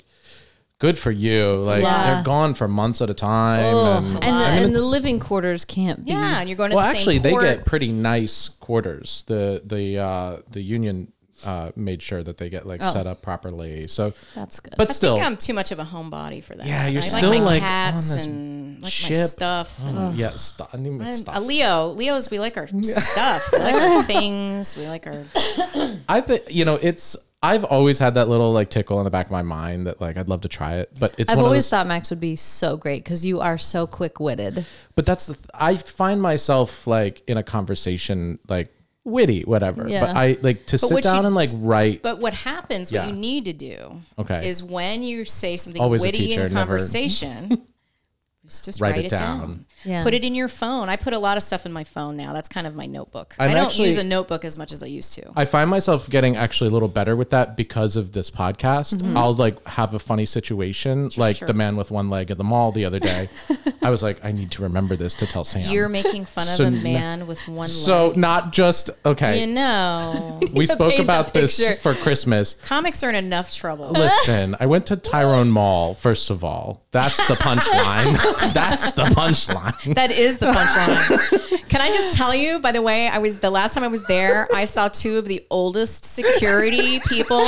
good 0.79 0.97
for 0.97 1.11
you. 1.11 1.55
Like 1.55 1.83
they're 1.83 2.23
gone 2.23 2.53
for 2.53 2.69
months 2.69 3.01
at 3.01 3.09
a 3.09 3.13
time. 3.13 3.65
Ugh, 3.65 4.03
and, 4.03 4.13
a 4.13 4.15
And 4.15 4.23
the, 4.23 4.29
lot. 4.39 4.51
and 4.63 4.75
the 4.75 4.81
living 4.81 5.19
quarters 5.19 5.65
can't 5.65 6.05
be. 6.05 6.11
Yeah, 6.11 6.39
and 6.39 6.47
you're 6.47 6.55
going 6.57 6.69
to 6.69 6.77
well, 6.77 6.89
the 6.89 6.97
actually, 6.97 7.15
same 7.19 7.23
they 7.23 7.33
get 7.33 7.65
pretty 7.65 7.91
nice 7.91 8.47
quarters. 8.47 9.25
The 9.27 9.61
the 9.65 9.97
uh, 9.97 10.37
the 10.49 10.61
union 10.61 11.11
uh, 11.45 11.71
made 11.75 12.01
sure 12.01 12.21
that 12.23 12.37
they 12.37 12.49
get 12.49 12.65
like 12.65 12.81
Oh. 12.83 12.91
set 12.91 13.07
up 13.07 13.21
properly. 13.21 13.87
So, 13.87 14.13
That's 14.35 14.59
good. 14.59 14.73
but 14.77 14.89
I 14.89 14.93
still, 14.93 15.15
think 15.15 15.25
I'm 15.25 15.37
too 15.37 15.53
much 15.53 15.71
of 15.71 15.79
a 15.79 15.83
homebody 15.85 16.43
for 16.43 16.55
that. 16.55 16.65
Yeah, 16.65 16.87
you're 16.87 17.01
I 17.01 17.05
still, 17.05 17.29
like 17.29 17.39
my 17.39 17.45
like, 17.45 17.61
cats 17.61 18.11
on 18.11 18.17
this 18.17 18.25
and 18.25 18.73
like 18.75 18.83
my 18.83 18.89
stuff. 19.25 19.79
and- 19.83 20.15
yeah, 20.15 20.29
stop. 20.29 20.69
I 20.73 20.77
need 20.77 20.91
my 20.91 21.05
I'm 21.05 21.13
stuff. 21.13 21.37
a 21.37 21.39
Leo. 21.41 21.87
Leos, 21.89 22.29
we 22.31 22.39
like 22.39 22.57
our 22.57 22.67
stuff. 22.81 23.49
We 23.53 23.59
like 23.59 23.75
our 23.75 24.03
things. 24.03 24.77
We 24.77 24.87
like 24.87 25.07
our. 25.07 25.23
I 26.09 26.21
think 26.21 26.43
you 26.49 26.65
know 26.65 26.75
it's. 26.81 27.15
I've 27.41 27.63
always 27.63 27.97
had 27.99 28.15
that 28.15 28.27
little 28.27 28.51
like 28.51 28.69
tickle 28.69 28.99
in 28.99 29.05
the 29.05 29.09
back 29.09 29.27
of 29.27 29.31
my 29.31 29.43
mind 29.43 29.87
that 29.87 30.01
like 30.01 30.17
I'd 30.17 30.27
love 30.27 30.41
to 30.41 30.49
try 30.49 30.75
it, 30.75 30.91
but 30.99 31.15
it's 31.17 31.31
I've 31.31 31.37
one 31.37 31.45
always 31.45 31.65
of 31.67 31.69
those, 31.71 31.79
thought 31.79 31.87
Max 31.87 32.09
would 32.09 32.19
be 32.19 32.35
so 32.35 32.75
great 32.75 33.01
because 33.01 33.25
you 33.25 33.39
are 33.39 33.57
so 33.57 33.87
quick 33.87 34.19
witted. 34.19 34.65
But 34.95 35.05
that's 35.05 35.27
the. 35.27 35.35
Th- 35.35 35.45
I 35.53 35.75
find 35.77 36.21
myself 36.21 36.85
like 36.85 37.23
in 37.27 37.37
a 37.37 37.43
conversation 37.43 38.39
like 38.49 38.73
witty, 39.09 39.41
whatever. 39.43 39.87
Yeah. 39.87 40.01
But 40.01 40.15
I 40.15 40.37
like 40.41 40.65
to 40.67 40.77
sit 40.77 40.91
what 40.91 41.03
you- 41.03 41.09
down 41.11 41.25
and 41.25 41.35
like 41.35 41.49
write. 41.55 42.01
But 42.01 42.19
what 42.19 42.33
happens? 42.33 42.91
What 42.91 43.07
you 43.07 43.13
need 43.13 43.45
to 43.45 43.53
do 43.53 44.01
Okay. 44.17 44.47
is 44.47 44.63
when 44.63 45.03
you 45.03 45.25
say 45.25 45.57
something 45.57 45.81
Always 45.81 46.01
witty 46.01 46.17
teacher, 46.19 46.45
in 46.45 46.53
never- 46.53 46.77
conversation, 46.77 47.61
just 48.47 48.81
Write 48.81 48.91
write, 48.95 48.99
it 49.05 49.13
it 49.13 49.17
down. 49.17 49.39
down. 49.39 49.65
Yeah. 49.85 50.03
Put 50.03 50.13
it 50.13 50.23
in 50.23 50.35
your 50.35 50.47
phone. 50.47 50.89
I 50.89 50.95
put 50.95 51.13
a 51.13 51.19
lot 51.19 51.37
of 51.37 51.43
stuff 51.43 51.65
in 51.65 51.71
my 51.71 51.83
phone 51.83 52.17
now. 52.17 52.33
That's 52.33 52.49
kind 52.49 52.67
of 52.67 52.75
my 52.75 52.85
notebook. 52.85 53.35
I'm 53.39 53.51
I 53.51 53.53
don't 53.53 53.67
actually- 53.67 53.87
use 53.87 53.97
a 53.97 54.03
notebook 54.03 54.43
as 54.45 54.57
much 54.57 54.71
as 54.71 54.83
I 54.83 54.87
used 54.87 55.13
to. 55.13 55.31
I 55.35 55.45
find 55.45 55.69
myself 55.69 56.09
getting 56.09 56.35
actually 56.35 56.69
a 56.69 56.73
little 56.73 56.87
better 56.87 57.15
with 57.15 57.29
that 57.29 57.55
because 57.55 57.95
of 57.95 58.11
this 58.11 58.29
podcast. 58.29 58.95
Mm-hmm. 58.95 59.17
I'll 59.17 59.33
like 59.33 59.63
have 59.65 59.93
a 59.93 59.99
funny 59.99 60.25
situation, 60.25 61.09
like 61.17 61.37
sure. 61.37 61.47
the 61.47 61.53
man 61.53 61.75
with 61.75 61.91
one 61.91 62.09
leg 62.09 62.31
at 62.31 62.37
the 62.37 62.43
mall 62.43 62.71
the 62.71 62.85
other 62.85 62.99
day. 62.99 63.29
I 63.81 63.89
was 63.89 64.03
like, 64.03 64.23
I 64.23 64.31
need 64.31 64.51
to 64.51 64.63
remember 64.63 64.95
this 64.95 65.15
to 65.15 65.27
tell 65.27 65.43
Sam. 65.43 65.71
You're 65.71 65.89
making 65.89 66.25
fun 66.25 66.47
of 66.49 66.59
a 66.59 66.71
man 66.71 67.27
with 67.27 67.39
one 67.47 67.69
so 67.69 68.07
leg. 68.07 68.15
So 68.15 68.19
not 68.19 68.51
just 68.51 68.89
okay. 69.05 69.41
You 69.41 69.47
know, 69.47 70.39
we 70.53 70.65
spoke 70.65 70.99
about 70.99 71.33
this 71.33 71.61
for 71.79 71.93
Christmas. 71.93 72.55
comics 72.55 73.03
are 73.03 73.09
in 73.09 73.15
enough 73.15 73.53
trouble. 73.53 73.91
Listen, 73.91 74.55
I 74.59 74.65
went 74.65 74.85
to 74.87 74.97
Tyrone 74.97 75.49
Mall. 75.49 75.93
First 75.93 76.29
of 76.29 76.43
all, 76.43 76.85
that's 76.91 77.25
the 77.27 77.35
punchline. 77.35 78.53
that's 78.53 78.91
the 78.91 79.03
punchline. 79.03 79.68
That 79.93 80.11
is 80.11 80.37
the 80.37 80.47
punchline. 80.47 81.69
Can 81.69 81.81
I 81.81 81.87
just 81.89 82.17
tell 82.17 82.33
you, 82.33 82.59
by 82.59 82.71
the 82.71 82.81
way, 82.81 83.07
I 83.07 83.19
was 83.19 83.39
the 83.41 83.49
last 83.51 83.73
time 83.75 83.83
I 83.83 83.87
was 83.87 84.03
there, 84.07 84.47
I 84.55 84.65
saw 84.65 84.87
two 84.87 85.17
of 85.17 85.25
the 85.25 85.45
oldest 85.51 86.03
security 86.03 86.99
people 87.01 87.45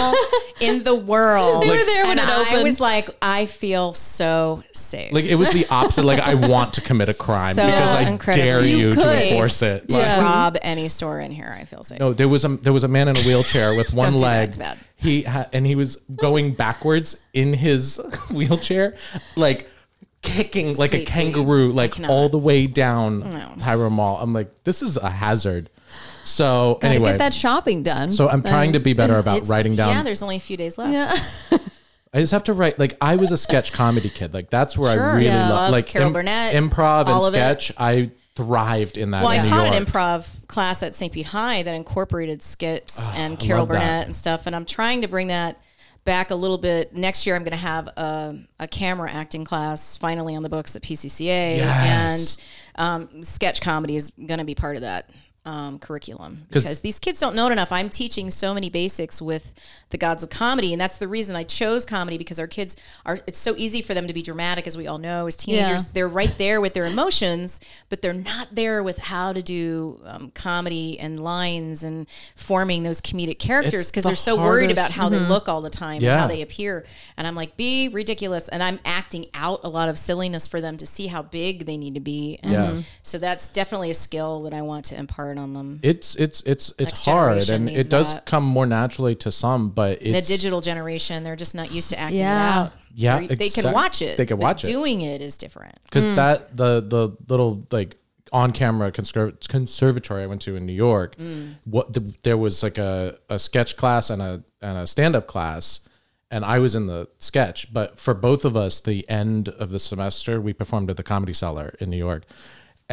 in 0.60 0.84
the 0.84 0.94
world. 0.96 1.64
They 1.64 1.70
were 1.70 1.84
there 1.86 2.04
when 2.04 2.20
and 2.20 2.30
it 2.30 2.34
I 2.36 2.42
opened. 2.42 2.64
was 2.64 2.80
like, 2.80 3.10
I 3.22 3.46
feel 3.46 3.94
so 3.94 4.64
safe. 4.74 5.12
Like 5.12 5.26
it 5.26 5.36
was 5.36 5.50
the 5.52 5.66
opposite. 5.72 6.06
Like 6.06 6.20
I 6.20 6.36
want 6.36 6.74
to 6.76 6.82
commit 6.82 7.10
a 7.10 7.14
crime 7.16 7.56
So 7.56 7.66
because 7.66 7.92
I 7.94 8.02
incredible. 8.02 8.44
dare 8.46 8.62
You 8.64 8.78
you, 8.78 8.92
to 8.92 9.30
enforce 9.32 9.62
it. 9.64 9.90
to 9.90 9.98
Like, 9.98 10.22
rob 10.22 10.58
any 10.62 10.88
store 10.88 11.20
in 11.20 11.32
here, 11.32 11.56
I 11.60 11.66
feel 11.66 11.82
safe. 11.84 12.00
No, 12.00 12.14
there 12.14 12.30
was 12.30 12.46
a 12.46 12.50
there 12.58 12.74
was 12.74 12.84
a 12.84 12.88
man 12.88 13.08
in 13.08 13.18
a 13.18 13.22
wheelchair 13.22 13.74
with 13.74 13.92
one 13.94 14.12
Don't 14.12 14.14
do 14.18 14.20
that, 14.20 14.26
leg. 14.26 14.50
it's 14.50 14.58
bad. 14.58 14.78
He 14.98 15.24
ha- 15.24 15.48
and 15.52 15.66
he 15.66 15.74
was 15.74 15.96
going 16.16 16.54
backwards 16.54 17.24
in 17.34 17.54
his 17.54 18.00
wheelchair, 18.32 18.96
like 19.36 19.68
kicking 20.22 20.76
like 20.78 20.94
a 20.94 20.98
Sweet 20.98 21.08
kangaroo, 21.08 21.72
like 21.74 22.00
all 22.08 22.30
the 22.30 22.38
way 22.38 22.68
down 22.68 23.20
No. 23.22 23.54
Tyrone 23.60 23.94
Mall. 23.94 24.18
I'm 24.22 24.34
like, 24.34 24.64
this 24.64 24.82
is 24.82 24.98
a 24.98 25.10
hazard. 25.10 25.70
So 26.24 26.78
Gotta 26.82 26.94
anyway, 26.96 27.12
get 27.12 27.18
that 27.18 27.34
shopping 27.34 27.82
done. 27.84 28.12
so 28.12 28.30
I'm 28.30 28.44
trying 28.44 28.74
to 28.74 28.80
be 28.80 28.94
better 28.94 29.16
about 29.20 29.48
writing 29.48 29.76
down. 29.76 29.90
Yeah, 29.96 30.04
there's 30.04 30.22
only 30.22 30.36
a 30.36 30.40
few 30.40 30.58
days 30.58 30.78
left. 30.78 30.94
yeah. 30.94 31.58
I 32.14 32.20
just 32.20 32.34
have 32.34 32.44
to 32.46 32.54
write. 32.54 32.78
Like 32.78 32.98
I 33.02 33.16
was 33.16 33.32
a 33.32 33.38
sketch 33.38 33.72
comedy 33.74 34.10
kid. 34.10 34.34
Like 34.34 34.50
that's 34.50 34.78
where 34.78 34.94
Sure. 34.94 35.10
I 35.12 35.14
really 35.14 35.26
Yeah. 35.28 35.50
love. 35.50 35.50
Love 35.62 35.72
Like 35.72 35.88
Carol 35.88 36.12
Burnett, 36.12 36.54
improv 36.54 37.02
and 37.02 37.10
all 37.10 37.26
of 37.26 37.34
it. 37.34 37.38
sketch. 37.38 37.72
I 37.78 38.12
thrived 38.36 38.98
in 38.98 39.12
that. 39.12 39.24
Well, 39.24 39.32
in 39.32 39.40
I 39.40 39.44
New 39.44 39.50
taught 39.50 39.74
an 39.74 39.86
improv 39.86 40.48
class 40.48 40.84
at 40.84 40.94
St. 40.96 41.12
Pete 41.12 41.26
High 41.28 41.64
that 41.64 41.74
incorporated 41.74 42.42
skits 42.42 42.98
ah, 43.00 43.14
and 43.16 43.40
Carol 43.40 43.62
love 43.62 43.70
that. 43.70 43.74
Burnett 43.80 44.06
and 44.06 44.16
stuff, 44.16 44.46
and 44.46 44.56
I'm 44.56 44.66
trying 44.66 45.02
to 45.04 45.08
bring 45.08 45.28
that 45.28 45.58
back 46.04 46.32
a 46.32 46.36
little 46.36 46.58
bit. 46.58 46.96
Next 46.96 47.26
year, 47.26 47.36
I'm 47.36 47.44
going 47.44 47.52
to 47.52 47.58
have 47.58 47.88
a, 47.88 48.40
a 48.60 48.68
camera 48.68 49.12
acting 49.12 49.46
class 49.46 49.98
finally 49.98 50.36
on 50.36 50.44
the 50.44 50.50
books 50.50 50.76
at 50.76 50.82
PCCA, 50.82 51.58
Yes. 51.58 52.38
and 52.78 53.10
um, 53.14 53.24
sketch 53.24 53.62
comedy 53.62 53.96
is 53.96 54.12
going 54.12 54.40
to 54.40 54.44
be 54.46 54.56
part 54.56 54.76
of 54.76 54.82
that. 54.82 55.10
Um, 55.44 55.80
curriculum 55.80 56.46
because 56.52 56.82
these 56.82 57.00
kids 57.00 57.20
don't 57.20 57.36
know 57.36 57.48
it 57.48 57.52
enough. 57.52 57.72
I'm 57.72 57.90
teaching 57.90 58.30
so 58.30 58.54
many 58.54 58.70
basics 58.70 59.20
with 59.20 59.56
the 59.90 59.98
gods 59.98 60.22
of 60.22 60.30
comedy, 60.30 60.72
and 60.72 60.80
that's 60.80 61.00
the 61.00 61.08
reason 61.08 61.36
I 61.36 61.44
chose 61.46 61.84
comedy 61.84 62.20
because 62.20 62.40
our 62.40 62.46
kids 62.46 62.76
are. 63.08 63.18
It's 63.26 63.40
so 63.40 63.56
easy 63.58 63.82
for 63.82 63.96
them 63.96 64.06
to 64.06 64.14
be 64.14 64.22
dramatic, 64.22 64.68
as 64.68 64.78
we 64.78 64.86
all 64.86 65.00
know, 65.00 65.26
as 65.26 65.36
teenagers. 65.36 65.86
Yeah. 65.86 65.92
They're 65.96 66.08
right 66.10 66.32
there 66.38 66.62
with 66.62 66.76
their 66.76 66.86
emotions, 66.86 67.60
but 67.90 68.04
they're 68.04 68.14
not 68.14 68.50
there 68.52 68.84
with 68.84 69.00
how 69.00 69.34
to 69.34 69.42
do 69.42 70.00
um, 70.06 70.30
comedy 70.36 71.00
and 71.00 71.20
lines 71.20 71.82
and 71.84 72.06
forming 72.36 72.84
those 72.84 73.02
comedic 73.02 73.40
characters 73.40 73.90
because 73.90 74.04
the 74.04 74.10
they're 74.10 74.16
so 74.16 74.36
worried 74.38 74.70
about 74.70 74.92
how 74.92 75.10
they 75.10 75.18
look 75.18 75.50
all 75.50 75.62
the 75.62 75.72
time 75.72 76.04
Yeah. 76.04 76.12
and 76.12 76.20
how 76.22 76.28
they 76.28 76.44
appear. 76.44 76.86
And 77.18 77.26
I'm 77.26 77.34
like, 77.36 77.58
be 77.58 77.88
ridiculous, 77.88 78.48
and 78.48 78.62
I'm 78.62 78.80
acting 78.86 79.26
out 79.34 79.62
a 79.64 79.70
lot 79.70 79.90
of 79.90 79.98
silliness 79.98 80.46
for 80.46 80.62
them 80.62 80.78
to 80.78 80.86
see 80.86 81.08
how 81.08 81.24
big 81.24 81.66
they 81.66 81.78
need 81.78 81.96
to 81.96 82.00
be. 82.00 82.38
And 82.44 82.52
Yeah. 82.52 82.82
So 83.02 83.18
that's 83.18 83.48
definitely 83.48 83.90
a 83.90 83.96
skill 83.96 84.44
that 84.44 84.54
I 84.54 84.62
want 84.62 84.86
to 84.86 84.96
impart 85.00 85.31
on 85.38 85.54
them. 85.54 85.80
It's 85.84 86.16
it's 86.16 86.42
it's 86.42 86.70
it's 86.78 86.92
Next 86.92 87.06
hard 87.06 87.30
generation 87.42 87.56
and 87.56 87.66
needs 87.66 87.80
it 87.88 87.90
does 87.90 88.14
that. 88.14 88.26
come 88.26 88.44
more 88.44 88.66
naturally 88.66 89.16
to 89.16 89.32
some, 89.32 89.70
but 89.70 90.00
the 90.00 90.22
digital 90.22 90.62
generation, 90.62 91.24
they're 91.24 91.36
just 91.36 91.56
not 91.56 91.72
used 91.72 91.90
to 91.92 92.00
acting 92.00 92.20
Yeah. 92.20 92.36
it 92.64 92.66
out. 92.68 92.74
Yeah, 92.94 93.20
They- 93.20 93.36
they 93.36 93.46
exact- 93.46 93.66
can 93.66 93.74
watch 93.74 94.02
it. 94.02 94.18
they 94.18 94.26
can 94.26 94.38
but 94.38 94.44
watch 94.44 94.64
it. 94.64 94.68
Doing 94.68 95.02
it 95.02 95.22
is 95.22 95.38
different. 95.38 95.76
because 95.86 96.04
Mm. 96.06 96.16
that 96.16 96.58
the 96.58 96.82
the 96.82 97.10
little 97.28 97.66
like 97.72 97.98
on 98.34 98.52
camera 98.54 98.92
conser- 98.92 99.36
conservatory 99.50 100.24
I 100.24 100.26
went 100.26 100.42
to 100.44 100.56
in 100.56 100.66
New 100.66 100.72
York, 100.74 101.18
Mm. 101.18 101.56
what 101.66 101.94
the, 101.94 102.14
there 102.24 102.38
was 102.38 102.64
like 102.64 102.78
a, 102.78 103.18
a 103.30 103.38
sketch 103.38 103.76
class 103.76 104.10
and 104.10 104.22
a 104.22 104.44
and 104.62 104.78
a 104.78 104.88
stand 104.88 105.16
up 105.18 105.28
class, 105.28 105.82
and 106.30 106.46
I 106.46 106.60
was 106.60 106.74
in 106.76 106.88
the 106.88 107.08
sketch. 107.18 107.74
But 107.74 108.00
for 108.00 108.14
both 108.14 108.46
of 108.46 108.56
us, 108.56 108.80
the 108.80 109.08
end 109.10 109.50
of 109.50 109.72
the 109.72 109.80
semester, 109.80 110.40
we 110.40 110.54
performed 110.54 110.90
at 110.90 110.96
the 110.98 111.04
Comedy 111.04 111.34
Cellar 111.34 111.76
in 111.82 111.90
New 111.90 111.98
York. 111.98 112.24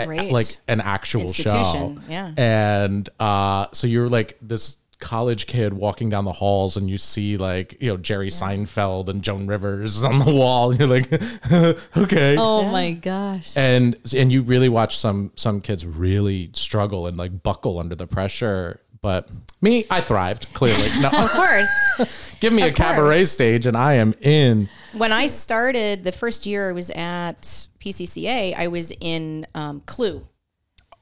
A- 0.03 0.07
Great. 0.07 0.33
like 0.33 0.47
an 0.69 0.81
actual 0.81 1.31
show, 1.33 1.51
Institution, 1.57 2.03
yeah. 2.09 2.33
and 2.37 3.09
uh, 3.21 3.67
so 3.73 3.87
you're 3.87 4.09
like 4.09 4.37
this 4.43 4.77
college 5.01 5.47
kid 5.47 5.73
walking 5.73 6.11
down 6.11 6.25
the 6.25 6.33
halls 6.33 6.77
and 6.77 6.91
you 6.91 6.99
see 6.99 7.37
like 7.37 7.77
you 7.81 7.89
know 7.89 7.97
Jerry 7.97 8.31
Seinfeld 8.31 9.09
and 9.09 9.23
Joan 9.23 9.47
Rivers 9.47 10.03
on 10.11 10.19
the 10.19 10.33
wall. 10.35 10.75
You're 10.75 10.89
like, 10.89 11.07
okay, 11.97 12.35
Oh 12.37 12.65
my 12.71 12.93
gosh. 12.93 13.57
and 13.57 13.97
and 14.17 14.33
you 14.33 14.43
really 14.43 14.69
watch 14.69 14.99
some 14.99 15.31
some 15.37 15.61
kids 15.61 15.87
really 15.87 16.51
struggle 16.53 17.07
and 17.07 17.17
like 17.17 17.43
buckle 17.45 17.79
under 17.79 17.95
the 17.95 18.09
pressure 18.09 18.81
but 19.03 19.29
me 19.61 19.85
i 19.91 20.01
thrived 20.01 20.53
clearly 20.55 20.89
Of 21.05 21.31
course. 21.31 22.37
give 22.41 22.53
me 22.53 22.63
a 22.63 22.73
cabaret 22.73 23.19
course. 23.19 23.33
stage 23.33 23.67
and 23.67 23.77
i 23.77 23.95
am 23.95 24.15
in 24.21 24.69
when 24.93 25.13
I 25.13 25.27
started 25.27 26.05
the 26.05 26.13
first 26.13 26.47
year 26.47 26.71
I 26.71 26.73
was 26.73 26.91
at 26.91 27.43
PCCA, 27.79 28.55
I 28.57 28.69
was 28.69 28.91
in 29.01 29.47
um, 29.55 29.81
Clue. 29.87 30.27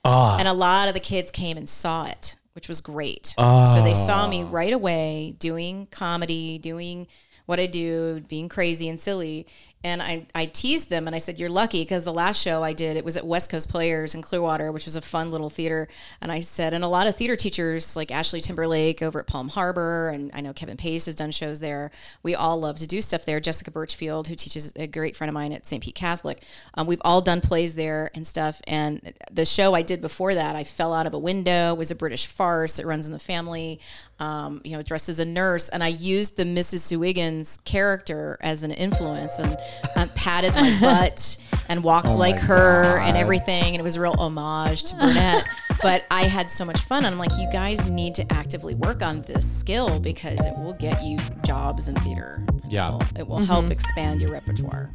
Ah. 0.04 0.38
And 0.38 0.48
a 0.48 0.52
lot 0.52 0.88
of 0.88 0.94
the 0.94 1.00
kids 1.00 1.30
came 1.30 1.56
and 1.56 1.68
saw 1.68 2.06
it, 2.06 2.36
which 2.54 2.68
was 2.68 2.80
great. 2.80 3.34
So 3.38 3.82
they 3.82 3.94
saw 3.94 4.28
me 4.28 4.42
right 4.42 4.72
away 4.72 5.36
doing 5.38 5.86
comedy, 5.90 6.58
doing 6.58 7.06
what 7.46 7.60
I 7.60 7.66
do, 7.66 8.20
being 8.28 8.48
crazy 8.48 8.88
and 8.88 8.98
silly. 8.98 9.46
And 9.86 10.02
I, 10.02 10.26
I 10.34 10.46
teased 10.46 10.90
them 10.90 11.06
and 11.06 11.14
I 11.14 11.20
said, 11.20 11.38
You're 11.38 11.48
lucky 11.48 11.82
because 11.82 12.02
the 12.02 12.12
last 12.12 12.42
show 12.42 12.60
I 12.60 12.72
did, 12.72 12.96
it 12.96 13.04
was 13.04 13.16
at 13.16 13.24
West 13.24 13.50
Coast 13.50 13.70
Players 13.70 14.16
in 14.16 14.20
Clearwater, 14.20 14.72
which 14.72 14.84
was 14.84 14.96
a 14.96 15.00
fun 15.00 15.30
little 15.30 15.48
theater. 15.48 15.86
And 16.20 16.32
I 16.32 16.40
said, 16.40 16.74
And 16.74 16.82
a 16.82 16.88
lot 16.88 17.06
of 17.06 17.14
theater 17.14 17.36
teachers 17.36 17.94
like 17.94 18.10
Ashley 18.10 18.40
Timberlake 18.40 19.00
over 19.00 19.20
at 19.20 19.28
Palm 19.28 19.48
Harbor, 19.48 20.08
and 20.08 20.32
I 20.34 20.40
know 20.40 20.52
Kevin 20.52 20.76
Pace 20.76 21.06
has 21.06 21.14
done 21.14 21.30
shows 21.30 21.60
there. 21.60 21.92
We 22.24 22.34
all 22.34 22.58
love 22.58 22.78
to 22.78 22.88
do 22.88 23.00
stuff 23.00 23.24
there. 23.26 23.38
Jessica 23.38 23.70
Birchfield, 23.70 24.26
who 24.26 24.34
teaches 24.34 24.72
a 24.74 24.88
great 24.88 25.14
friend 25.14 25.28
of 25.28 25.34
mine 25.34 25.52
at 25.52 25.68
St. 25.68 25.80
Pete 25.80 25.94
Catholic, 25.94 26.42
um, 26.74 26.88
we've 26.88 27.02
all 27.04 27.20
done 27.20 27.40
plays 27.40 27.76
there 27.76 28.10
and 28.16 28.26
stuff. 28.26 28.60
And 28.66 29.14
the 29.30 29.44
show 29.44 29.72
I 29.72 29.82
did 29.82 30.00
before 30.00 30.34
that, 30.34 30.56
I 30.56 30.64
fell 30.64 30.92
out 30.92 31.06
of 31.06 31.14
a 31.14 31.18
window, 31.18 31.76
was 31.76 31.92
a 31.92 31.94
British 31.94 32.26
farce. 32.26 32.80
It 32.80 32.86
runs 32.86 33.06
in 33.06 33.12
the 33.12 33.20
family, 33.20 33.78
um, 34.18 34.60
you 34.64 34.72
know, 34.72 34.82
dressed 34.82 35.08
as 35.08 35.18
a 35.18 35.24
nurse. 35.24 35.68
And 35.68 35.82
I 35.82 35.88
used 35.88 36.36
the 36.36 36.44
Mrs. 36.44 36.96
Wiggins 36.98 37.58
character 37.64 38.38
as 38.40 38.62
an 38.62 38.70
influence 38.70 39.38
and 39.38 39.56
um, 39.96 40.08
patted 40.14 40.54
my 40.54 40.76
butt 40.80 41.36
and 41.68 41.82
walked 41.84 42.14
Oh 42.14 42.18
like 42.18 42.38
her 42.38 42.98
and 42.98 43.16
everything. 43.16 43.74
And 43.74 43.76
it 43.76 43.82
was 43.82 43.96
a 43.96 44.00
real 44.00 44.14
homage 44.18 44.84
to 44.84 44.96
Burnett. 44.96 45.44
but 45.82 46.04
I 46.10 46.24
had 46.24 46.50
so 46.50 46.64
much 46.64 46.80
fun. 46.82 47.04
And 47.04 47.14
I'm 47.14 47.18
like, 47.18 47.32
you 47.38 47.48
guys 47.50 47.84
need 47.86 48.14
to 48.16 48.32
actively 48.32 48.74
work 48.74 49.02
on 49.02 49.20
this 49.22 49.50
skill 49.50 50.00
because 50.00 50.44
it 50.44 50.56
will 50.56 50.74
get 50.74 51.02
you 51.02 51.18
jobs 51.44 51.88
in 51.88 51.94
theater. 51.96 52.44
Yeah. 52.68 52.88
It 52.88 52.92
will, 52.92 53.20
it 53.20 53.26
will 53.28 53.38
help 53.38 53.70
expand 53.70 54.20
your 54.20 54.32
repertoire. 54.32 54.90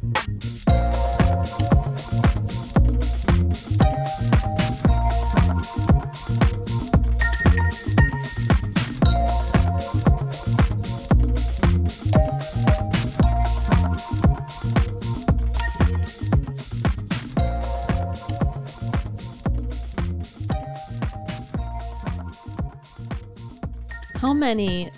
Many 24.42 24.90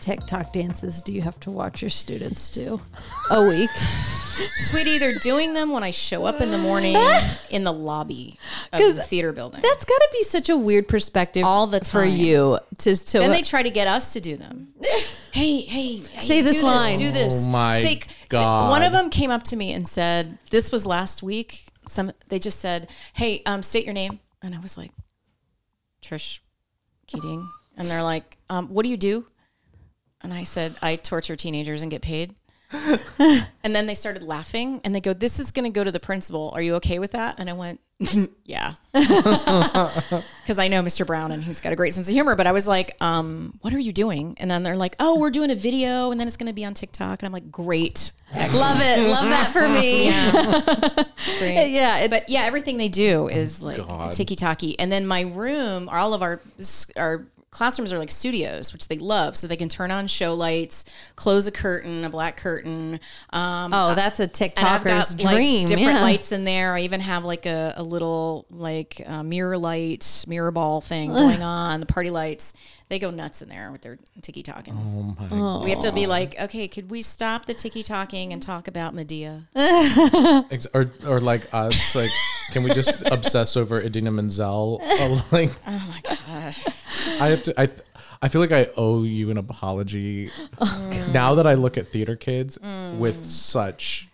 TikTok 0.00 0.50
dances 0.54 1.02
do 1.02 1.12
you 1.12 1.20
have 1.20 1.38
to 1.40 1.50
watch 1.50 1.82
your 1.82 1.90
students 1.90 2.50
do 2.50 2.80
a 3.30 3.42
week? 3.42 3.68
Sweetie, 4.56 4.96
they're 4.96 5.18
doing 5.18 5.52
them 5.52 5.72
when 5.72 5.82
I 5.82 5.90
show 5.90 6.24
up 6.24 6.40
in 6.40 6.50
the 6.50 6.56
morning 6.56 6.96
in 7.50 7.64
the 7.64 7.72
lobby 7.72 8.38
of 8.72 8.80
the 8.80 9.02
theater 9.02 9.32
building. 9.32 9.60
That's 9.60 9.84
got 9.84 9.96
to 9.98 10.08
be 10.12 10.22
such 10.22 10.48
a 10.48 10.56
weird 10.56 10.88
perspective 10.88 11.44
All 11.44 11.66
the 11.66 11.80
time 11.80 12.00
for 12.00 12.04
you 12.06 12.58
to 12.78 12.96
to 12.96 13.18
then 13.18 13.30
they 13.30 13.42
try 13.42 13.62
to 13.62 13.68
get 13.70 13.88
us 13.88 14.14
to 14.14 14.20
do 14.22 14.36
them. 14.38 14.68
hey, 15.32 15.60
hey, 15.60 15.96
hey, 15.98 16.20
Say 16.20 16.40
this 16.40 16.60
do 16.60 16.62
line. 16.62 16.96
do 16.96 17.10
this. 17.10 17.46
Oh 17.46 17.50
my 17.50 17.72
Say- 17.74 18.00
say- 18.00 18.06
God. 18.30 18.70
one 18.70 18.82
of 18.82 18.92
them 18.92 19.10
came 19.10 19.30
up 19.30 19.42
to 19.44 19.56
me 19.56 19.74
and 19.74 19.86
said, 19.86 20.38
"This 20.48 20.72
was 20.72 20.86
last 20.86 21.22
week." 21.22 21.60
Some 21.86 22.12
they 22.28 22.38
just 22.38 22.60
said, 22.60 22.88
"Hey, 23.12 23.42
um, 23.44 23.62
state 23.62 23.84
your 23.84 23.94
name," 23.94 24.20
and 24.40 24.54
I 24.54 24.60
was 24.60 24.78
like, 24.78 24.92
"Trish 26.02 26.38
Keating," 27.06 27.46
and 27.78 27.88
they're 27.88 28.02
like, 28.02 28.36
um, 28.50 28.68
"What 28.68 28.82
do 28.84 28.90
you 28.90 28.98
do?" 28.98 29.24
And 30.20 30.34
I 30.34 30.44
said, 30.44 30.74
"I 30.82 30.96
torture 30.96 31.36
teenagers 31.36 31.80
and 31.82 31.90
get 31.90 32.02
paid." 32.02 32.34
and 33.18 33.74
then 33.74 33.86
they 33.86 33.94
started 33.94 34.22
laughing 34.22 34.80
and 34.84 34.94
they 34.94 35.00
go, 35.00 35.14
This 35.14 35.38
is 35.38 35.50
going 35.52 35.64
to 35.64 35.70
go 35.70 35.82
to 35.82 35.90
the 35.90 36.00
principal. 36.00 36.50
Are 36.54 36.60
you 36.60 36.74
okay 36.74 36.98
with 36.98 37.12
that? 37.12 37.36
And 37.40 37.48
I 37.48 37.54
went, 37.54 37.80
Yeah. 38.44 38.74
Because 38.92 40.58
I 40.58 40.68
know 40.68 40.82
Mr. 40.82 41.06
Brown 41.06 41.32
and 41.32 41.42
he's 41.44 41.60
got 41.60 41.72
a 41.72 41.76
great 41.76 41.94
sense 41.94 42.08
of 42.08 42.12
humor. 42.12 42.34
But 42.36 42.46
I 42.46 42.52
was 42.52 42.68
like, 42.68 42.94
um, 43.00 43.58
What 43.62 43.72
are 43.72 43.78
you 43.78 43.92
doing? 43.92 44.36
And 44.38 44.50
then 44.50 44.64
they're 44.64 44.76
like, 44.76 44.96
Oh, 45.00 45.18
we're 45.18 45.30
doing 45.30 45.50
a 45.50 45.54
video 45.54 46.10
and 46.10 46.20
then 46.20 46.26
it's 46.26 46.36
going 46.36 46.48
to 46.48 46.52
be 46.52 46.64
on 46.66 46.74
TikTok. 46.74 47.22
And 47.22 47.26
I'm 47.26 47.32
like, 47.32 47.50
Great. 47.50 48.12
Love 48.34 48.80
it. 48.82 49.08
Love 49.08 49.30
that 49.30 49.50
for 49.54 49.66
me. 49.66 50.08
Yeah. 50.08 51.64
Yeah, 51.64 51.98
it's, 52.00 52.10
But 52.10 52.28
yeah, 52.28 52.42
everything 52.42 52.76
they 52.76 52.88
do 52.88 53.28
is 53.28 53.62
like 53.62 53.78
God. 53.78 54.12
tiki 54.12 54.36
taki. 54.36 54.78
And 54.78 54.92
then 54.92 55.06
my 55.06 55.22
room, 55.22 55.88
all 55.88 56.12
of 56.12 56.22
our 56.22 56.40
our 56.96 57.26
classrooms 57.58 57.92
are 57.92 57.98
like 57.98 58.10
studios, 58.10 58.72
which 58.72 58.86
they 58.86 58.98
love. 58.98 59.36
So 59.36 59.48
they 59.48 59.56
can 59.56 59.68
turn 59.68 59.90
on 59.90 60.06
show 60.06 60.32
lights, 60.32 60.84
close 61.16 61.48
a 61.48 61.52
curtain, 61.52 62.04
a 62.04 62.08
black 62.08 62.36
curtain. 62.36 63.00
Um, 63.30 63.72
oh, 63.74 63.96
that's 63.96 64.20
a 64.20 64.28
TikToker's 64.28 65.14
got, 65.16 65.24
like, 65.24 65.36
dream. 65.36 65.66
different 65.66 65.98
yeah. 65.98 66.02
lights 66.02 66.30
in 66.30 66.44
there. 66.44 66.74
I 66.74 66.82
even 66.82 67.00
have 67.00 67.24
like 67.24 67.46
a, 67.46 67.74
a 67.76 67.82
little 67.82 68.46
like 68.48 69.02
uh, 69.04 69.24
mirror 69.24 69.58
light, 69.58 70.24
mirror 70.28 70.52
ball 70.52 70.80
thing 70.80 71.10
going 71.12 71.42
on. 71.42 71.80
The 71.80 71.86
party 71.86 72.10
lights, 72.10 72.54
they 72.88 72.98
go 72.98 73.10
nuts 73.10 73.42
in 73.42 73.48
there 73.48 73.70
with 73.70 73.82
their 73.82 73.98
tiki 74.22 74.42
talking. 74.42 74.74
Oh 74.76 75.28
my 75.28 75.64
We 75.64 75.70
have 75.70 75.80
to 75.80 75.92
be 75.92 76.06
like, 76.06 76.40
okay, 76.40 76.68
could 76.68 76.90
we 76.90 77.02
stop 77.02 77.46
the 77.46 77.54
tiki 77.54 77.82
talking 77.82 78.32
and 78.32 78.40
talk 78.40 78.68
about 78.68 78.94
Medea? 78.94 79.48
Or 80.74 80.90
or 81.06 81.20
like 81.20 81.52
us, 81.52 81.94
like 81.94 82.10
can 82.50 82.62
we 82.62 82.70
just 82.70 83.06
obsess 83.10 83.56
over 83.56 83.80
Idina 83.80 84.10
Menzel? 84.10 84.80
Uh, 84.82 85.22
like, 85.32 85.50
Oh 85.66 85.88
my 85.88 86.00
god. 86.02 86.56
I 87.20 87.28
have 87.28 87.42
to. 87.44 87.60
I 87.60 87.68
I 88.20 88.28
feel 88.28 88.40
like 88.40 88.52
I 88.52 88.68
owe 88.76 89.04
you 89.04 89.30
an 89.30 89.38
apology. 89.38 90.30
Now 91.12 91.36
that 91.36 91.46
I 91.46 91.54
look 91.54 91.76
at 91.78 91.86
theater 91.88 92.16
kids 92.16 92.58
with 92.98 93.24
such 93.24 94.07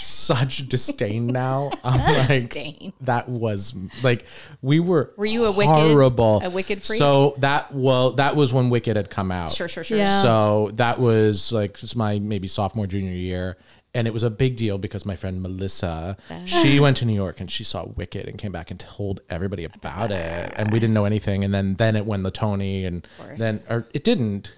such 0.00 0.68
disdain 0.68 1.26
now, 1.26 1.70
I'm 1.84 2.00
like 2.00 2.28
Disdain. 2.28 2.92
that 3.02 3.28
was 3.28 3.74
like 4.02 4.26
we 4.62 4.80
were. 4.80 5.12
Were 5.16 5.26
you 5.26 5.44
a 5.44 5.52
Wicked- 5.52 5.72
horrible 5.72 6.40
a 6.42 6.50
Wicked 6.50 6.82
freak? 6.82 6.98
So 6.98 7.34
that 7.38 7.74
well, 7.74 8.12
that 8.12 8.36
was 8.36 8.52
when 8.52 8.70
Wicked 8.70 8.96
had 8.96 9.10
come 9.10 9.30
out. 9.30 9.50
Sure, 9.50 9.68
sure, 9.68 9.84
sure. 9.84 9.98
Yeah. 9.98 10.22
So 10.22 10.70
that 10.74 10.98
was 10.98 11.52
like 11.52 11.82
it's 11.82 11.96
my 11.96 12.18
maybe 12.18 12.48
sophomore 12.48 12.86
junior 12.86 13.12
year. 13.12 13.56
And 13.96 14.08
it 14.08 14.12
was 14.12 14.24
a 14.24 14.30
big 14.30 14.56
deal 14.56 14.76
because 14.76 15.06
my 15.06 15.14
friend 15.14 15.40
Melissa, 15.40 16.16
she 16.46 16.80
went 16.80 16.96
to 16.96 17.04
New 17.04 17.14
York 17.14 17.38
and 17.40 17.48
she 17.48 17.62
saw 17.62 17.84
Wicked 17.84 18.26
and 18.26 18.36
came 18.36 18.50
back 18.50 18.72
and 18.72 18.80
told 18.80 19.20
everybody 19.30 19.62
about 19.64 20.10
it. 20.10 20.52
And 20.56 20.72
we 20.72 20.80
didn't 20.80 20.94
know 20.94 21.04
anything. 21.04 21.44
And 21.44 21.54
then 21.54 21.74
then 21.76 21.94
it 21.94 22.04
won 22.04 22.24
the 22.24 22.32
Tony 22.32 22.84
and 22.86 23.06
then 23.36 23.60
or 23.70 23.86
it 23.94 24.02
didn't. 24.02 24.52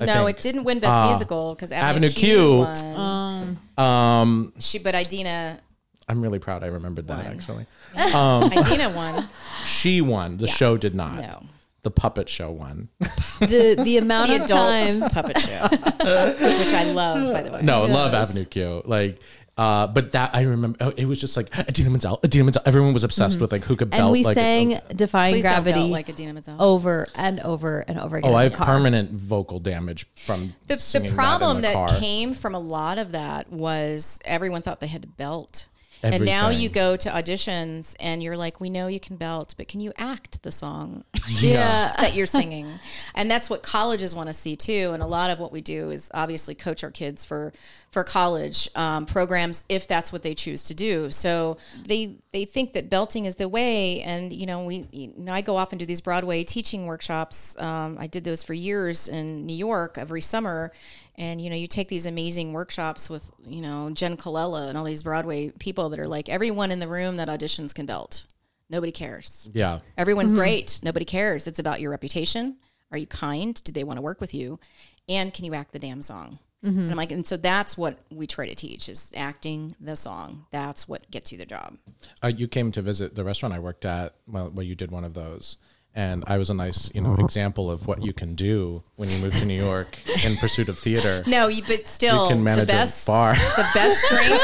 I 0.00 0.04
no, 0.06 0.24
think. 0.26 0.38
it 0.38 0.42
didn't 0.42 0.64
win 0.64 0.80
Best 0.80 0.92
Uh, 0.92 1.06
Musical 1.08 1.54
because 1.54 1.72
Avenue 1.72 2.06
Avenue, 2.06 2.08
Q. 2.08 2.36
Q, 2.36 2.58
won. 2.58 3.58
Um 3.76 4.52
She, 4.58 4.78
but 4.78 4.94
Idina, 4.94 5.60
I'm 6.08 6.20
really 6.22 6.38
proud 6.38 6.64
I 6.64 6.68
remembered 6.68 7.06
that 7.08 7.26
actually. 7.26 7.66
Idina 7.96 8.90
won. 8.90 9.28
She 9.66 10.00
won. 10.00 10.38
The 10.38 10.48
show 10.48 10.76
did 10.76 10.94
not. 10.94 11.16
No. 11.20 11.42
The 11.82 11.90
puppet 11.90 12.28
show 12.28 12.50
won. 12.50 12.88
the 13.40 13.80
the 13.82 13.96
amount 13.96 14.28
The 14.28 14.36
of 14.36 14.42
adult 14.42 14.82
times 14.82 15.12
puppet 15.14 15.38
show, 15.38 15.62
which 15.70 16.74
I 16.74 16.92
love, 16.92 17.32
by 17.32 17.42
the 17.42 17.52
way. 17.52 17.62
No, 17.62 17.84
I 17.84 17.88
love 17.88 18.12
Avenue 18.12 18.44
Q. 18.44 18.82
Like, 18.84 19.18
uh, 19.56 19.86
but 19.86 20.12
that 20.12 20.34
I 20.34 20.42
remember. 20.42 20.78
Oh, 20.80 20.90
it 20.96 21.04
was 21.04 21.20
just 21.20 21.36
like 21.36 21.56
Idina 21.68 21.90
Menzel, 21.90 22.20
Idina 22.24 22.44
Menzel. 22.44 22.62
Everyone 22.64 22.92
was 22.94 23.04
obsessed 23.04 23.40
with 23.40 23.52
like 23.52 23.62
who 23.62 23.76
could 23.76 23.90
belt. 23.90 24.02
and 24.02 24.12
we 24.12 24.22
like, 24.22 24.34
sang 24.34 24.74
a- 24.74 24.94
defying 24.94 25.34
Please 25.34 25.42
gravity 25.42 25.80
like 25.80 26.08
Idina 26.08 26.32
Menzel. 26.32 26.56
over 26.60 27.06
and 27.14 27.40
over 27.40 27.80
and 27.80 27.98
over 27.98 28.16
again 28.16 28.30
oh, 28.30 28.34
I 28.34 28.44
have 28.44 28.54
car. 28.54 28.66
permanent 28.66 29.10
vocal 29.10 29.58
damage 29.58 30.06
from 30.16 30.54
the, 30.66 30.76
the 30.76 31.12
problem 31.14 31.62
that, 31.62 31.74
in 31.74 31.80
that, 31.80 31.88
car. 31.90 31.98
came 31.98 32.34
from 32.34 32.54
a 32.54 32.60
lot 32.60 32.98
of 32.98 33.12
that 33.12 33.50
was 33.50 34.20
everyone 34.24 34.62
thought 34.62 34.80
they 34.80 34.86
had 34.86 35.02
to 35.02 35.08
belt. 35.08 35.68
And 36.02 36.24
now 36.24 36.48
you 36.50 36.68
go 36.68 36.96
to 36.96 37.08
auditions 37.08 37.94
and 38.00 38.22
you're 38.22 38.36
like, 38.36 38.60
we 38.60 38.70
know 38.70 38.86
you 38.86 39.00
can 39.00 39.16
belt, 39.16 39.54
but 39.56 39.68
can 39.68 39.80
you 39.80 39.92
act 39.96 40.42
the 40.42 40.52
song 40.52 41.04
yeah 41.28 41.92
that 41.98 42.14
you're 42.14 42.26
singing? 42.26 42.66
and 43.14 43.30
that's 43.30 43.50
what 43.50 43.62
colleges 43.62 44.14
want 44.14 44.28
to 44.28 44.32
see 44.32 44.56
too. 44.56 44.90
And 44.92 45.02
a 45.02 45.06
lot 45.06 45.30
of 45.30 45.38
what 45.38 45.52
we 45.52 45.60
do 45.60 45.90
is 45.90 46.10
obviously 46.14 46.54
coach 46.54 46.84
our 46.84 46.90
kids 46.90 47.24
for 47.24 47.52
for 47.90 48.04
college 48.04 48.68
um, 48.76 49.04
programs 49.04 49.64
if 49.68 49.88
that's 49.88 50.12
what 50.12 50.22
they 50.22 50.34
choose 50.34 50.64
to 50.64 50.74
do. 50.74 51.10
So 51.10 51.58
they 51.84 52.16
they 52.32 52.44
think 52.44 52.72
that 52.74 52.88
belting 52.88 53.26
is 53.26 53.34
the 53.36 53.48
way. 53.48 54.02
And 54.02 54.32
you 54.32 54.46
know, 54.46 54.64
we 54.64 54.86
you 54.92 55.12
know 55.16 55.32
I 55.32 55.40
go 55.40 55.56
off 55.56 55.72
and 55.72 55.78
do 55.78 55.86
these 55.86 56.00
Broadway 56.00 56.44
teaching 56.44 56.86
workshops. 56.86 57.56
Um, 57.58 57.96
I 57.98 58.06
did 58.06 58.24
those 58.24 58.42
for 58.42 58.54
years 58.54 59.08
in 59.08 59.46
New 59.46 59.56
York 59.56 59.98
every 59.98 60.20
summer. 60.20 60.72
And 61.16 61.40
you 61.40 61.50
know, 61.50 61.56
you 61.56 61.66
take 61.66 61.88
these 61.88 62.06
amazing 62.06 62.52
workshops 62.52 63.10
with 63.10 63.30
you 63.46 63.60
know 63.60 63.90
Jenn 63.90 64.16
Colella 64.16 64.68
and 64.68 64.78
all 64.78 64.84
these 64.84 65.02
Broadway 65.02 65.50
people 65.58 65.88
that 65.90 66.00
are 66.00 66.08
like 66.08 66.28
everyone 66.28 66.70
in 66.70 66.78
the 66.78 66.88
room 66.88 67.16
that 67.16 67.28
auditions 67.28 67.74
can 67.74 67.86
belt. 67.86 68.26
Nobody 68.70 68.92
cares. 68.92 69.48
yeah, 69.52 69.80
Everyone's 69.98 70.32
great. 70.32 70.78
Nobody 70.84 71.04
cares. 71.04 71.46
It's 71.48 71.58
about 71.58 71.80
your 71.80 71.90
reputation. 71.90 72.56
Are 72.92 72.98
you 72.98 73.06
kind? 73.08 73.62
Do 73.64 73.72
they 73.72 73.82
want 73.84 73.96
to 73.98 74.00
work 74.02 74.20
with 74.20 74.32
you? 74.32 74.60
And 75.08 75.34
can 75.34 75.44
you 75.44 75.54
act 75.54 75.72
the 75.72 75.78
damn 75.80 76.02
song? 76.02 76.38
And 76.62 76.90
I'm 76.90 76.96
like, 76.96 77.10
and 77.10 77.26
so 77.26 77.38
that's 77.38 77.78
what 77.78 77.98
we 78.10 78.26
try 78.26 78.46
to 78.46 78.54
teach 78.54 78.90
is 78.90 79.14
acting 79.16 79.74
the 79.80 79.96
song. 79.96 80.44
That's 80.50 80.86
what 80.86 81.10
gets 81.10 81.32
you 81.32 81.38
the 81.38 81.46
job. 81.46 81.78
uh, 82.22 82.28
you 82.28 82.46
came 82.48 82.70
to 82.72 82.82
visit 82.82 83.14
the 83.14 83.24
restaurant 83.24 83.54
I 83.54 83.58
worked 83.58 83.86
at. 83.86 84.14
Well, 84.28 84.50
where 84.50 84.64
you 84.66 84.74
did 84.74 84.90
one 84.90 85.02
of 85.04 85.14
those. 85.14 85.56
And 85.92 86.22
I 86.28 86.38
was 86.38 86.50
a 86.50 86.54
nice, 86.54 86.88
you 86.94 87.00
know, 87.00 87.14
example 87.16 87.68
of 87.68 87.88
what 87.88 88.00
you 88.04 88.12
can 88.12 88.36
do 88.36 88.80
when 88.94 89.08
you 89.08 89.18
move 89.18 89.34
to 89.40 89.44
New 89.44 89.60
York 89.60 89.98
in 90.24 90.36
pursuit 90.36 90.68
of 90.68 90.78
theater. 90.78 91.22
No, 91.30 91.48
you, 91.48 91.62
but 91.66 91.86
still, 91.88 92.24
you 92.28 92.34
can 92.34 92.44
manage 92.44 92.68
the 92.68 92.72
a 92.72 92.76
best, 92.76 93.06
bar. 93.06 93.34
the 93.34 93.66
best 93.74 94.04
drink. 94.08 94.40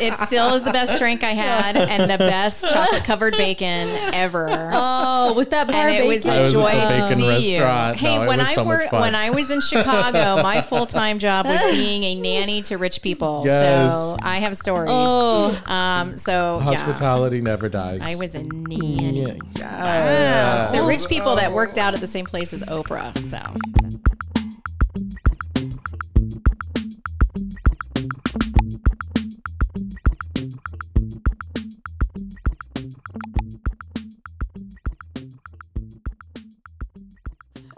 it 0.00 0.14
still 0.14 0.54
is 0.54 0.62
the 0.62 0.72
best 0.72 0.98
drink 0.98 1.22
I 1.22 1.30
had, 1.32 1.76
and 1.76 2.10
the 2.10 2.18
best 2.18 2.66
chocolate 2.72 3.04
covered 3.04 3.36
bacon 3.36 3.88
ever. 4.14 4.48
oh 4.72 5.32
was 5.34 5.48
that 5.48 5.66
bar 5.68 5.88
and 5.88 5.96
it 6.04 6.08
was 6.08 6.24
bacon? 6.24 6.38
a 6.38 6.40
was 6.40 6.48
at 6.48 6.52
joy 6.54 6.70
the 6.72 6.80
to 6.80 6.88
bacon 6.88 7.40
see 7.40 7.54
you. 7.56 7.62
Hey, 7.96 8.16
No, 8.18 8.26
when 8.26 8.40
I 8.40 8.54
so 8.54 8.64
much 8.64 8.78
worked, 8.78 8.90
fun. 8.90 9.00
when 9.02 9.14
I 9.14 9.30
was 9.30 9.50
in 9.50 9.60
Chicago, 9.60 10.42
my 10.42 10.60
full 10.62 10.86
time 10.86 11.18
job 11.18 11.46
was 11.46 11.62
being 11.72 12.02
a 12.04 12.14
nanny 12.14 12.62
to 12.62 12.78
rich 12.78 13.02
people. 13.02 13.42
Yes. 13.46 13.94
So 13.94 14.16
I 14.22 14.38
have 14.38 14.56
stories. 14.56 14.90
oh 14.92 15.62
Um, 15.66 16.16
so 16.16 16.58
yeah, 16.58 16.64
Hospitality 16.64 17.40
never 17.40 17.68
dies. 17.68 18.00
I 18.02 18.16
was 18.16 18.34
a 18.34 18.42
nanny. 18.42 19.38
Yeah. 19.58 19.80
Wow. 19.80 20.53
So 20.68 20.86
rich 20.86 21.08
people 21.08 21.36
that 21.36 21.52
worked 21.52 21.78
oh. 21.78 21.82
out 21.82 21.94
at 21.94 22.00
the 22.00 22.06
same 22.06 22.24
place 22.24 22.52
as 22.52 22.62
Oprah. 22.64 23.16
So 23.28 23.38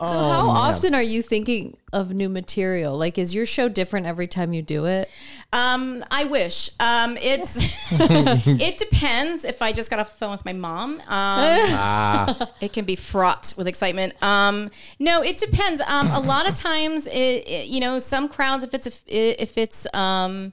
so 0.00 0.06
how 0.06 0.48
often 0.48 0.94
are 0.94 1.02
you 1.02 1.22
thinking 1.22 1.76
of 1.92 2.12
new 2.12 2.28
material 2.28 2.96
like 2.98 3.16
is 3.18 3.34
your 3.34 3.46
show 3.46 3.68
different 3.68 4.06
every 4.06 4.26
time 4.26 4.52
you 4.52 4.62
do 4.62 4.84
it 4.86 5.08
Um, 5.52 6.04
I 6.10 6.24
wish. 6.24 6.70
Um, 6.80 7.16
it's 7.16 7.56
it 7.92 8.76
depends. 8.78 9.44
If 9.44 9.62
I 9.62 9.72
just 9.72 9.90
got 9.90 10.00
off 10.00 10.10
the 10.10 10.16
phone 10.18 10.32
with 10.32 10.44
my 10.44 10.52
mom, 10.52 11.00
um, 11.08 12.48
it 12.60 12.72
can 12.72 12.84
be 12.84 12.96
fraught 12.96 13.54
with 13.56 13.66
excitement. 13.68 14.20
Um, 14.22 14.70
no, 14.98 15.22
it 15.22 15.38
depends. 15.38 15.80
Um, 15.82 16.08
a 16.10 16.20
lot 16.20 16.48
of 16.48 16.54
times, 16.56 17.06
it, 17.06 17.12
it- 17.48 17.66
you 17.68 17.80
know, 17.80 17.98
some 18.00 18.28
crowds, 18.28 18.64
if 18.64 18.74
it's 18.74 18.86
a, 19.08 19.42
if 19.42 19.56
it's 19.56 19.86
um, 19.94 20.52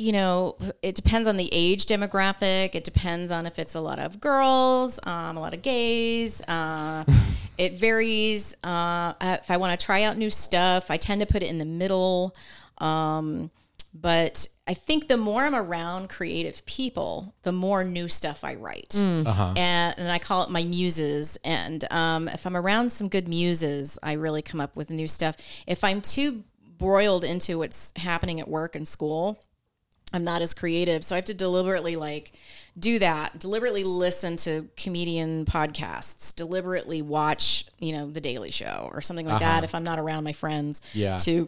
you 0.00 0.12
know, 0.12 0.56
it 0.82 0.94
depends 0.94 1.28
on 1.28 1.36
the 1.36 1.48
age 1.52 1.84
demographic. 1.84 2.74
It 2.74 2.84
depends 2.84 3.30
on 3.30 3.44
if 3.44 3.58
it's 3.58 3.74
a 3.74 3.80
lot 3.80 3.98
of 3.98 4.18
girls, 4.18 4.98
um, 5.04 5.36
a 5.36 5.40
lot 5.40 5.52
of 5.52 5.60
gays. 5.60 6.42
Uh, 6.48 7.04
it 7.58 7.74
varies. 7.74 8.56
Uh, 8.64 9.12
if 9.20 9.50
I 9.50 9.58
want 9.58 9.78
to 9.78 9.84
try 9.84 10.04
out 10.04 10.16
new 10.16 10.30
stuff, 10.30 10.90
I 10.90 10.96
tend 10.96 11.20
to 11.20 11.26
put 11.26 11.42
it 11.42 11.50
in 11.50 11.58
the 11.58 11.66
middle. 11.66 12.34
Um, 12.78 13.50
but 13.92 14.48
I 14.66 14.72
think 14.72 15.06
the 15.06 15.18
more 15.18 15.42
I'm 15.42 15.54
around 15.54 16.08
creative 16.08 16.64
people, 16.64 17.34
the 17.42 17.52
more 17.52 17.84
new 17.84 18.08
stuff 18.08 18.42
I 18.42 18.54
write. 18.54 18.96
Uh-huh. 18.98 19.52
And, 19.54 19.98
and 19.98 20.10
I 20.10 20.18
call 20.18 20.44
it 20.44 20.50
my 20.50 20.64
muses. 20.64 21.36
And 21.44 21.84
um, 21.92 22.26
if 22.28 22.46
I'm 22.46 22.56
around 22.56 22.90
some 22.90 23.08
good 23.08 23.28
muses, 23.28 23.98
I 24.02 24.14
really 24.14 24.40
come 24.40 24.62
up 24.62 24.76
with 24.76 24.88
new 24.88 25.08
stuff. 25.08 25.36
If 25.66 25.84
I'm 25.84 26.00
too 26.00 26.44
broiled 26.78 27.24
into 27.24 27.58
what's 27.58 27.92
happening 27.96 28.40
at 28.40 28.48
work 28.48 28.74
and 28.74 28.88
school, 28.88 29.42
I'm 30.12 30.24
not 30.24 30.42
as 30.42 30.54
creative. 30.54 31.04
So 31.04 31.14
I 31.14 31.18
have 31.18 31.24
to 31.26 31.34
deliberately 31.34 31.96
like 31.96 32.32
do 32.78 32.98
that, 33.00 33.38
deliberately 33.38 33.84
listen 33.84 34.36
to 34.36 34.66
comedian 34.76 35.44
podcasts, 35.44 36.34
deliberately 36.34 37.02
watch, 37.02 37.66
you 37.78 37.92
know, 37.92 38.10
The 38.10 38.20
Daily 38.20 38.50
Show 38.50 38.88
or 38.92 39.00
something 39.00 39.26
like 39.26 39.40
that 39.40 39.64
if 39.64 39.74
I'm 39.74 39.84
not 39.84 39.98
around 39.98 40.24
my 40.24 40.32
friends 40.32 40.80
Yeah. 40.94 41.18
to 41.18 41.46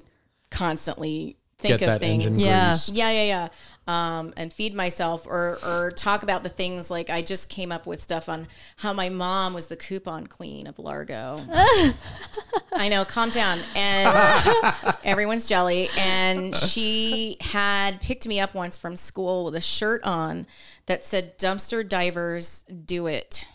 constantly 0.51 1.37
think 1.59 1.79
get 1.79 1.89
of 1.89 1.95
that 1.95 2.01
things. 2.01 2.27
engine 2.27 2.41
Yeah. 2.41 2.77
Yeah, 2.89 3.11
yeah, 3.11 3.23
yeah. 3.25 3.49
Um, 3.89 4.33
and 4.37 4.53
feed 4.53 4.75
myself 4.77 5.27
or 5.27 5.59
or 5.67 5.91
talk 5.91 6.23
about 6.23 6.45
the 6.45 6.49
things 6.49 6.89
like 6.89 7.11
I 7.11 7.21
just 7.21 7.49
came 7.49 7.73
up 7.73 7.85
with 7.85 8.01
stuff 8.01 8.29
on 8.29 8.47
how 8.77 8.93
my 8.93 9.09
mom 9.09 9.55
was 9.55 9.67
the 9.67 9.75
coupon 9.77 10.29
queen 10.29 10.69
of 10.69 10.79
Largo. 10.79 11.41
I 12.73 12.89
know, 12.89 13.05
calm 13.05 13.31
down. 13.31 13.59
And 13.75 14.95
everyone's 15.05 15.49
jelly. 15.49 15.89
And 15.99 16.55
she 16.57 17.39
had 17.41 18.01
picked 18.01 18.29
me 18.29 18.39
up 18.39 18.55
once 18.55 18.79
from 18.79 18.95
school 18.95 19.47
with 19.47 19.57
a 19.57 19.61
shirt 19.61 20.03
on 20.05 20.47
that 20.87 21.05
said 21.05 21.37
dumpster 21.37 21.87
divers 21.87 22.63
do 22.85 23.09
it. 23.09 23.49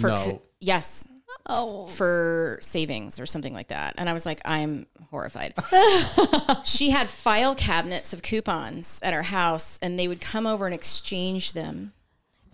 For 0.00 0.08
No. 0.08 0.16
cou- 0.24 0.42
yes. 0.58 1.06
Oh. 1.46 1.86
For 1.86 2.58
savings 2.60 3.20
or 3.20 3.26
something 3.26 3.52
like 3.52 3.68
that. 3.68 3.94
And 3.98 4.08
I 4.08 4.12
was 4.12 4.24
like, 4.24 4.40
I'm 4.44 4.86
horrified. 5.10 5.54
she 6.64 6.90
had 6.90 7.08
file 7.08 7.54
cabinets 7.54 8.12
of 8.12 8.22
coupons 8.22 9.00
at 9.02 9.12
our 9.14 9.22
house 9.22 9.78
and 9.82 9.98
they 9.98 10.08
would 10.08 10.20
come 10.20 10.46
over 10.46 10.66
and 10.66 10.74
exchange 10.74 11.52
them. 11.52 11.92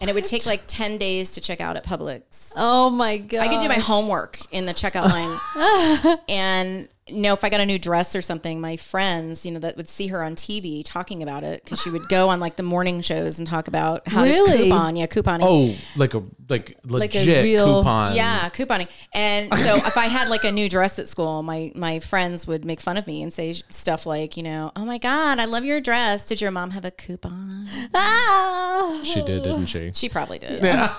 And 0.00 0.08
it 0.08 0.14
would 0.14 0.24
take 0.24 0.46
like 0.46 0.62
10 0.66 0.96
days 0.96 1.32
to 1.32 1.42
check 1.42 1.60
out 1.60 1.76
at 1.76 1.84
Publix. 1.84 2.54
Oh 2.56 2.88
my 2.88 3.18
god. 3.18 3.40
I 3.40 3.48
could 3.48 3.60
do 3.60 3.68
my 3.68 3.74
homework 3.74 4.38
in 4.50 4.64
the 4.64 4.72
checkout 4.72 5.10
line. 5.10 6.18
and 6.28 6.88
you 7.11 7.20
know, 7.22 7.32
if 7.32 7.44
I 7.44 7.50
got 7.50 7.61
a 7.61 7.66
new 7.66 7.78
dress 7.78 8.14
or 8.16 8.22
something, 8.22 8.61
my 8.61 8.76
friends, 8.76 9.44
you 9.44 9.52
know, 9.52 9.58
that 9.61 9.76
would 9.76 9.88
see 9.88 10.06
her 10.08 10.22
on 10.22 10.34
TV 10.34 10.82
talking 10.84 11.22
about 11.22 11.44
it 11.44 11.64
because 11.64 11.80
she 11.80 11.90
would 11.90 12.08
go 12.08 12.28
on 12.28 12.40
like 12.40 12.56
the 12.56 12.62
morning 12.62 13.00
shows 13.00 13.38
and 13.38 13.46
talk 13.46 13.68
about 13.68 14.06
how 14.08 14.22
Really? 14.22 14.52
to 14.56 14.62
coupon, 14.64 14.96
yeah, 14.96 15.06
couponing. 15.06 15.40
Oh, 15.42 15.74
like 15.96 16.14
a 16.14 16.22
like 16.48 16.76
legit 16.84 17.42
real- 17.44 17.80
coupon. 17.82 18.16
Yeah, 18.16 18.48
couponing. 18.50 18.88
And 19.12 19.52
so 19.58 19.76
if 19.76 19.96
I 19.96 20.06
had 20.06 20.28
like 20.28 20.44
a 20.44 20.52
new 20.52 20.68
dress 20.68 20.98
at 20.98 21.08
school, 21.08 21.42
my 21.42 21.72
my 21.74 22.00
friends 22.00 22.46
would 22.46 22.64
make 22.64 22.80
fun 22.80 22.96
of 22.96 23.06
me 23.06 23.22
and 23.22 23.32
say 23.32 23.52
stuff 23.70 24.06
like, 24.06 24.36
you 24.36 24.42
know, 24.42 24.72
"Oh 24.76 24.84
my 24.84 24.98
god, 24.98 25.38
I 25.38 25.44
love 25.46 25.64
your 25.64 25.80
dress. 25.80 26.26
Did 26.26 26.40
your 26.40 26.50
mom 26.50 26.70
have 26.70 26.84
a 26.84 26.90
coupon?" 26.90 27.66
Ah. 27.94 29.00
She 29.04 29.22
did, 29.22 29.42
didn't 29.42 29.66
she? 29.66 29.90
She 29.94 30.08
probably 30.08 30.38
did. 30.38 30.62
Yeah. 30.62 30.94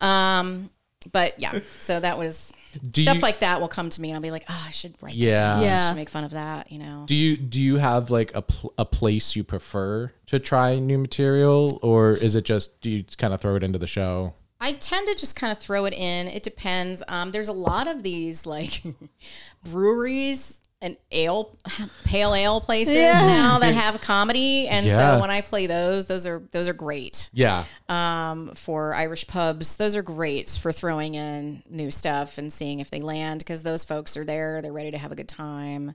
um, 0.00 0.70
but 1.12 1.38
yeah, 1.40 1.58
so 1.78 1.98
that 2.00 2.18
was 2.18 2.52
Do 2.90 3.02
stuff 3.02 3.16
you, 3.16 3.20
like 3.20 3.40
that 3.40 3.60
will 3.60 3.68
come 3.68 3.88
to 3.90 4.00
me 4.00 4.08
and 4.10 4.16
I'll 4.16 4.22
be 4.22 4.30
like, 4.30 4.44
"Oh, 4.48 4.64
I 4.66 4.70
should 4.70 4.94
write 5.02 5.12
that 5.12 5.18
Yeah. 5.18 5.36
down. 5.36 5.58
I 5.58 5.62
Yeah. 5.64 5.88
should 5.90 5.96
make 5.96 6.08
fun 6.08 6.24
of 6.24 6.30
that," 6.32 6.72
you 6.72 6.78
know. 6.78 7.04
Do 7.06 7.14
you 7.14 7.36
do 7.36 7.60
you 7.60 7.76
have 7.76 8.10
like 8.10 8.34
a 8.34 8.42
pl- 8.42 8.72
a 8.78 8.84
place 8.84 9.36
you 9.36 9.44
prefer 9.44 10.12
to 10.26 10.38
try 10.38 10.78
new 10.78 10.98
material, 10.98 11.78
or 11.82 12.12
is 12.12 12.34
it 12.34 12.44
just 12.44 12.80
do 12.80 12.88
you 12.90 13.04
kind 13.18 13.34
of 13.34 13.40
throw 13.40 13.56
it 13.56 13.62
into 13.62 13.78
the 13.78 13.86
show? 13.86 14.34
I 14.60 14.72
tend 14.74 15.08
to 15.08 15.14
just 15.16 15.34
kind 15.36 15.50
of 15.50 15.58
throw 15.58 15.84
it 15.86 15.92
in. 15.92 16.28
It 16.28 16.44
depends. 16.44 17.02
Um, 17.08 17.32
there's 17.32 17.48
a 17.48 17.52
lot 17.52 17.88
of 17.88 18.02
these 18.04 18.46
like 18.46 18.80
breweries 19.64 20.60
and 20.82 20.96
ale, 21.12 21.56
pale 22.04 22.34
ale 22.34 22.60
places 22.60 22.94
Yeah. 22.96 23.12
now 23.20 23.58
that 23.60 23.72
have 23.72 24.00
comedy, 24.02 24.68
and 24.68 24.84
Yeah. 24.84 25.14
so 25.14 25.20
when 25.20 25.30
I 25.30 25.40
play 25.40 25.66
those, 25.66 26.06
those 26.06 26.26
are 26.26 26.42
those 26.50 26.68
are 26.68 26.72
great 26.74 27.30
Yeah, 27.32 27.64
um, 27.88 28.50
for 28.54 28.92
Irish 28.94 29.26
pubs. 29.26 29.76
Those 29.78 29.96
are 29.96 30.02
great 30.02 30.50
for 30.60 30.72
throwing 30.72 31.14
in 31.14 31.62
new 31.70 31.90
stuff 31.90 32.36
and 32.36 32.52
seeing 32.52 32.80
if 32.80 32.90
they 32.90 33.00
land 33.00 33.38
because 33.38 33.62
those 33.62 33.84
folks 33.84 34.16
are 34.16 34.24
there. 34.24 34.60
They're 34.60 34.72
ready 34.72 34.90
to 34.90 34.98
have 34.98 35.12
a 35.12 35.14
good 35.14 35.28
time. 35.28 35.94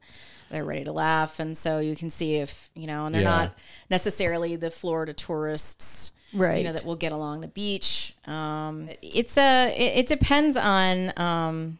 They're 0.49 0.63
ready 0.65 0.85
to 0.85 0.93
laugh, 0.93 1.39
and 1.41 1.57
so 1.57 1.79
you 1.79 1.95
can 1.95 2.09
see 2.09 2.35
if 2.37 2.69
you 2.73 2.87
know, 2.87 3.05
and 3.05 3.13
they're 3.13 3.21
Yeah. 3.23 3.27
not 3.37 3.57
necessarily 3.89 4.55
the 4.55 4.71
Florida 4.71 5.13
tourists 5.13 6.13
Right. 6.33 6.57
you 6.57 6.63
know 6.65 6.73
that 6.73 6.83
will 6.85 6.97
get 6.97 7.13
along 7.13 7.39
the 7.39 7.47
beach 7.47 8.13
um 8.25 8.89
it's 9.01 9.37
a 9.37 9.67
it, 9.73 9.99
it 9.99 10.07
depends 10.07 10.57
on 10.57 11.13
um 11.15 11.77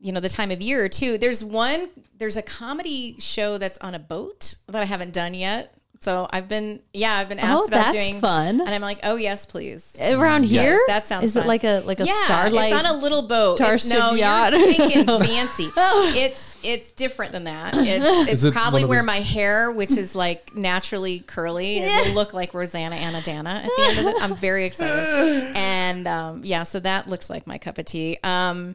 you 0.00 0.12
know 0.12 0.20
the 0.20 0.28
time 0.28 0.50
of 0.50 0.60
year 0.60 0.88
too 0.88 1.18
there's 1.18 1.42
one 1.44 1.88
there's 2.18 2.36
a 2.36 2.42
comedy 2.42 3.16
show 3.18 3.58
that's 3.58 3.78
on 3.78 3.94
a 3.94 3.98
boat 3.98 4.54
that 4.68 4.82
i 4.82 4.84
haven't 4.84 5.12
done 5.12 5.32
yet 5.34 5.72
so 6.00 6.28
i've 6.30 6.48
been 6.48 6.78
yeah 6.92 7.14
i've 7.14 7.28
been 7.30 7.38
asked 7.38 7.62
Oh, 7.62 7.64
about 7.66 7.92
that's 7.92 7.94
doing 7.94 8.20
fun. 8.20 8.60
and 8.60 8.68
i'm 8.68 8.82
like 8.82 8.98
oh 9.02 9.16
yes 9.16 9.46
please 9.46 9.96
Around 9.98 10.44
here? 10.44 10.78
that 10.88 11.06
sounds 11.06 11.24
Is 11.24 11.32
fun. 11.34 11.44
it 11.44 11.46
like 11.46 11.64
a 11.64 11.80
like 11.86 12.00
a 12.00 12.04
yeah, 12.04 12.24
starlight? 12.26 12.72
It's 12.72 12.78
on 12.78 12.94
a 12.94 12.98
little 12.98 13.26
boat. 13.26 13.56
Starship 13.56 13.92
It's- 13.92 14.10
no, 14.10 14.14
yacht? 14.16 14.52
You're 14.52 14.70
thinking 14.72 15.04
fancy. 15.06 15.70
It's 15.76 16.62
it's 16.64 16.92
different 16.92 17.32
than 17.32 17.44
that. 17.44 17.74
It's, 17.76 18.30
it's 18.32 18.44
it 18.44 18.52
probably 18.52 18.84
where 18.84 19.02
my 19.02 19.20
hair, 19.20 19.70
which 19.72 19.96
is 19.96 20.14
like 20.14 20.54
naturally 20.54 21.20
curly, 21.20 21.78
it 21.78 22.08
will 22.08 22.14
look 22.14 22.34
like 22.34 22.52
Roseanne 22.54 22.92
Roseannadanna 22.92 23.46
at 23.46 23.64
the 23.64 23.82
end 23.82 23.98
of 24.00 24.14
it. 24.14 24.22
I'm 24.22 24.34
very 24.36 24.64
excited, 24.66 25.52
and 25.56 26.06
um, 26.06 26.42
yeah, 26.44 26.64
so 26.64 26.78
that 26.80 27.08
looks 27.08 27.30
like 27.30 27.46
my 27.46 27.56
cup 27.58 27.78
of 27.78 27.84
tea. 27.86 28.18
Um, 28.22 28.74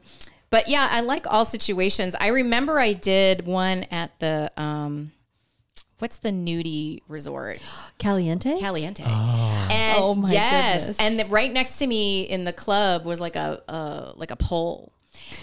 but 0.52 0.68
yeah, 0.68 0.86
I 0.88 1.00
like 1.00 1.26
all 1.26 1.44
situations. 1.46 2.14
I 2.20 2.28
remember 2.28 2.78
I 2.78 2.92
did 2.92 3.46
one 3.46 3.84
at 3.90 4.16
the 4.20 4.52
um, 4.56 5.10
what's 5.98 6.18
the 6.18 6.28
nudie 6.28 7.00
resort? 7.08 7.60
Caliente? 7.98 8.60
Caliente. 8.60 9.02
And 9.02 9.96
Oh 9.98 10.14
my 10.14 10.30
yes, 10.30 10.82
goodness. 10.82 11.00
and 11.00 11.18
the, 11.18 11.24
right 11.32 11.50
next 11.50 11.78
to 11.78 11.86
me 11.86 12.24
in 12.24 12.44
the 12.44 12.52
club 12.52 13.04
was 13.06 13.18
like 13.18 13.34
a 13.34 13.62
uh, 13.66 14.12
like 14.16 14.30
a 14.30 14.36
pole, 14.36 14.92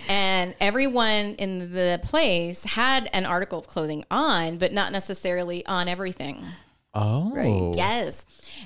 and 0.07 0.53
everyone 0.62 1.34
in 1.39 1.74
the 1.74 1.99
place 2.03 2.64
had 2.64 3.10
an 3.12 3.26
article 3.26 3.57
of 3.57 3.66
clothing 3.66 4.05
on, 4.12 4.60
but 4.60 4.72
not 4.72 4.91
necessarily 4.91 5.66
on 5.66 5.88
everything. 5.88 6.43
Oh, 6.94 7.32
Right. 7.34 7.72
Yes, 7.76 8.26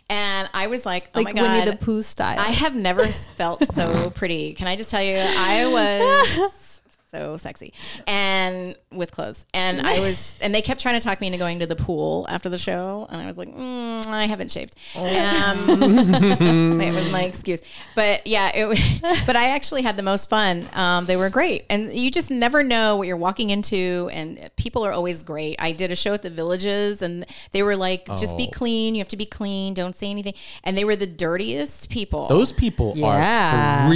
and 0.09 0.49
I 0.53 0.67
was 0.67 0.86
like, 0.86 1.09
oh 1.13 1.19
like 1.19 1.36
my 1.36 1.41
god, 1.41 1.41
Winnie 1.59 1.71
the 1.71 1.78
Pooh 1.78 2.01
style. 2.01 2.39
I 2.39 2.51
have 2.51 2.76
never 2.76 3.03
felt 3.03 3.63
so 3.74 4.09
pretty. 4.15 4.53
Can 4.53 4.67
I 4.67 4.76
just 4.76 4.89
tell 4.89 5.03
you, 5.03 5.17
I 5.17 5.65
was 5.65 6.72
so 7.14 7.38
sexy 7.38 7.74
and 8.07 8.76
with 8.91 9.11
clothes. 9.11 9.45
And 9.53 9.82
I 9.82 9.99
was, 9.99 10.38
and 10.41 10.53
they 10.53 10.61
kept 10.64 10.82
trying 10.82 10.95
to 10.95 11.01
talk 11.01 11.22
me 11.22 11.28
into 11.28 11.38
going 11.38 11.59
to 11.59 11.68
the 11.68 11.76
pool 11.76 12.26
after 12.28 12.49
the 12.49 12.57
show. 12.57 13.07
And 13.09 13.22
I 13.22 13.28
was 13.28 13.38
like, 13.38 13.49
mm, 13.49 14.05
I 14.07 14.26
haven't 14.26 14.49
shaved. 14.51 14.76
Um, 14.95 16.82
it 16.82 16.93
was 16.93 17.11
my 17.11 17.24
excuse. 17.24 17.61
But 17.95 18.26
yeah, 18.26 18.51
it 18.55 18.66
was, 18.68 18.80
but 19.28 19.36
I 19.36 19.49
actually 19.49 19.84
had 19.84 19.95
the 19.95 20.03
most 20.03 20.30
fun. 20.30 20.68
Um, 20.74 21.05
they 21.05 21.16
were 21.16 21.30
great. 21.30 21.66
And 21.70 21.93
you 21.93 22.09
just 22.09 22.32
never 22.32 22.64
know 22.64 22.97
what 22.97 23.07
you're 23.07 23.18
walking 23.18 23.51
into. 23.51 24.09
And 24.11 24.49
people 24.57 24.84
are 24.86 24.91
always 24.91 25.22
great. 25.24 25.57
I 25.59 25.72
did 25.72 25.91
a 25.91 25.95
show 25.95 26.14
at 26.14 26.24
the 26.24 26.30
villages 26.32 27.01
and 27.03 27.26
they 27.51 27.61
were 27.64 27.76
like, 27.76 28.05
just 28.18 28.38
be 28.38 28.47
Oh. 28.53 28.57
clean. 28.57 28.95
You 28.95 28.99
have 29.01 29.09
to 29.09 29.18
be 29.18 29.26
clean. 29.26 29.74
Don't 29.74 29.95
say 29.95 30.09
anything. 30.09 30.34
And 30.64 30.76
they 30.78 30.84
were 30.86 30.95
the 30.95 31.07
dirtiest 31.07 31.89
people. 31.89 32.28
those 32.28 32.51
people 32.51 32.93
Yeah. 32.95 33.86
are 33.88 33.89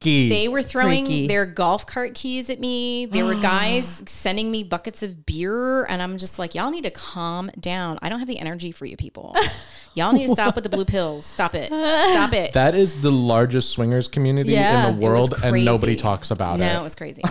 freaky. 0.00 0.28
They 0.28 0.48
were 0.48 0.62
throwing 0.62 1.06
Freaky. 1.06 1.26
their 1.26 1.46
golf 1.46 1.86
cart 1.86 2.14
keys 2.14 2.50
at 2.50 2.60
me. 2.60 3.06
There 3.06 3.24
were 3.24 3.34
guys 3.34 4.02
sending 4.06 4.50
me 4.50 4.64
buckets 4.64 5.02
of 5.02 5.26
beer, 5.26 5.84
and 5.86 6.02
I'm 6.02 6.18
just 6.18 6.38
like, 6.38 6.54
y'all 6.54 6.70
need 6.70 6.84
to 6.84 6.90
calm 6.90 7.50
down. 7.58 7.98
I 8.02 8.08
don't 8.08 8.18
have 8.18 8.28
the 8.28 8.38
energy 8.38 8.72
for 8.72 8.86
you 8.86 8.96
people. 8.96 9.34
Y'all 9.98 10.12
need 10.12 10.28
to 10.28 10.32
stop 10.32 10.54
with 10.54 10.64
the 10.64 10.70
blue 10.70 10.84
pills. 10.84 11.26
Stop 11.26 11.54
it. 11.54 11.66
Stop 11.66 12.32
it. 12.32 12.52
that 12.54 12.74
is 12.74 13.00
the 13.00 13.10
largest 13.12 13.70
swingers 13.70 14.08
community 14.08 14.52
Yeah. 14.52 14.88
in 14.88 14.94
It 14.94 15.00
the 15.00 15.06
was 15.06 15.10
world, 15.30 15.34
and 15.44 15.64
nobody 15.64 15.96
talks 15.96 16.30
about 16.30 16.58
no, 16.58 16.66
it. 16.66 16.76
it 16.80 16.82
was 16.82 16.94
crazy. 16.94 17.22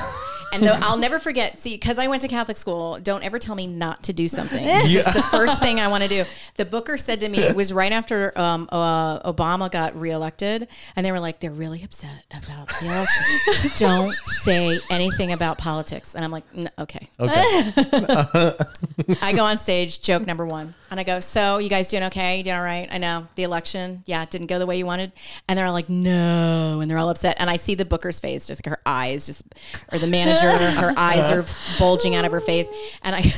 And 0.53 0.63
though 0.63 0.77
I'll 0.81 0.97
never 0.97 1.19
forget, 1.19 1.59
see, 1.59 1.75
because 1.75 1.97
I 1.99 2.07
went 2.07 2.21
to 2.21 2.29
Catholic 2.29 2.55
school, 2.55 2.99
don't 3.01 3.21
ever 3.21 3.37
tell 3.37 3.53
me 3.53 3.67
not 3.67 4.03
to 4.03 4.13
do 4.13 4.29
something. 4.29 4.63
It's 4.65 5.13
the 5.13 5.21
first 5.23 5.59
thing 5.59 5.79
I 5.81 5.89
want 5.89 6.03
to 6.03 6.09
do. 6.09 6.23
The 6.55 6.63
booker 6.63 6.97
said 6.97 7.19
to 7.19 7.27
me, 7.29 7.39
it 7.39 7.53
was 7.55 7.73
right 7.73 7.91
after 7.91 8.31
um, 8.39 8.69
uh, 8.71 9.29
Obama 9.31 9.69
got 9.69 9.99
reelected, 9.99 10.69
and 10.95 11.05
they 11.05 11.11
were 11.11 11.19
like, 11.19 11.41
they're 11.41 11.51
really 11.51 11.83
upset 11.83 12.23
about 12.31 12.69
the 12.69 12.85
election. 12.85 13.71
don't 13.77 14.13
say 14.15 14.79
anything 14.89 15.33
about 15.33 15.57
politics. 15.57 16.15
And 16.15 16.23
I'm 16.23 16.31
like, 16.31 16.45
"N- 16.55 16.71
okay. 16.79 17.09
Okay. 17.19 17.43
I 19.21 19.33
go 19.35 19.43
on 19.43 19.57
stage, 19.57 20.01
joke 20.01 20.25
number 20.25 20.45
one, 20.45 20.73
and 20.89 20.99
I 20.99 21.03
go, 21.03 21.19
"So 21.19 21.57
you 21.57 21.69
guys 21.69 21.89
doing 21.89 22.03
okay? 22.03 22.37
You 22.37 22.43
doing 22.43 22.55
all 22.55 22.63
right? 22.63 22.87
I 22.91 22.97
know 22.97 23.27
the 23.35 23.43
election, 23.43 24.03
yeah, 24.05 24.23
it 24.23 24.29
didn't 24.29 24.47
go 24.47 24.59
the 24.59 24.65
way 24.65 24.77
you 24.77 24.85
wanted." 24.85 25.11
And 25.47 25.57
they're 25.57 25.65
all 25.65 25.73
like, 25.73 25.89
"No," 25.89 26.79
and 26.81 26.89
they're 26.89 26.97
all 26.97 27.09
upset. 27.09 27.37
And 27.39 27.49
I 27.49 27.55
see 27.55 27.75
the 27.75 27.85
Booker's 27.85 28.19
face, 28.19 28.47
just 28.47 28.65
like 28.65 28.71
her 28.75 28.81
eyes, 28.85 29.25
just 29.25 29.43
or 29.91 29.99
the 29.99 30.07
manager, 30.07 30.51
her 30.51 30.93
eyes 30.97 31.31
are 31.31 31.45
bulging 31.79 32.15
out 32.15 32.25
of 32.25 32.31
her 32.31 32.41
face, 32.41 32.67
and 33.03 33.15
I. 33.15 33.23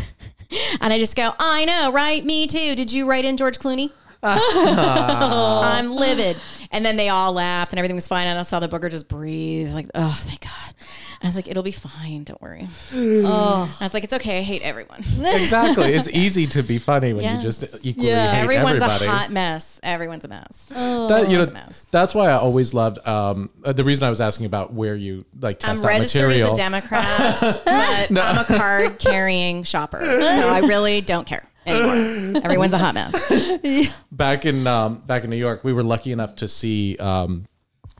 And 0.82 0.92
I 0.92 0.98
just 0.98 1.16
go, 1.16 1.32
I 1.38 1.66
know, 1.66 1.92
right? 1.92 2.26
Me 2.26 2.48
too. 2.48 2.74
Did 2.74 2.92
you 2.92 3.08
write 3.08 3.24
in 3.24 3.38
George 3.38 3.60
Clooney? 3.60 3.92
I'm 4.24 5.92
livid. 5.92 6.38
And 6.72 6.86
then 6.86 6.98
they 6.98 7.10
all 7.10 7.34
laughed 7.34 7.74
and 7.74 7.80
everything 7.80 7.96
was 7.96 8.08
fine. 8.08 8.28
And 8.28 8.38
I 8.38 8.44
saw 8.44 8.60
the 8.60 8.68
booker 8.68 8.90
just 8.90 9.08
breathe, 9.08 9.74
like, 9.74 9.88
oh, 9.96 10.16
thank 10.24 10.42
God. 10.42 10.74
And 11.22 11.24
I 11.24 11.28
was 11.28 11.36
like, 11.36 11.48
it'll 11.48 11.64
be 11.64 11.72
fine. 11.72 12.24
Don't 12.26 12.40
worry. 12.42 12.68
oh. 12.94 13.78
I 13.82 13.84
was 13.84 13.94
like, 13.96 14.04
it's 14.04 14.14
okay. 14.14 14.40
I 14.40 14.42
hate 14.44 14.62
everyone. 14.64 15.00
exactly. 15.20 15.94
It's 15.94 16.08
easy 16.14 16.46
to 16.48 16.62
be 16.62 16.78
funny 16.78 17.14
when 17.14 17.24
Yes. 17.24 17.38
you 17.38 17.42
just 17.42 17.86
equally 17.86 18.10
Yeah. 18.10 18.34
hate 18.36 18.44
Everyone's 18.44 18.82
everybody. 18.84 19.06
a 19.06 19.10
hot 19.10 19.32
mess. 19.32 19.80
Everyone's 19.82 20.24
a 20.26 20.28
mess. 20.28 20.66
that, 20.70 21.28
you 21.30 21.38
know, 21.40 21.44
a 21.46 21.52
mess. 21.52 21.88
that's 21.92 22.14
why 22.14 22.30
I 22.30 22.34
always 22.34 22.74
loved. 22.76 23.06
Um, 23.08 23.50
uh, 23.66 23.74
the 23.74 23.84
reason 23.84 24.06
I 24.06 24.12
was 24.12 24.22
asking 24.22 24.46
about 24.46 24.72
where 24.72 24.96
you 24.96 25.26
like 25.42 25.58
test 25.60 25.80
I'm 25.80 25.86
out 25.86 25.88
registered 25.88 26.22
material. 26.28 26.52
as 26.54 26.60
a 26.60 26.62
Democrat, 26.62 27.40
but 28.12 28.24
I'm 28.24 28.38
a 28.38 28.46
card 28.58 29.00
carrying 29.00 29.64
shopper. 29.64 30.00
So 30.06 30.50
I 30.50 30.60
really 30.60 31.02
don't 31.02 31.26
care 31.26 31.44
anymore. 31.66 32.42
Everyone's 32.46 32.74
a 32.74 32.78
hot 32.78 32.94
mess. 32.94 33.92
back 34.12 34.46
in 34.46 34.66
um, 34.68 35.00
back 35.02 35.24
in 35.24 35.30
New 35.30 35.36
York, 35.38 35.64
we 35.64 35.74
were 35.74 35.84
lucky 35.84 36.12
enough 36.12 36.36
to 36.38 36.48
see 36.48 36.96
um, 36.98 37.46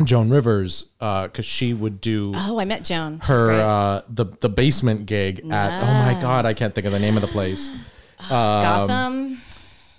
Joan 0.04 0.30
Rivers 0.30 0.92
because 1.00 1.46
she 1.46 1.74
would 1.74 2.00
do 2.02 2.32
Oh, 2.36 2.60
I 2.60 2.66
met 2.66 2.84
Joan. 2.84 3.20
She's 3.20 3.28
her 3.30 3.42
great. 3.48 3.60
uh, 3.60 4.02
the 4.10 4.26
the 4.42 4.50
basement 4.50 5.06
gig 5.06 5.40
at 5.52 5.82
oh 5.84 6.14
my 6.14 6.22
god, 6.22 6.46
I 6.46 6.54
can't 6.54 6.74
think 6.74 6.86
of 6.88 6.94
the 6.94 7.00
name 7.00 7.16
of 7.16 7.22
the 7.22 7.28
place. 7.28 7.70
Gotham. 8.30 9.40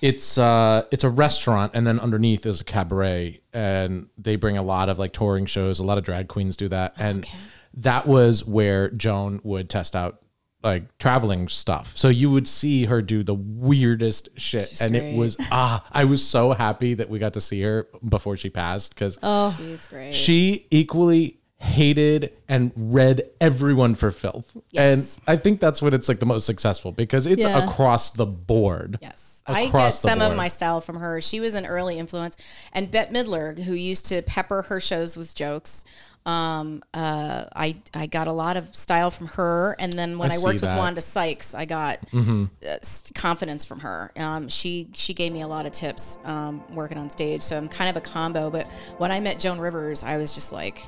it's 0.02 0.36
uh 0.38 0.84
it's 0.90 1.04
a 1.04 1.10
restaurant 1.10 1.72
and 1.74 1.86
then 1.86 1.98
underneath 2.00 2.44
is 2.46 2.60
a 2.60 2.64
cabaret 2.64 3.40
and 3.52 4.08
they 4.18 4.36
bring 4.36 4.56
a 4.58 4.62
lot 4.62 4.88
of 4.88 4.98
like 4.98 5.12
touring 5.12 5.46
shows 5.46 5.78
a 5.80 5.84
lot 5.84 5.96
of 5.98 6.04
drag 6.04 6.28
queens 6.28 6.56
do 6.56 6.68
that 6.68 6.92
and 6.98 7.26
that 7.74 8.06
was 8.06 8.44
where 8.46 8.90
joan 8.90 9.40
would 9.42 9.68
test 9.70 9.96
out 9.96 10.20
like 10.62 10.98
traveling 10.98 11.48
stuff. 11.48 11.96
So 11.96 12.08
you 12.08 12.30
would 12.30 12.46
see 12.46 12.84
her 12.84 13.00
do 13.02 13.22
the 13.22 13.34
weirdest 13.34 14.28
shit. 14.36 14.80
And 14.82 14.94
it 14.94 15.16
was 15.16 15.36
ah 15.50 15.84
i 15.92 16.04
was 16.04 16.26
so 16.26 16.52
happy 16.52 16.94
that 16.94 17.08
we 17.08 17.18
got 17.18 17.32
to 17.34 17.40
see 17.40 17.62
her 17.62 17.86
before 18.08 18.36
she 18.36 18.50
passed 18.50 18.90
because 18.94 19.18
She's 19.56 19.86
great. 19.86 20.14
she 20.14 20.66
equally 20.70 21.38
hated 21.56 22.32
and 22.48 22.72
read 22.74 23.22
everyone 23.40 23.94
for 23.94 24.10
filth. 24.10 24.56
And 24.76 25.06
i 25.26 25.36
think 25.36 25.60
that's 25.60 25.80
when 25.82 25.92
it's 25.94 26.08
like 26.08 26.18
the 26.20 26.26
most 26.26 26.46
successful 26.46 26.90
because 26.92 27.26
it's 27.26 27.44
Yeah. 27.44 27.64
across 27.64 28.10
the 28.10 28.26
board. 28.26 28.98
Yes. 29.02 29.29
I 29.46 29.66
get 29.66 29.90
some 29.90 30.20
of 30.20 30.36
my 30.36 30.48
style 30.48 30.80
from 30.80 30.96
her. 30.96 31.20
She 31.20 31.40
was 31.40 31.54
an 31.54 31.66
early 31.66 31.98
influence. 31.98 32.36
And 32.72 32.90
Bette 32.90 33.12
Midler, 33.12 33.58
who 33.58 33.72
used 33.74 34.06
to 34.06 34.22
pepper 34.22 34.62
her 34.62 34.80
shows 34.80 35.16
with 35.16 35.34
jokes, 35.34 35.84
um, 36.26 36.82
uh, 36.92 37.44
I, 37.56 37.76
I 37.94 38.06
got 38.06 38.28
a 38.28 38.32
lot 38.32 38.56
of 38.56 38.74
style 38.76 39.10
from 39.10 39.26
her. 39.28 39.74
And 39.78 39.92
then 39.92 40.18
when 40.18 40.30
I 40.30 40.34
I, 40.34 40.38
worked 40.38 40.60
with. 40.60 40.70
Wanda 40.76 41.00
Sykes, 41.00 41.54
I 41.54 41.64
got 41.64 41.98
uh, 42.14 42.46
s- 42.62 43.10
confidence 43.14 43.64
from 43.64 43.80
her. 43.80 44.12
Um, 44.16 44.48
she, 44.48 44.88
she 44.92 45.14
gave 45.14 45.32
me 45.32 45.40
a 45.40 45.48
lot 45.48 45.64
of 45.66 45.72
tips 45.72 46.18
um, 46.24 46.62
working 46.74 46.98
on 46.98 47.08
stage. 47.10 47.40
So 47.42 47.56
I'm 47.56 47.68
kind 47.68 47.88
of 47.90 47.96
a 47.96 48.00
combo. 48.02 48.50
But 48.50 48.66
when 48.98 49.10
I 49.10 49.20
met 49.20 49.40
Joan 49.40 49.58
Rivers, 49.58 50.04
I 50.04 50.18
was 50.18 50.34
just 50.34 50.52
like, 50.52 50.82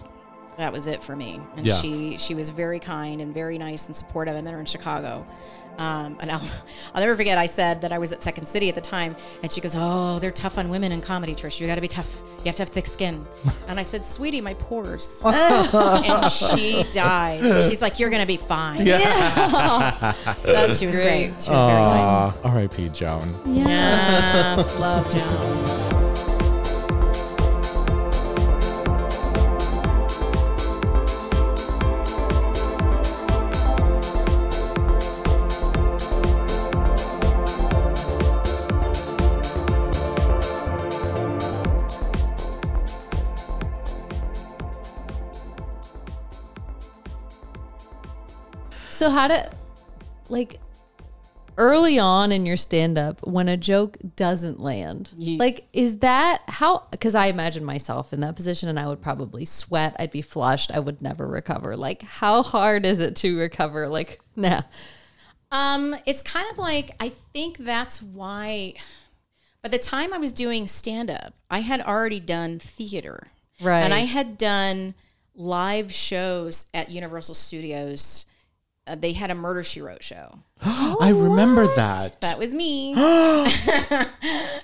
that 0.58 0.70
was 0.70 0.86
it 0.86 1.02
for 1.02 1.16
me. 1.16 1.40
And 1.56 1.64
Yeah. 1.64 1.74
she 1.76 2.18
she 2.18 2.34
was 2.34 2.50
very 2.50 2.78
kind 2.78 3.22
and 3.22 3.32
very 3.32 3.56
nice 3.56 3.86
and 3.86 3.96
supportive. 3.96 4.36
I 4.36 4.42
met 4.42 4.52
her 4.52 4.60
in 4.60 4.66
Chicago. 4.66 5.26
Um, 5.78 6.16
and 6.20 6.30
I'll, 6.30 6.42
I'll 6.94 7.00
never 7.02 7.16
forget, 7.16 7.38
I 7.38 7.46
said 7.46 7.80
that 7.82 7.92
I 7.92 7.98
was 7.98 8.12
at 8.12 8.22
Second 8.22 8.46
City 8.46 8.68
at 8.68 8.74
the 8.74 8.80
time, 8.80 9.16
and 9.42 9.50
she 9.50 9.60
goes, 9.60 9.74
Oh, 9.76 10.18
they're 10.18 10.30
tough 10.30 10.58
on 10.58 10.68
women 10.68 10.92
in 10.92 11.00
comedy, 11.00 11.34
Trish. 11.34 11.60
You 11.60 11.66
got 11.66 11.76
to 11.76 11.80
be 11.80 11.88
tough. 11.88 12.22
You 12.38 12.46
have 12.46 12.56
to 12.56 12.62
have 12.62 12.68
thick 12.70 12.86
skin. 12.86 13.24
And 13.68 13.78
I 13.80 13.84
said, 13.84 14.04
Sweetie, 14.04 14.40
my 14.42 14.52
pores. 14.54 15.22
and 15.26 16.30
she 16.30 16.82
died. 16.90 17.62
She's 17.62 17.80
like, 17.80 17.98
You're 17.98 18.10
going 18.10 18.20
to 18.20 18.26
be 18.26 18.36
fine. 18.36 18.84
That's 18.84 20.78
She 20.78 20.86
was 20.86 20.96
great. 20.96 21.28
great. 21.28 21.42
She 21.42 21.50
was 21.50 21.60
very 21.62 21.72
nice. 21.72 22.34
R.I.P. 22.44 22.88
Joan. 22.90 23.34
Yeah. 23.46 24.56
Yes, 24.56 24.78
love 24.78 25.10
Joan. 25.12 25.81
So 49.02 49.10
how 49.10 49.26
did 49.26 49.48
like 50.28 50.60
early 51.58 51.98
on 51.98 52.30
in 52.30 52.46
your 52.46 52.56
stand 52.56 52.96
up 52.96 53.26
when 53.26 53.48
a 53.48 53.56
joke 53.56 53.96
doesn't 54.14 54.60
land? 54.60 55.10
Ye- 55.16 55.38
Like 55.38 55.66
is 55.72 55.98
that 55.98 56.42
how 56.46 56.84
cuz 57.00 57.16
I 57.16 57.26
imagine 57.26 57.64
myself 57.64 58.12
in 58.12 58.20
that 58.20 58.36
position 58.36 58.68
and 58.68 58.78
I 58.78 58.86
would 58.86 59.02
probably 59.02 59.44
sweat, 59.44 59.96
I'd 59.98 60.12
be 60.12 60.22
flushed, 60.22 60.70
I 60.70 60.78
would 60.78 61.02
never 61.02 61.26
recover. 61.26 61.76
Like 61.76 62.02
how 62.02 62.44
hard 62.44 62.86
is 62.86 63.00
it 63.00 63.16
to 63.16 63.36
recover? 63.36 63.88
Like 63.88 64.20
nah. 64.36 64.62
Um, 65.50 65.96
it's 66.06 66.22
kind 66.22 66.46
of 66.52 66.58
like 66.58 66.92
I 67.00 67.08
think 67.08 67.58
that's 67.58 68.00
why. 68.00 68.74
By 69.64 69.68
the 69.68 69.78
time 69.78 70.14
I 70.14 70.18
was 70.18 70.32
doing 70.32 70.68
stand 70.68 71.10
up, 71.10 71.34
I 71.50 71.58
had 71.58 71.80
already 71.80 72.20
done 72.20 72.60
theater, 72.60 73.26
Right. 73.60 73.80
And 73.80 73.92
I 73.92 74.04
had 74.04 74.38
done 74.38 74.94
live 75.34 75.92
shows 75.92 76.66
at 76.72 76.88
Universal 76.88 77.34
Studios. 77.34 78.26
Uh, 78.86 78.96
they 78.96 79.12
had 79.12 79.30
a 79.30 79.34
Murder 79.34 79.62
She 79.62 79.80
Wrote 79.80 80.02
show. 80.02 80.40
I 80.60 81.12
remember 81.14 81.66
that. 81.76 82.20
That 82.20 82.38
was 82.38 82.54
me. 82.54 82.92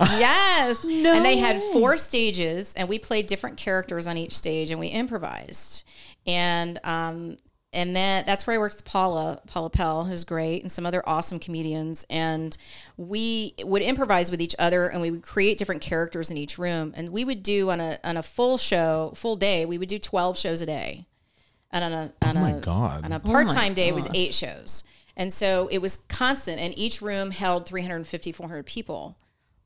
yes. 0.01 0.85
and 0.85 1.25
they 1.25 1.39
had 1.39 1.63
four 1.73 1.97
stages, 1.97 2.75
and 2.75 2.89
we 2.89 2.99
played 2.99 3.27
different 3.29 3.57
characters 3.57 4.07
on 4.07 4.17
each 4.17 4.37
stage, 4.37 4.71
and 4.71 4.81
we 4.81 4.89
improvised. 4.89 5.85
And 6.27 6.79
um, 6.83 7.37
and 7.73 7.95
then 7.95 8.25
that's 8.25 8.47
where 8.47 8.57
I 8.57 8.59
worked 8.59 8.77
with 8.77 8.85
Paula, 8.87 9.43
Paula 9.47 9.69
Pell, 9.69 10.05
who's 10.05 10.25
great, 10.25 10.63
and 10.63 10.73
some 10.73 10.87
other 10.87 11.07
awesome 11.07 11.39
comedians. 11.39 12.05
And 12.09 12.57
we 12.97 13.55
would 13.63 13.83
improvise 13.83 14.31
with 14.31 14.41
each 14.41 14.57
other, 14.59 14.89
and 14.89 15.03
we 15.03 15.11
would 15.11 15.23
create 15.23 15.59
different 15.59 15.83
characters 15.83 16.31
in 16.31 16.39
each 16.39 16.59
room. 16.59 16.95
And 16.97 17.11
we 17.11 17.25
would 17.25 17.43
do 17.43 17.71
on 17.71 17.81
a 17.81 17.99
on 18.03 18.17
a 18.17 18.23
full 18.23 18.57
show, 18.57 19.13
full 19.15 19.37
day, 19.37 19.67
we 19.67 19.77
would 19.77 19.89
do 19.89 19.99
twelve 19.99 20.39
shows 20.39 20.63
a 20.63 20.67
day. 20.67 21.07
And 21.71 21.85
on 21.85 21.93
a 21.93 22.13
on 22.23 22.37
Oh 22.37 22.41
my 22.41 22.51
a 22.53 22.61
God. 22.61 23.05
on 23.05 23.13
a 23.13 23.17
oh 23.17 23.31
part 23.31 23.49
time 23.51 23.75
day, 23.75 23.89
it 23.89 23.95
was 23.95 24.09
eight 24.15 24.35
shows. 24.35 24.85
And 25.17 25.33
so 25.33 25.69
it 25.71 25.79
was 25.79 25.99
constant, 26.09 26.61
and 26.61 26.77
each 26.79 27.03
room 27.03 27.33
held 27.33 27.67
350, 27.67 28.31
400 28.33 28.65
people 28.65 29.17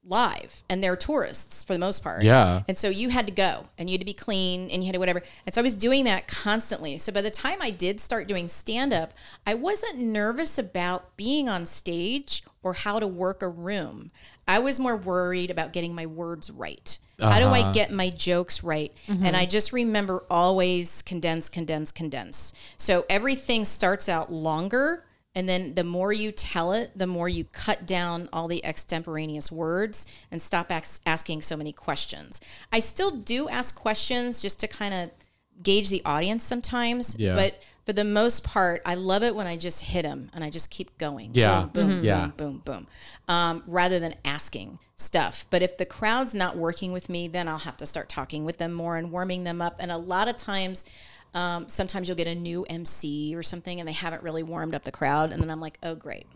live, 0.05 0.65
and 0.69 0.83
they're 0.83 0.97
tourists 0.97 1.63
for 1.63 1.75
the 1.75 1.79
most 1.79 2.03
part. 2.03 2.23
Yeah. 2.23 2.63
And 2.67 2.77
so 2.77 2.89
you 2.89 3.11
had 3.11 3.27
to 3.27 3.33
go, 3.33 3.67
and 3.79 3.89
you 3.89 3.95
had 3.95 4.01
to 4.01 4.07
be 4.07 4.15
clean, 4.15 4.71
and 4.71 4.83
you 4.83 4.87
had 4.87 4.95
to 4.95 4.99
whatever. 4.99 5.23
And 5.47 5.55
so 5.55 5.61
I 5.61 5.63
was 5.63 5.77
doing 5.77 6.05
that 6.05 6.27
constantly. 6.27 6.99
So 6.99 7.13
by 7.13 7.21
the 7.21 7.31
time 7.31 7.59
I 7.61 7.71
did 7.71 8.01
start 8.01 8.27
doing 8.27 8.49
stand 8.49 8.93
up, 8.93 9.13
I 9.47 9.55
wasn't 9.55 9.99
nervous 9.99 10.59
about 10.59 11.17
being 11.17 11.49
on 11.49 11.67
stage 11.67 12.43
or 12.63 12.73
how 12.73 12.99
to 12.99 13.07
work 13.07 13.43
a 13.43 13.49
room. 13.49 14.11
I 14.47 14.59
was 14.59 14.81
more 14.81 14.97
worried 14.97 15.51
about 15.51 15.73
getting 15.73 15.95
my 15.95 16.07
words 16.07 16.51
right. 16.51 16.99
How 17.21 17.39
do 17.39 17.47
I 17.47 17.61
uh-huh. 17.61 17.73
get 17.73 17.93
my 17.93 18.11
jokes 18.11 18.65
right? 18.65 18.93
Mm-hmm. 19.07 19.25
And 19.25 19.37
I 19.37 19.47
just 19.47 19.73
remember 19.73 20.25
always 20.29 21.03
condense, 21.03 21.49
condense, 21.49 21.93
condense. 21.93 22.53
So 22.77 23.05
everything 23.09 23.65
starts 23.65 24.09
out 24.09 24.33
longer. 24.33 25.05
And 25.35 25.49
then 25.49 25.75
the 25.75 25.85
more 25.85 26.13
you 26.13 26.31
tell 26.33 26.73
it, 26.73 26.91
the 26.97 27.07
more 27.07 27.29
you 27.29 27.45
cut 27.45 27.87
down 27.87 28.29
all 28.33 28.49
the 28.49 28.65
extemporaneous 28.65 29.51
words 29.51 30.07
and 30.31 30.43
stop 30.43 30.71
ax- 30.71 31.01
asking 31.07 31.43
so 31.43 31.57
many 31.57 31.73
questions. 31.73 32.41
I 32.73 32.81
still 32.81 33.13
do 33.13 33.49
ask 33.49 33.79
questions 33.79 34.43
just 34.43 34.61
to 34.61 34.69
kind 34.69 34.93
of 34.93 35.11
gauge 35.63 35.89
the 35.89 36.03
audience 36.05 36.45
sometimes. 36.45 37.17
Yeah. 37.19 37.35
But 37.35 37.59
for 37.85 37.93
the 37.93 38.05
most 38.05 38.45
part, 38.45 38.81
I 38.87 38.95
love 38.95 39.23
it 39.23 39.35
when 39.35 39.47
I 39.47 39.57
just 39.57 39.83
hit 39.85 40.03
them 40.03 40.31
and 40.35 40.45
I 40.45 40.51
just 40.51 40.71
keep 40.71 40.97
going. 40.99 41.31
Yeah. 41.35 41.65
Boom, 41.73 41.89
boom, 41.91 42.05
Yeah. 42.05 42.21
boom, 42.27 42.33
boom, 42.37 42.63
boom. 42.65 42.87
Um, 43.29 43.63
rather 43.67 43.99
than 43.99 44.15
asking 44.25 44.79
stuff. 44.97 45.47
But 45.51 45.63
if 45.63 45.77
the 45.79 45.87
crowd's 45.87 46.33
not 46.35 46.57
working 46.57 46.93
with 46.93 47.09
me, 47.09 47.27
then 47.29 47.49
I'll 47.49 47.59
have 47.59 47.77
to 47.79 47.87
start 47.87 48.09
talking 48.09 48.45
with 48.45 48.59
them 48.59 48.73
more 48.73 48.97
and 48.97 49.11
warming 49.11 49.45
them 49.45 49.61
up. 49.61 49.77
And 49.81 49.91
a 49.91 49.97
lot 49.97 50.29
of 50.29 50.37
times, 50.37 50.85
um, 51.35 51.69
sometimes 51.69 52.09
you'll 52.09 52.17
get 52.17 52.27
a 52.27 52.35
new 52.35 52.65
MC 52.65 53.35
or 53.35 53.43
something 53.43 53.81
and 53.81 53.89
they 53.89 53.93
haven't 53.93 54.23
really 54.23 54.43
warmed 54.43 54.75
up 54.75 54.85
the 54.85 54.93
crowd. 54.93 55.33
And 55.33 55.43
then 55.43 55.51
I'm 55.51 55.61
like, 55.61 55.79
oh, 55.83 55.95
great. 55.95 56.27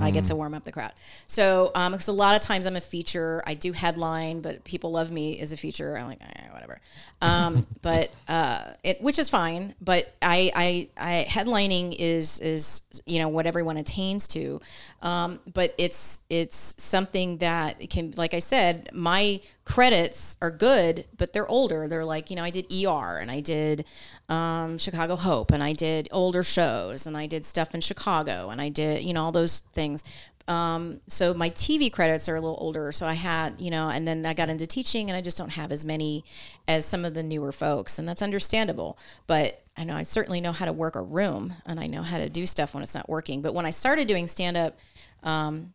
I 0.00 0.10
get 0.10 0.24
to 0.26 0.36
warm 0.36 0.54
up 0.54 0.64
the 0.64 0.72
crowd. 0.72 0.92
So, 1.26 1.72
um, 1.74 1.92
because 1.92 2.08
a 2.08 2.12
lot 2.12 2.36
of 2.36 2.40
times 2.40 2.64
I'm 2.66 2.76
a 2.76 2.80
feature, 2.80 3.42
I 3.46 3.54
do 3.54 3.72
headline, 3.72 4.40
but 4.40 4.64
people 4.64 4.92
love 4.92 5.10
me 5.10 5.38
as 5.40 5.52
a 5.52 5.56
feature. 5.56 5.96
I'm 5.96 6.06
like, 6.06 6.22
eh, 6.22 6.48
whatever. 6.52 6.80
Um, 7.20 7.66
but, 7.82 8.10
uh, 8.28 8.72
it, 8.82 9.02
which 9.02 9.18
is 9.18 9.28
fine. 9.28 9.74
But 9.80 10.10
I, 10.22 10.50
I, 10.54 10.88
I, 10.96 11.26
headlining 11.28 11.96
is, 11.98 12.40
is, 12.40 12.82
you 13.04 13.18
know, 13.18 13.28
what 13.28 13.46
everyone 13.46 13.76
attains 13.76 14.26
to. 14.28 14.60
Um, 15.02 15.40
but 15.52 15.74
it's, 15.76 16.20
it's 16.30 16.74
something 16.82 17.38
that 17.38 17.90
can, 17.90 18.14
like 18.16 18.32
I 18.32 18.38
said, 18.38 18.88
my 18.92 19.40
credits 19.66 20.38
are 20.40 20.50
good, 20.50 21.04
but 21.18 21.32
they're 21.32 21.48
older. 21.48 21.88
They're 21.88 22.04
like, 22.04 22.30
you 22.30 22.36
know, 22.36 22.44
I 22.44 22.50
did 22.50 22.66
ER 22.72 23.18
and 23.18 23.30
I 23.30 23.40
did, 23.40 23.84
um, 24.28 24.78
Chicago 24.78 25.16
Hope 25.16 25.52
and 25.52 25.62
I 25.62 25.72
did 25.72 26.08
older 26.10 26.42
shows 26.42 27.06
and 27.06 27.16
I 27.16 27.26
did 27.26 27.44
stuff 27.44 27.74
in 27.74 27.80
Chicago 27.80 28.50
and 28.50 28.60
I 28.60 28.68
did, 28.68 29.02
you 29.02 29.14
know, 29.14 29.24
all 29.24 29.32
those 29.32 29.60
things. 29.60 30.02
Um, 30.48 31.00
so 31.08 31.34
my 31.34 31.50
TV 31.50 31.92
credits 31.92 32.28
are 32.28 32.36
a 32.36 32.40
little 32.40 32.58
older. 32.60 32.92
So 32.92 33.06
I 33.06 33.14
had, 33.14 33.60
you 33.60 33.70
know, 33.70 33.88
and 33.88 34.06
then 34.06 34.24
I 34.24 34.34
got 34.34 34.48
into 34.48 34.66
teaching 34.66 35.10
and 35.10 35.16
I 35.16 35.20
just 35.20 35.38
don't 35.38 35.50
have 35.50 35.72
as 35.72 35.84
many 35.84 36.24
as 36.68 36.86
some 36.86 37.04
of 37.04 37.14
the 37.14 37.22
newer 37.22 37.52
folks. 37.52 37.98
And 37.98 38.08
that's 38.08 38.22
understandable. 38.22 38.98
But 39.26 39.62
I 39.76 39.84
know 39.84 39.96
I 39.96 40.04
certainly 40.04 40.40
know 40.40 40.52
how 40.52 40.64
to 40.64 40.72
work 40.72 40.96
a 40.96 41.02
room 41.02 41.52
and 41.66 41.78
I 41.80 41.86
know 41.86 42.02
how 42.02 42.18
to 42.18 42.28
do 42.28 42.46
stuff 42.46 42.74
when 42.74 42.82
it's 42.82 42.94
not 42.94 43.08
working. 43.08 43.42
But 43.42 43.54
when 43.54 43.66
I 43.66 43.70
started 43.70 44.08
doing 44.08 44.28
stand 44.28 44.56
up, 44.56 44.78
um, 45.22 45.72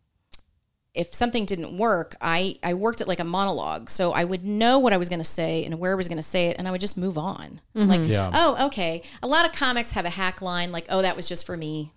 if 0.93 1.13
something 1.15 1.45
didn't 1.45 1.77
work, 1.77 2.15
I, 2.19 2.57
I 2.63 2.73
worked 2.73 2.99
it 3.01 3.07
like 3.07 3.19
a 3.21 3.23
monologue. 3.23 3.89
So 3.89 4.11
I 4.11 4.23
would 4.25 4.43
know 4.45 4.77
what 4.79 4.91
I 4.91 4.97
was 4.97 5.07
going 5.09 5.19
to 5.19 5.23
say 5.25 5.63
and 5.63 5.79
where 5.79 5.93
I 5.93 5.95
was 5.95 6.07
going 6.09 6.17
to 6.17 6.21
say 6.23 6.47
it, 6.49 6.57
and 6.59 6.67
I 6.67 6.71
would 6.71 6.81
just 6.81 6.97
move 6.97 7.17
on. 7.17 7.61
Like, 7.73 8.01
Yeah. 8.09 8.29
oh, 8.33 8.67
okay. 8.67 9.01
A 9.23 9.27
lot 9.27 9.45
of 9.45 9.53
comics 9.53 9.91
have 9.93 10.03
a 10.05 10.09
hack 10.09 10.41
line 10.41 10.71
like, 10.73 10.87
oh, 10.89 11.01
that 11.01 11.15
was 11.15 11.29
just 11.29 11.45
for 11.45 11.55
me. 11.55 11.91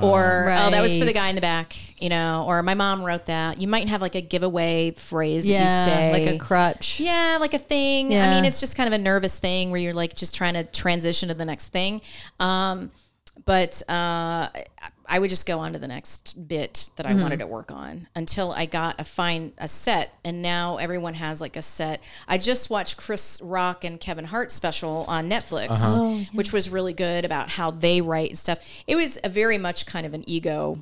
or, 0.00 0.44
oh, 0.48 0.70
that 0.70 0.80
was 0.80 0.96
for 0.96 1.04
the 1.04 1.12
guy 1.12 1.28
in 1.28 1.34
the 1.34 1.40
back, 1.40 1.74
you 2.00 2.08
know, 2.08 2.44
or 2.46 2.62
my 2.62 2.74
mom 2.74 3.02
wrote 3.04 3.26
that. 3.26 3.60
You 3.60 3.66
might 3.68 3.88
have 3.88 4.00
like 4.00 4.14
a 4.14 4.20
giveaway 4.20 4.92
phrase 4.92 5.42
that 5.42 5.48
you 5.48 5.54
Yeah, 5.54 5.84
say. 5.84 6.12
like 6.12 6.34
a 6.34 6.38
crutch. 6.38 7.00
Yeah, 7.00 7.36
like 7.40 7.52
a 7.52 7.58
thing. 7.58 8.14
I 8.14 8.30
mean, 8.34 8.44
it's 8.44 8.60
just 8.60 8.76
kind 8.76 8.86
of 8.86 8.92
a 8.92 9.02
nervous 9.02 9.38
thing 9.38 9.70
where 9.72 9.80
you're 9.80 9.92
like 9.94 10.14
just 10.14 10.34
trying 10.36 10.54
to 10.54 10.64
transition 10.64 11.28
to 11.30 11.34
the 11.34 11.44
next 11.44 11.68
thing. 11.68 12.00
Um, 12.38 12.92
but 13.44 13.82
uh, 13.88 14.48
I 15.12 15.18
would 15.18 15.28
just 15.28 15.44
go 15.44 15.58
on 15.58 15.74
to 15.74 15.78
the 15.78 15.88
next 15.88 16.48
bit 16.48 16.88
that 16.96 17.04
I 17.04 17.10
mm-hmm. 17.10 17.20
wanted 17.20 17.40
to 17.40 17.46
work 17.46 17.70
on 17.70 18.08
until 18.16 18.50
I 18.50 18.64
got 18.64 18.98
a 18.98 19.04
fine 19.04 19.52
a 19.58 19.68
set. 19.68 20.10
And 20.24 20.40
now 20.40 20.78
everyone 20.78 21.12
has 21.12 21.38
like 21.38 21.56
a 21.56 21.60
set. 21.62 22.02
I 22.26 22.38
just 22.38 22.70
watched 22.70 22.96
Chris 22.96 23.38
Rock 23.44 23.84
and 23.84 24.00
Kevin 24.00 24.24
Hart 24.24 24.50
special 24.50 25.04
on 25.08 25.28
Netflix, 25.28 25.72
uh-huh. 25.72 25.96
oh, 25.98 26.24
which 26.32 26.50
was 26.54 26.70
really 26.70 26.94
good 26.94 27.26
about 27.26 27.50
how 27.50 27.70
they 27.70 28.00
write 28.00 28.30
and 28.30 28.38
stuff. 28.38 28.66
It 28.86 28.96
was 28.96 29.18
a 29.22 29.28
very 29.28 29.58
much 29.58 29.84
kind 29.84 30.06
of 30.06 30.14
an 30.14 30.26
ego 30.26 30.78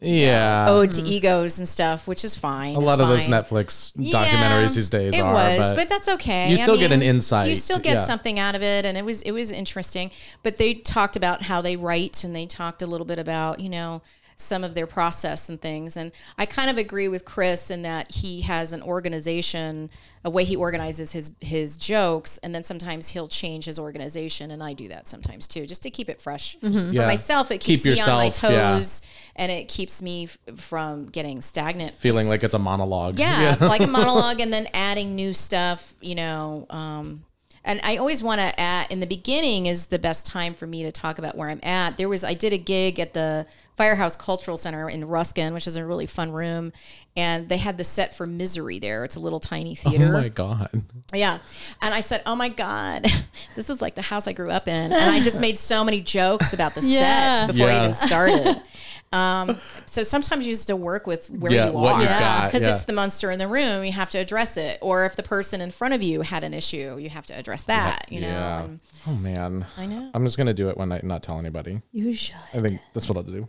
Yeah. 0.00 0.66
ode 0.68 0.92
to 0.92 1.00
mm-hmm. 1.00 1.12
egos 1.12 1.58
and 1.58 1.66
stuff, 1.66 2.06
which 2.06 2.24
is 2.24 2.36
fine. 2.36 2.76
a 2.76 2.78
lot 2.78 3.00
of 3.00 3.08
those 3.08 3.26
Netflix 3.26 3.92
documentaries 3.96 4.76
these 4.76 4.88
days 4.88 5.14
it 5.14 5.20
are. 5.20 5.32
was, 5.32 5.70
but, 5.70 5.76
but, 5.76 5.88
that's 5.88 6.08
okay. 6.08 6.50
you 6.50 6.56
still 6.56 6.78
get 6.78 6.92
an 6.92 7.02
insight, 7.02 7.48
You 7.48 7.56
still 7.56 7.78
get 7.78 7.94
yeah. 7.94 8.02
something 8.02 8.38
out 8.38 8.54
of 8.54 8.62
it, 8.62 8.84
and 8.84 8.96
it 8.96 9.04
was 9.04 9.22
it 9.22 9.32
was 9.32 9.50
interesting. 9.50 10.10
But 10.42 10.56
they 10.56 10.74
talked 10.74 11.16
about 11.16 11.42
how 11.42 11.60
they 11.62 11.76
write, 11.76 12.22
and 12.22 12.34
they 12.34 12.46
talked 12.46 12.82
a 12.82 12.86
little 12.86 13.06
bit 13.06 13.18
about 13.18 13.60
you 13.60 13.68
know 13.68 14.02
some 14.40 14.62
of 14.62 14.74
their 14.76 14.86
process 14.86 15.48
and 15.48 15.60
things. 15.60 15.96
And 15.96 16.12
I 16.38 16.46
kind 16.46 16.70
of 16.70 16.78
agree 16.78 17.08
with 17.08 17.24
Chris 17.24 17.70
in 17.72 17.82
that 17.82 18.12
he 18.14 18.42
has 18.42 18.72
an 18.72 18.82
organization, 18.82 19.90
a 20.24 20.30
way 20.30 20.44
he 20.44 20.54
organizes 20.54 21.10
his 21.12 21.32
his 21.40 21.76
jokes, 21.76 22.38
and 22.38 22.54
then 22.54 22.62
sometimes 22.62 23.08
he'll 23.08 23.26
change 23.28 23.64
his 23.64 23.78
organization, 23.80 24.50
and 24.52 24.62
I 24.62 24.74
do 24.74 24.88
that 24.88 25.08
sometimes 25.08 25.48
too, 25.48 25.66
just 25.66 25.82
to 25.82 25.90
keep 25.90 26.08
it 26.08 26.20
fresh. 26.20 26.56
For 26.60 26.68
Yeah. 26.68 27.06
myself, 27.06 27.50
it 27.50 27.58
Keep 27.60 27.82
keeps 27.82 27.84
me 27.84 28.00
on 28.00 28.08
my 28.10 28.26
yourself, 28.26 28.52
yeah. 28.52 28.72
toes, 28.76 29.02
and 29.34 29.50
it 29.50 29.66
keeps 29.68 30.00
me 30.02 30.24
f- 30.24 30.38
from 30.56 31.06
getting 31.06 31.40
stagnant. 31.40 31.94
feeling 31.94 32.22
Just- 32.26 32.30
like 32.30 32.44
it's 32.44 32.54
a 32.54 32.58
monologue. 32.60 33.18
yeah, 33.18 33.56
like 33.60 33.80
a 33.80 33.86
monologue 33.88 34.40
and 34.40 34.52
then 34.52 34.68
adding 34.72 35.16
new 35.16 35.32
stuff, 35.32 35.94
you 36.00 36.14
know. 36.14 36.66
Um, 36.70 37.24
and 37.64 37.80
I 37.82 37.96
always 37.96 38.22
want 38.22 38.40
to 38.40 38.58
add 38.60 38.90
in 38.90 39.00
the 39.00 39.06
beginning 39.06 39.66
is 39.66 39.86
the 39.86 39.98
best 39.98 40.26
time 40.26 40.54
for 40.54 40.66
me 40.66 40.82
to 40.84 40.92
talk 40.92 41.18
about 41.18 41.36
where 41.36 41.48
I'm 41.48 41.60
at. 41.62 41.96
There 41.96 42.08
was 42.08 42.24
I 42.24 42.34
did 42.34 42.52
a 42.52 42.58
gig 42.58 42.98
at 43.00 43.14
the 43.14 43.46
Firehouse 43.76 44.16
Cultural 44.16 44.56
Center 44.56 44.88
in 44.88 45.04
Ruskin, 45.06 45.54
which 45.54 45.66
is 45.66 45.76
a 45.76 45.84
really 45.84 46.06
fun 46.06 46.32
room, 46.32 46.72
and 47.16 47.48
they 47.48 47.58
had 47.58 47.78
the 47.78 47.84
set 47.84 48.14
for 48.16 48.26
Misery 48.26 48.78
there. 48.80 49.04
It's 49.04 49.14
a 49.16 49.20
little 49.20 49.38
tiny 49.40 49.76
oh 49.84 49.90
theater. 49.90 50.08
Oh 50.08 50.20
my 50.20 50.28
god. 50.28 50.82
Yeah. 51.14 51.38
And 51.80 51.94
I 51.94 52.00
said, 52.00 52.22
Oh 52.26 52.34
my 52.34 52.48
God, 52.48 53.06
this 53.56 53.70
is 53.70 53.80
like 53.80 53.94
the 53.94 54.02
house 54.02 54.26
I 54.26 54.32
grew 54.32 54.50
up 54.50 54.66
in. 54.68 54.92
And 54.92 54.94
I 54.94 55.20
just 55.22 55.40
made 55.40 55.58
so 55.58 55.84
many 55.84 56.00
jokes 56.00 56.52
about 56.52 56.74
the 56.74 56.80
Yeah. 56.82 57.34
sets 57.46 57.52
before 57.52 57.68
I 57.70 57.78
even 57.84 57.94
started. 57.94 58.62
Um, 59.12 59.56
so 59.86 60.02
sometimes 60.02 60.46
you 60.46 60.52
just 60.52 60.68
have 60.68 60.76
to 60.76 60.82
work 60.82 61.06
with 61.06 61.28
where 61.30 61.50
Yeah, 61.52 61.70
you 61.70 61.78
are. 61.78 62.00
you've 62.00 62.08
Because 62.08 62.62
yeah. 62.62 62.72
it's 62.72 62.84
the 62.84 62.92
monster 62.92 63.30
in 63.30 63.38
the 63.38 63.48
room, 63.48 63.84
you 63.84 63.92
have 63.92 64.10
to 64.10 64.18
address 64.18 64.56
it. 64.56 64.78
Or 64.82 65.04
if 65.06 65.16
the 65.16 65.22
person 65.22 65.60
in 65.60 65.70
front 65.70 65.94
of 65.94 66.02
you 66.02 66.20
had 66.22 66.44
an 66.44 66.52
issue, 66.54 66.96
you 66.98 67.08
have 67.10 67.26
to 67.26 67.38
address 67.38 67.64
that, 67.64 68.06
you 68.10 68.20
know. 68.20 68.26
yeah. 68.28 68.64
And 68.64 68.80
Oh 69.06 69.14
man. 69.14 69.64
I 69.78 69.86
know. 69.86 70.10
I'm 70.14 70.24
just 70.24 70.36
gonna 70.36 70.52
do 70.54 70.68
it 70.68 70.76
one 70.76 70.90
night 70.90 71.00
and 71.00 71.08
not 71.08 71.22
tell 71.22 71.38
anybody. 71.38 71.80
You 71.92 72.12
should. 72.12 72.36
I 72.52 72.60
think 72.60 72.80
that's 72.94 73.08
what 73.08 73.16
I'll 73.16 73.22
do. 73.24 73.48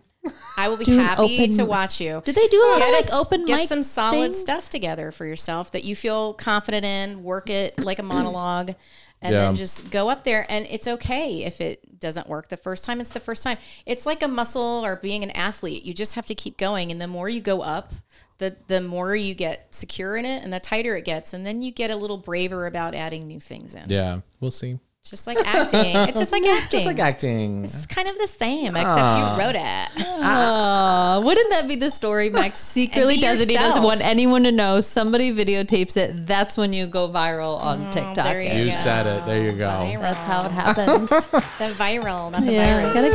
I 0.57 0.67
will 0.67 0.75
be 0.77 0.83
Do 0.83 0.97
happy 0.97 1.41
open- 1.43 1.55
to 1.57 1.65
watch 1.65 2.01
you. 2.01 2.21
Do 2.25 2.31
they 2.33 2.47
do 2.47 2.57
a 2.61 2.67
lot 2.71 2.81
of 2.81 2.89
like 2.89 3.05
s- 3.05 3.13
open 3.13 3.45
get 3.45 3.57
mic 3.59 3.67
some 3.69 3.83
solid 3.83 4.15
things? 4.25 4.37
stuff 4.39 4.69
together 4.69 5.11
for 5.11 5.25
yourself 5.25 5.71
that 5.71 5.85
you 5.85 5.95
feel 5.95 6.33
confident 6.33 6.85
in 6.85 7.23
work 7.23 7.49
it 7.49 7.79
like 7.79 7.99
a 7.99 8.03
monologue 8.03 8.75
and 9.21 9.33
Yeah. 9.33 9.41
then 9.41 9.55
just 9.55 9.89
go 9.91 10.09
up 10.09 10.23
there 10.23 10.45
and 10.49 10.65
it's 10.69 10.87
okay 10.87 11.43
if 11.43 11.59
it 11.61 11.99
doesn't 11.99 12.27
work 12.27 12.47
the 12.47 12.57
first 12.57 12.85
time 12.85 13.01
it's 13.01 13.09
the 13.09 13.19
first 13.19 13.43
time 13.43 13.57
it's 13.85 14.05
like 14.05 14.23
a 14.23 14.27
muscle 14.27 14.85
or 14.85 14.95
being 14.95 15.23
an 15.23 15.31
athlete 15.31 15.83
you 15.83 15.93
just 15.93 16.15
have 16.15 16.25
to 16.25 16.35
keep 16.35 16.57
going 16.57 16.91
and 16.91 17.01
the 17.01 17.07
more 17.07 17.27
you 17.27 17.41
go 17.41 17.61
up 17.61 17.91
the 18.37 18.55
the 18.67 18.79
more 18.79 19.15
you 19.15 19.33
get 19.33 19.73
secure 19.75 20.15
in 20.15 20.25
it 20.25 20.41
and 20.43 20.53
the 20.53 20.59
tighter 20.59 20.95
it 20.95 21.03
gets 21.03 21.33
and 21.33 21.45
then 21.45 21.61
you 21.61 21.71
get 21.71 21.91
a 21.91 21.95
little 21.95 22.17
braver 22.17 22.65
about 22.67 22.95
adding 22.95 23.27
new 23.27 23.39
things 23.39 23.75
in 23.75 23.83
Yeah. 23.89 24.21
We'll 24.39 24.51
see. 24.51 24.79
Just 25.05 25.25
like 25.27 25.37
acting 25.45 25.95
it's 25.95 26.19
just 26.19 26.31
like 26.31 26.43
acting 26.47 26.69
Just 26.69 26.85
like 26.85 26.99
acting. 26.99 27.63
it's 27.63 27.85
kind 27.87 28.07
of 28.07 28.15
the 28.19 28.27
same 28.27 28.75
except 28.75 29.17
you 29.17 29.23
wrote 29.43 29.55
it 29.55 29.89
Uh, 30.21 31.19
wouldn't 31.23 31.49
that 31.49 31.67
be 31.67 31.75
the 31.75 31.89
story 31.89 32.29
Max 32.39 32.59
secretly 32.59 33.15
be 33.15 33.21
does 33.21 33.41
it? 33.41 33.49
He 33.49 33.55
doesn't 33.55 33.69
yourself. 33.81 33.85
want 33.85 34.01
anyone 34.05 34.43
to 34.43 34.51
know. 34.51 34.81
Somebody 34.81 35.31
videotapes 35.33 35.95
it. 35.97 36.27
That's 36.27 36.57
when 36.57 36.73
you 36.73 36.85
go 36.87 37.07
viral 37.09 37.59
on 37.61 37.89
TikTok. 37.89 38.17
Oh, 38.19 38.23
there 38.23 38.41
you 38.41 38.65
You 38.65 38.71
said 38.71 39.07
it. 39.07 39.25
There 39.25 39.41
you 39.41 39.53
go. 39.53 39.69
Viral. 39.69 39.99
That's 39.99 40.17
how 40.29 40.43
it 40.45 40.51
happens. 40.63 41.09
The 41.09 41.73
viral, 41.79 42.31
not 42.31 42.45
the 42.45 42.51
yeah, 42.53 42.91
virus. 42.91 42.93
gotta 42.93 43.09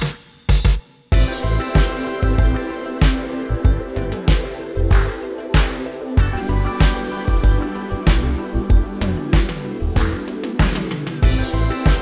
go. 0.00 0.03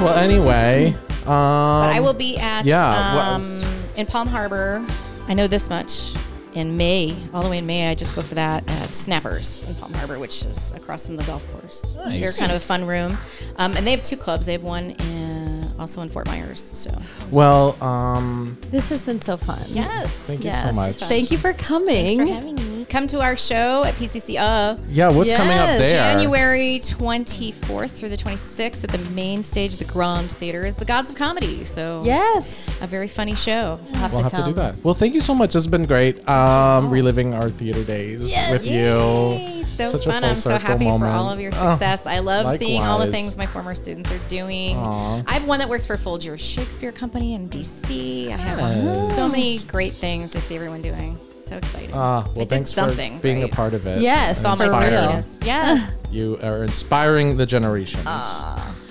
Well, 0.05 0.15
anyway. 0.19 0.95
Um, 1.27 1.27
But 1.27 1.91
I 1.91 2.01
will 2.01 2.15
be 2.15 2.37
at 2.39 2.65
yeah, 2.65 3.35
um, 3.37 3.63
in 3.97 4.07
Palm 4.07 4.27
Harbor. 4.27 4.85
I 5.29 5.35
know 5.35 5.47
this 5.47 5.71
much. 5.71 6.15
In 6.55 6.77
May, 6.77 7.17
all 7.33 7.43
the 7.43 7.49
way 7.49 7.59
in 7.59 7.67
May, 7.67 7.89
I 7.89 7.95
just 7.95 8.15
booked 8.15 8.29
that 8.31 8.69
at 8.69 8.95
Snappers 8.95 9.65
in 9.67 9.75
Palm 9.77 9.95
Harbor, 9.95 10.19
which 10.19 10.45
is 10.45 10.73
across 10.73 11.07
from 11.07 11.17
the 11.17 11.23
golf 11.25 11.51
course. 11.51 11.95
Nice. 11.97 12.21
They're 12.21 12.33
kind 12.33 12.51
of 12.53 12.59
a 12.59 12.61
fun 12.61 12.85
room, 12.87 13.17
um, 13.57 13.75
and 13.75 13.87
they 13.87 13.91
have 13.93 14.03
two 14.03 14.19
clubs. 14.19 14.45
They 14.45 14.53
have 14.53 14.63
one 14.63 14.91
in, 14.91 15.71
also 15.79 16.03
in 16.03 16.11
Fort 16.11 16.27
Myers. 16.27 16.69
So 16.75 16.91
Well, 17.31 17.83
um, 17.83 18.59
This 18.71 18.91
has 18.91 19.03
been 19.03 19.19
so 19.19 19.39
fun. 19.39 19.63
yes, 19.69 20.13
thank 20.27 20.41
you 20.41 20.47
Yes. 20.51 20.69
so 20.69 20.73
much. 20.75 20.97
Thank 20.97 21.31
you 21.31 21.39
for 21.39 21.55
coming. 21.55 22.19
Thanks 22.19 22.31
for 22.31 22.35
having 22.35 22.55
me. 22.57 22.63
Come 22.89 23.07
to 23.09 23.21
our 23.21 23.37
show 23.37 23.85
at 23.85 23.95
PCC 23.95 24.37
uh, 24.39 24.77
Yeah, 24.89 25.11
what's 25.11 25.31
coming 25.33 25.57
up 25.59 25.79
there? 25.79 26.15
January 26.15 26.79
24th 26.83 27.91
through 27.91 28.09
the 28.11 28.17
26th 28.17 28.85
at 28.85 28.91
the 28.91 29.11
main 29.11 29.43
stage, 29.43 29.77
the 29.77 29.85
Grand 29.85 30.31
Theater, 30.33 30.65
is 30.65 30.75
the 30.77 30.85
Gods 30.85 31.11
of 31.11 31.17
Comedy. 31.17 31.65
So 31.65 32.03
yes. 32.05 32.81
a 32.83 32.87
very 32.87 33.09
funny 33.09 33.35
show. 33.35 33.79
Have 33.95 34.13
We'll 34.13 34.23
to 34.23 34.29
have 34.31 34.45
to 34.45 34.51
do 34.51 34.55
that. 34.55 34.77
Well, 34.83 34.95
thank 34.95 35.15
you 35.15 35.21
so 35.21 35.35
much. 35.35 35.55
It's 35.55 35.67
been 35.67 35.87
great 35.87 36.27
um, 36.29 36.91
reliving 36.91 37.35
our 37.35 37.51
theater 37.51 37.85
days 37.85 38.35
with 38.51 38.67
Yay, 38.67 39.55
you. 39.59 39.65
So 39.65 39.89
Such 39.89 40.05
fun. 40.05 40.21
full 40.21 40.31
I'm 40.31 40.37
so 40.37 40.59
happy 40.59 40.85
moment. 40.85 41.11
for 41.11 41.17
all 41.17 41.31
of 41.31 41.41
your 41.41 41.53
Oh, 41.55 41.71
success. 41.71 42.07
I 42.07 42.19
love 42.19 42.57
seeing 42.59 42.83
all 42.83 42.99
the 42.99 43.11
things 43.11 43.39
my 43.39 43.47
former 43.47 43.75
students 43.75 44.13
are 44.13 44.19
doing. 44.29 44.77
Aw. 44.77 45.23
I 45.27 45.33
have 45.33 45.47
one 45.49 45.61
that 45.61 45.69
works 45.69 45.87
for 45.87 45.97
Full 45.97 46.19
Jewish 46.19 46.43
Shakespeare 46.45 46.93
Company 46.93 47.35
in 47.35 47.49
DC. 47.49 48.29
I 48.29 48.37
have 48.37 48.59
Yes. 48.59 49.17
so 49.17 49.29
many 49.29 49.59
great 49.69 49.95
things 49.95 50.37
I 50.37 50.41
see 50.41 50.57
everyone 50.57 50.83
doing. 50.83 51.19
So 51.53 51.59
exciting. 51.59 51.91
Ah, 51.93 52.23
They 52.23 52.29
well, 52.29 52.35
did 52.35 52.49
thanks 52.49 52.73
something 52.73 53.17
for 53.19 53.23
being 53.23 53.41
great. 53.41 53.53
a 53.53 53.55
part 53.55 53.75
of 53.75 53.87
it. 53.87 54.01
Yes, 54.01 54.39
With 54.39 54.47
all 54.47 54.57
my 54.57 54.67
for 54.69 54.73
real. 54.73 54.81
silliness. 54.91 55.39
Yes. 55.45 55.99
You 56.13 56.39
are 56.43 56.63
inspiring 56.63 57.39
the 57.39 57.47
generations 57.47 58.07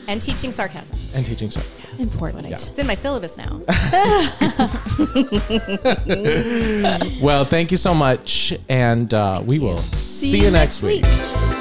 and 0.08 0.20
teaching 0.20 0.52
sarcasm. 0.52 0.98
and 1.16 1.24
teaching 1.24 1.52
stuff. 1.52 2.00
Important. 2.00 2.48
Yeah. 2.48 2.54
It's 2.56 2.80
in 2.80 2.88
my 2.88 2.96
syllabus 2.96 3.38
now. 3.38 3.62
Well, 7.22 7.46
thank 7.46 7.72
you 7.72 7.78
so 7.78 7.94
much, 7.94 8.54
and 8.70 9.14
uh, 9.14 9.44
we 9.46 9.60
will 9.60 9.78
see, 9.80 10.38
you 10.38 10.46
you 10.46 10.52
next 10.52 10.82
next 10.82 10.84
week. 10.84 11.61